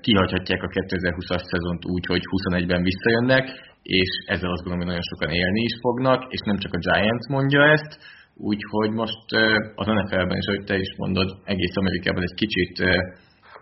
[0.00, 3.44] kihagyhatják a 2020-as szezont úgy, hogy 21-ben visszajönnek,
[3.82, 7.26] és ezzel azt gondolom, hogy nagyon sokan élni is fognak, és nem csak a Giants
[7.36, 7.92] mondja ezt,
[8.36, 9.26] Úgyhogy most
[9.74, 12.74] az NFL-ben is, ahogy te is mondod, egész Amerikában egy kicsit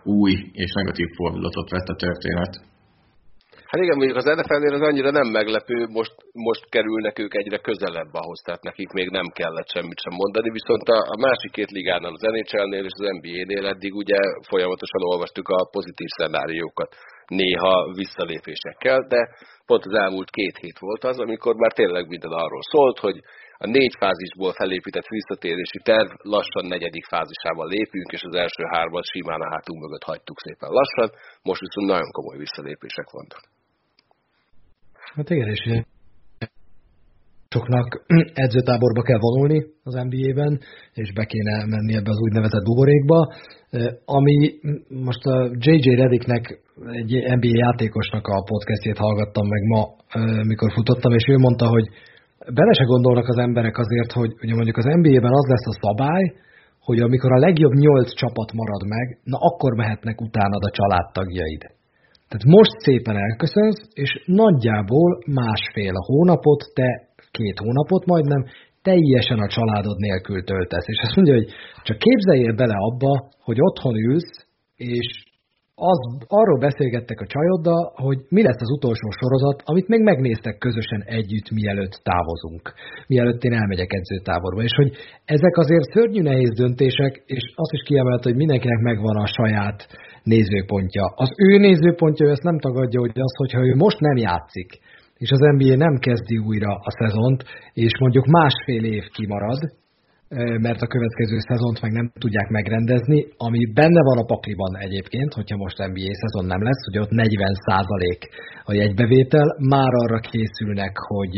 [0.03, 2.53] új és negatív fordulatot vett a történet.
[3.73, 6.15] Hát igen, mondjuk az NFL-nél az annyira nem meglepő, most,
[6.47, 10.87] most kerülnek ők egyre közelebb ahhoz, tehát nekik még nem kellett semmit sem mondani, viszont
[10.95, 14.19] a, a másik két ligánál, az NHL-nél és az NBA-nél eddig ugye
[14.49, 16.95] folyamatosan olvastuk a pozitív szenáriókat,
[17.27, 19.19] néha visszalépésekkel, de
[19.65, 23.17] pont az elmúlt két hét volt az, amikor már tényleg minden arról szólt, hogy
[23.65, 29.41] a négy fázisból felépített visszatérési terv lassan negyedik fázisában lépünk, és az első hármat simán
[29.41, 31.09] a hátunk mögött hagytuk szépen lassan,
[31.47, 33.43] most viszont nagyon komoly visszalépések vannak.
[35.15, 35.63] Hát igen, és
[37.53, 37.87] soknak
[38.43, 40.53] edzőtáborba kell vonulni az NBA-ben,
[41.01, 43.19] és be kéne menni ebbe az úgynevezett buborékba,
[44.17, 44.35] ami
[45.07, 45.35] most a
[45.65, 46.43] JJ Redicknek,
[47.01, 49.83] egy NBA játékosnak a podcastjét hallgattam meg ma,
[50.51, 51.87] mikor futottam, és ő mondta, hogy
[52.57, 56.25] bele se gondolnak az emberek azért, hogy ugye mondjuk az NBA-ben az lesz a szabály,
[56.79, 61.61] hogy amikor a legjobb nyolc csapat marad meg, na akkor mehetnek utánad a családtagjaid.
[62.27, 66.89] Tehát most szépen elköszönsz, és nagyjából másfél hónapot, te
[67.31, 68.45] két hónapot majdnem,
[68.81, 70.87] teljesen a családod nélkül töltesz.
[70.87, 71.49] És azt mondja, hogy
[71.83, 74.33] csak képzeljél bele abba, hogy otthon ülsz,
[74.75, 75.07] és
[75.75, 81.01] az, arról beszélgettek a csajoddal, hogy mi lesz az utolsó sorozat, amit még megnéztek közösen
[81.05, 82.73] együtt, mielőtt távozunk,
[83.07, 84.91] mielőtt én elmegyek edzőtáborba, és hogy
[85.25, 89.87] ezek azért szörnyű nehéz döntések, és azt is kiemelt, hogy mindenkinek megvan a saját
[90.23, 91.05] nézőpontja.
[91.15, 94.69] Az ő nézőpontja, ő ezt nem tagadja, hogy az, hogyha ő most nem játszik,
[95.17, 97.43] és az NBA nem kezdi újra a szezont,
[97.73, 99.59] és mondjuk másfél év kimarad,
[100.65, 105.57] mert a következő szezont meg nem tudják megrendezni, ami benne van a pakliban egyébként, hogyha
[105.57, 108.21] most NBA szezon nem lesz, hogy ott 40%
[108.63, 111.35] a jegybevétel, már arra készülnek, hogy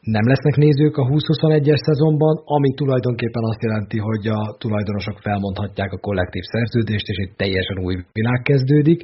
[0.00, 6.02] nem lesznek nézők a 2021-es szezonban, ami tulajdonképpen azt jelenti, hogy a tulajdonosok felmondhatják a
[6.06, 9.00] kollektív szerződést, és egy teljesen új világ kezdődik.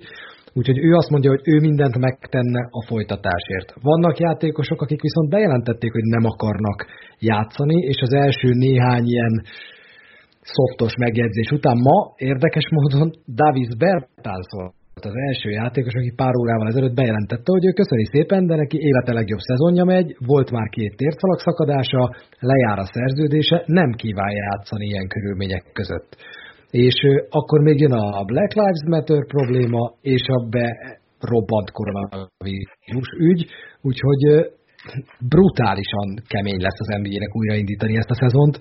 [0.59, 3.69] Úgyhogy ő azt mondja, hogy ő mindent megtenne a folytatásért.
[3.91, 6.79] Vannak játékosok, akik viszont bejelentették, hogy nem akarnak
[7.19, 9.35] játszani, és az első néhány ilyen
[10.57, 13.09] szoftos megjegyzés után ma érdekes módon
[13.41, 14.49] Davis Bertans
[14.99, 18.79] volt az első játékos, aki pár órával ezelőtt bejelentette, hogy ő köszöni szépen, de neki
[18.89, 22.03] élete legjobb szezonja megy, volt már két tércalak szakadása,
[22.51, 26.11] lejár a szerződése, nem kívánja játszani ilyen körülmények között
[26.71, 26.95] és
[27.31, 33.47] akkor még jön a Black Lives Matter probléma, és a berobbant koronavírus ügy,
[33.81, 34.23] úgyhogy
[35.29, 38.59] brutálisan kemény lesz az NBA-nek újraindítani ezt a szezont,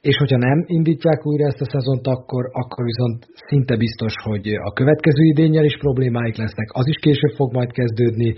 [0.00, 4.72] és hogyha nem indítják újra ezt a szezont, akkor, akkor viszont szinte biztos, hogy a
[4.72, 8.34] következő idénnyel is problémáik lesznek, az is később fog majd kezdődni,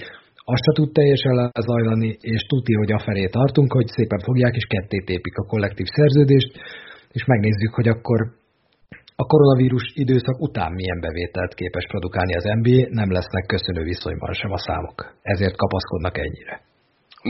[0.52, 4.98] azt se tud teljesen lezajlani, és tudja, hogy afelé tartunk, hogy szépen fogják, és ketté
[5.10, 6.51] tépik a kollektív szerződést,
[7.12, 8.39] és megnézzük, hogy akkor
[9.22, 14.52] a koronavírus időszak után milyen bevételt képes produkálni az NBA, nem lesznek köszönő viszonyban sem
[14.59, 14.98] a számok.
[15.32, 16.55] Ezért kapaszkodnak ennyire.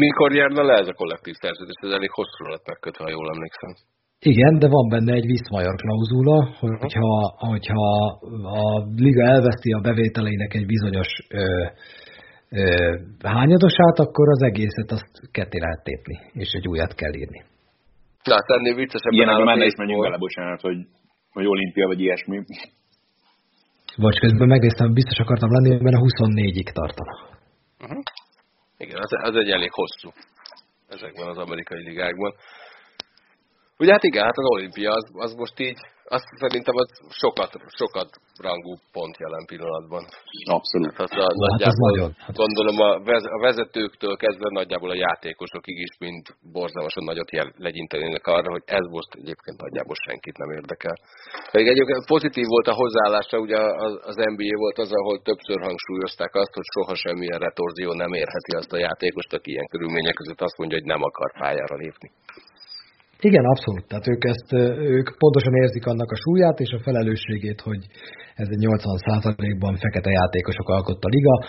[0.05, 1.79] Mikor járna le ez a kollektív szerződés?
[1.87, 3.73] Ez elég hosszú lett megkötve, ha jól emlékszem.
[4.33, 6.39] Igen, de van benne egy viszmajor klauzula,
[6.83, 7.11] hogyha,
[7.53, 7.87] hogyha
[8.62, 8.67] a
[9.07, 11.45] liga elveszti a bevételeinek egy bizonyos ö,
[12.51, 12.62] ö,
[13.37, 17.41] hányadosát, akkor az egészet azt ketté lehet tépni, és egy újat kell írni.
[18.29, 20.79] Na, hát ennél viccesebben Igen, akkor menne is menjünk bele, bocsánat, hogy
[21.32, 22.44] vagy olimpia, vagy ilyesmi.
[23.97, 27.15] Vagy közben megnéztem, biztos akartam lenni, mert a 24-ig tartana.
[27.81, 28.02] Uh-huh.
[28.77, 30.11] Igen, az, az egy elég hosszú
[30.89, 32.35] ezekben az amerikai ligákban.
[33.78, 35.78] Ugye hát igen, hát az olimpia az, az most így
[36.16, 36.91] azt szerintem az
[37.23, 38.11] sokat, sokat
[38.47, 40.03] rangú pont jelen pillanatban.
[40.59, 40.95] Abszolút.
[41.01, 42.11] Hát az a, hát nagyjából, nagyon.
[42.24, 42.37] Hát.
[42.45, 46.24] Gondolom a, vez, a vezetőktől kezdve nagyjából a játékosokig is, mint
[46.57, 50.97] borzalmasan nagyot jel, legyintenének arra, hogy ez most egyébként nagyjából senkit nem érdekel.
[51.53, 56.32] Pedig egyébként pozitív volt a hozzáállása, ugye az, az NBA volt az, ahol többször hangsúlyozták
[56.35, 60.59] azt, hogy soha semmilyen retorzió nem érheti azt a játékost, aki ilyen körülmények között azt
[60.59, 62.11] mondja, hogy nem akar pályára lépni.
[63.21, 63.85] Igen, abszolút.
[63.89, 64.53] Tehát ők, ezt,
[64.97, 67.83] ők pontosan érzik annak a súlyát és a felelősségét, hogy
[68.35, 71.45] ez egy 80%-ban fekete játékosok alkotta liga.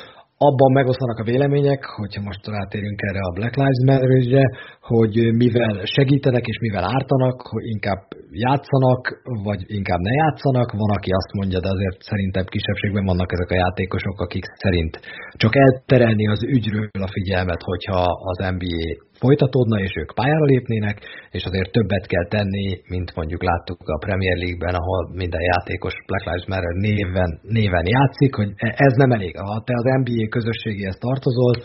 [0.47, 4.45] Abban megosztanak a vélemények, hogyha most rátérünk erre a Black Lives Matter-re,
[4.81, 5.13] hogy
[5.43, 8.01] mivel segítenek és mivel ártanak, hogy inkább
[8.45, 9.01] játszanak,
[9.43, 13.61] vagy inkább ne játszanak, van, aki azt mondja, de azért szerintem kisebbségben vannak ezek a
[13.63, 14.93] játékosok, akik szerint
[15.41, 18.01] csak elterelni az ügyről a figyelmet, hogyha
[18.31, 20.97] az NBA folytatódna, és ők pályára lépnének,
[21.37, 26.25] és azért többet kell tenni, mint mondjuk láttuk a Premier League-ben, ahol minden játékos Black
[26.29, 29.33] Lives Matter néven, néven játszik, hogy e- ez nem elég.
[29.37, 31.55] Ha te az NBA közösségéhez tartozol,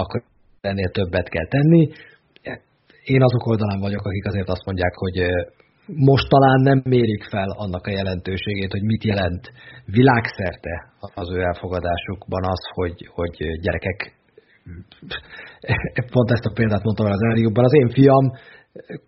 [0.00, 0.18] akkor
[0.60, 1.82] ennél többet kell tenni.
[3.14, 5.16] Én azok oldalán vagyok, akik azért azt mondják, hogy
[6.10, 9.44] most talán nem mérik fel annak a jelentőségét, hogy mit jelent
[9.84, 10.74] világszerte
[11.14, 13.98] az ő elfogadásukban az, hogy, hogy gyerekek,
[16.14, 18.26] pont ezt a példát mondtam el az elejéjukban, az én fiam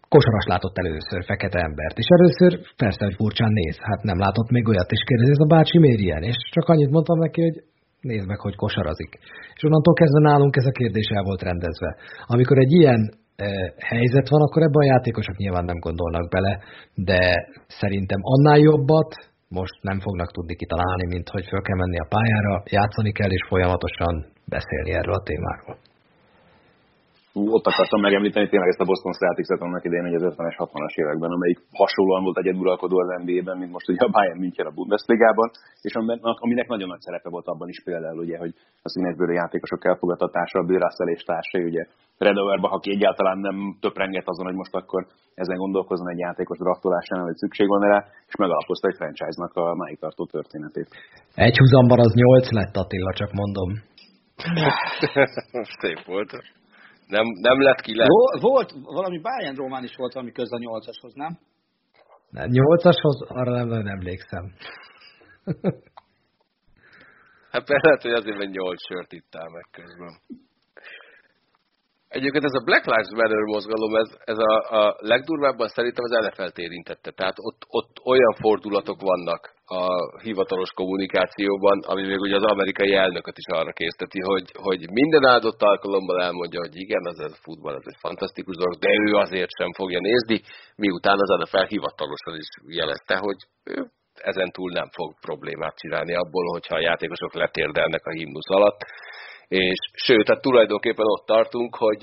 [0.09, 4.69] kosaras látott először fekete embert, és először persze, hogy furcsán néz, hát nem látott még
[4.69, 6.23] olyat, és kérdezi, ez a bácsi miért ilyen?
[6.23, 7.63] És csak annyit mondtam neki, hogy
[8.01, 9.19] nézd meg, hogy kosarazik.
[9.55, 11.97] És onnantól kezdve nálunk ez a kérdés el volt rendezve.
[12.27, 13.01] Amikor egy ilyen
[13.37, 13.47] e,
[13.79, 16.59] helyzet van, akkor ebben a játékosok nyilván nem gondolnak bele,
[16.95, 17.23] de
[17.67, 19.11] szerintem annál jobbat
[19.49, 23.45] most nem fognak tudni kitalálni, mint hogy föl kell menni a pályára, játszani kell és
[23.49, 24.15] folyamatosan
[24.45, 25.90] beszélni erről a témáról
[27.33, 31.31] ott akartam megemlíteni tényleg ezt a Boston Celtics-et annak idején, hogy az 50-es, 60-as években,
[31.37, 35.49] amelyik hasonlóan volt egy uralkodó az NBA-ben, mint most ugye a Bayern München a Bundesligában,
[35.87, 35.93] és
[36.45, 38.53] aminek nagyon nagy szerepe volt abban is például, ugye, hogy
[38.87, 40.85] a színezbőrű játékosok elfogadtatása, a Bill
[41.17, 41.85] és társai, ugye
[42.19, 47.23] Red Overba, aki egyáltalán nem töprenget azon, hogy most akkor ezen gondolkozzon egy játékos draftolásán,
[47.23, 47.99] hogy szükség van rá,
[48.29, 50.89] és megalapozta egy franchise-nak a máig tartó történetét.
[51.35, 53.69] Egy húzamban az nyolc lett Attila, csak mondom.
[55.81, 56.31] Szép volt.
[57.11, 58.09] Nem, nem lett ki lett.
[58.41, 61.39] Volt, valami Bayern Román is volt valami köz a nyolcashoz, nem?
[62.31, 64.55] Nyolcashoz arra nem nem emlékszem.
[67.53, 70.13] hát persze, lehet, hogy azért, mert nyolc sört ittál meg közben.
[72.19, 76.59] Egyébként ez a Black Lives Matter mozgalom, ez, ez a, a legdurvábban szerintem az NFL-t
[76.59, 77.11] érintette.
[77.11, 79.43] Tehát ott, ott olyan fordulatok vannak
[79.81, 79.85] a
[80.27, 85.63] hivatalos kommunikációban, ami még ugye az amerikai elnököt is arra készteti, hogy, hogy minden áldott
[85.63, 89.53] alkalommal elmondja, hogy igen, az ez a futball, ez egy fantasztikus dolog, de ő azért
[89.59, 90.41] sem fogja nézni,
[90.77, 92.49] miután az NFL hivatalosan is
[92.81, 93.79] jelezte, hogy ő
[94.15, 98.81] ezen túl nem fog problémát csinálni abból, hogyha a játékosok letérdelnek a himnusz alatt
[99.51, 102.01] és sőt, tehát tulajdonképpen ott tartunk, hogy,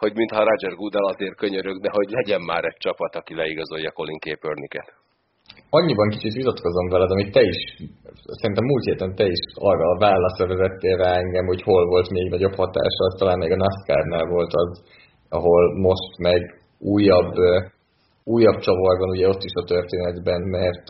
[0.00, 4.88] hogy mintha Roger Goodell azért könyörögne, hogy legyen már egy csapat, aki leigazolja Colin Kaepernicket.
[5.76, 7.60] Annyiban kicsit vitatkozom veled, amit te is,
[8.40, 12.30] szerintem múlt héten te is arra a válaszra vezettél rá engem, hogy hol volt még
[12.30, 14.70] nagyobb hatása, az talán még a NASCAR-nál volt az,
[15.28, 16.40] ahol most meg
[16.78, 17.34] újabb,
[18.24, 20.86] újabb csavar van ugye ott is a történetben, mert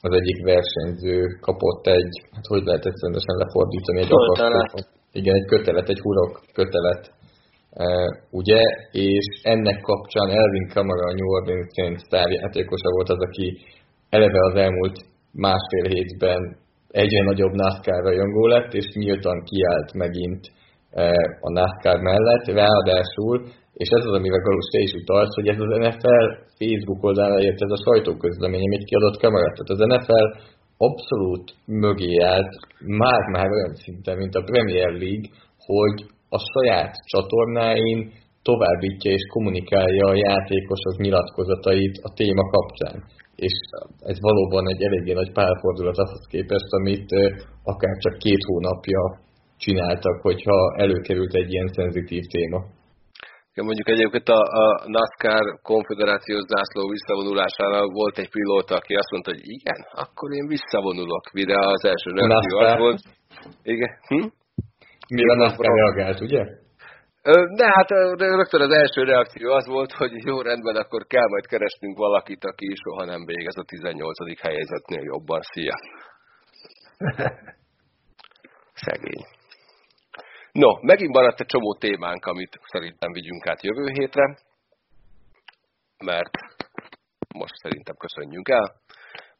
[0.00, 5.44] az egyik versenyző kapott egy, hát hogy lehet ezt rendesen lefordítani, egy akasztó, igen, egy
[5.44, 7.12] kötelet, egy hurok kötelet,
[8.30, 8.62] ugye,
[8.92, 13.58] és ennek kapcsán Elvin Kamara, a New Orleans Saints sztárjátékosa volt az, aki
[14.08, 14.96] eleve az elmúlt
[15.32, 16.56] másfél hétben
[16.90, 20.44] egyre nagyobb NASCAR rajongó lett, és nyíltan kiállt megint
[21.40, 23.36] a NASCAR mellett, ráadásul,
[23.72, 26.26] és ez az, amivel Galus te is utalsz, hogy ez az NFL
[26.58, 29.52] Facebook oldalra ért ez a sajtóközlemény, amit kiadott Kamara.
[29.52, 30.28] Tehát az NFL
[30.88, 32.52] abszolút mögé állt,
[33.04, 35.28] már-már olyan szinten, mint a Premier League,
[35.66, 35.96] hogy
[36.28, 37.98] a saját csatornáin
[38.42, 42.96] továbbítja és kommunikálja a játékosok nyilatkozatait a téma kapcsán.
[43.36, 43.54] És
[44.00, 47.10] ez valóban egy eléggé nagy párfordulat ahhoz képest, amit
[47.62, 49.02] akár csak két hónapja
[49.56, 52.60] csináltak, hogyha előkerült egy ilyen szenzitív téma.
[53.54, 54.66] Ja, mondjuk egyébként a, a
[54.96, 61.24] NASCAR konfederációs zászló visszavonulására volt egy pilóta, aki azt mondta, hogy igen, akkor én visszavonulok,
[61.32, 63.00] mire az első reakció az volt.
[63.62, 63.90] Igen.
[64.08, 64.26] Hm?
[65.14, 66.42] Mire a NASCAR reagált, ugye?
[67.56, 71.96] De hát rögtön az első reakció az volt, hogy jó rendben, akkor kell majd keresnünk
[71.98, 74.40] valakit, aki soha nem végez a 18.
[74.40, 75.40] helyzetnél jobban.
[75.42, 75.74] Szia!
[78.84, 79.24] Szegény.
[80.52, 84.38] No, megint maradt egy csomó témánk, amit szerintem vigyünk át jövő hétre,
[86.04, 86.34] mert
[87.34, 88.74] most szerintem köszönjünk el.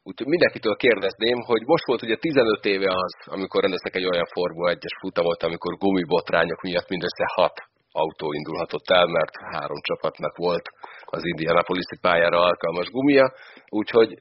[0.03, 4.73] Úgyhogy mindenkitől kérdezném, hogy most volt ugye 15 éve az, amikor rendeztek egy olyan Forma
[4.73, 7.53] 1-es futamot, amikor gumibotrányok miatt mindössze 6
[7.93, 10.67] autó indulhatott el, mert három csapatnak volt
[11.05, 13.33] az Indianapolis-i pályára alkalmas gumia,
[13.69, 14.19] úgyhogy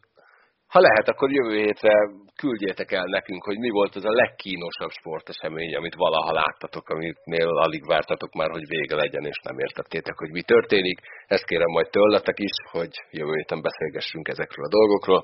[0.74, 1.94] ha lehet, akkor jövő hétre
[2.42, 7.84] küldjétek el nekünk, hogy mi volt az a legkínosabb sportesemény, amit valaha láttatok, amitnél alig
[7.94, 10.98] vártatok már, hogy vége legyen, és nem értettétek, hogy mi történik.
[11.28, 15.22] Ezt kérem majd tőletek is, hogy jövő héten beszélgessünk ezekről a dolgokról.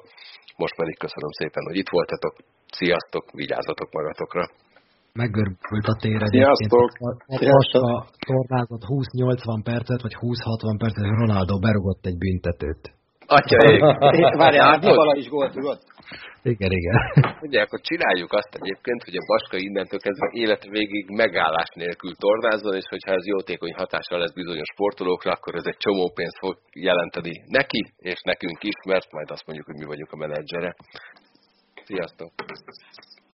[0.63, 2.34] Most pedig köszönöm szépen, hogy itt voltatok.
[2.80, 4.43] Sziasztok, vigyázzatok magatokra!
[5.13, 6.89] Megörbült a tér Sziasztok!
[7.57, 12.94] Most a tornázott 20-80 percet, vagy 20-60 percet, Ronaldo berugott egy büntetőt.
[13.27, 13.80] Atya ég.
[14.41, 15.80] Várjál, hát vala is gólt tudod?
[16.43, 16.95] Igen, igen.
[17.41, 22.76] Ugye, akkor csináljuk azt egyébként, hogy a Baska innentől kezdve élet végig megállás nélkül tornázzon,
[22.76, 27.43] és hogyha ez jótékony hatással lesz bizonyos sportolókra, akkor ez egy csomó pénzt fog jelenteni
[27.47, 30.76] neki, és nekünk is, mert majd azt mondjuk, hogy mi vagyunk a menedzsere.
[31.84, 32.31] Sziasztok!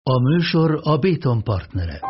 [0.02, 2.00] A műsor a Béton partnere.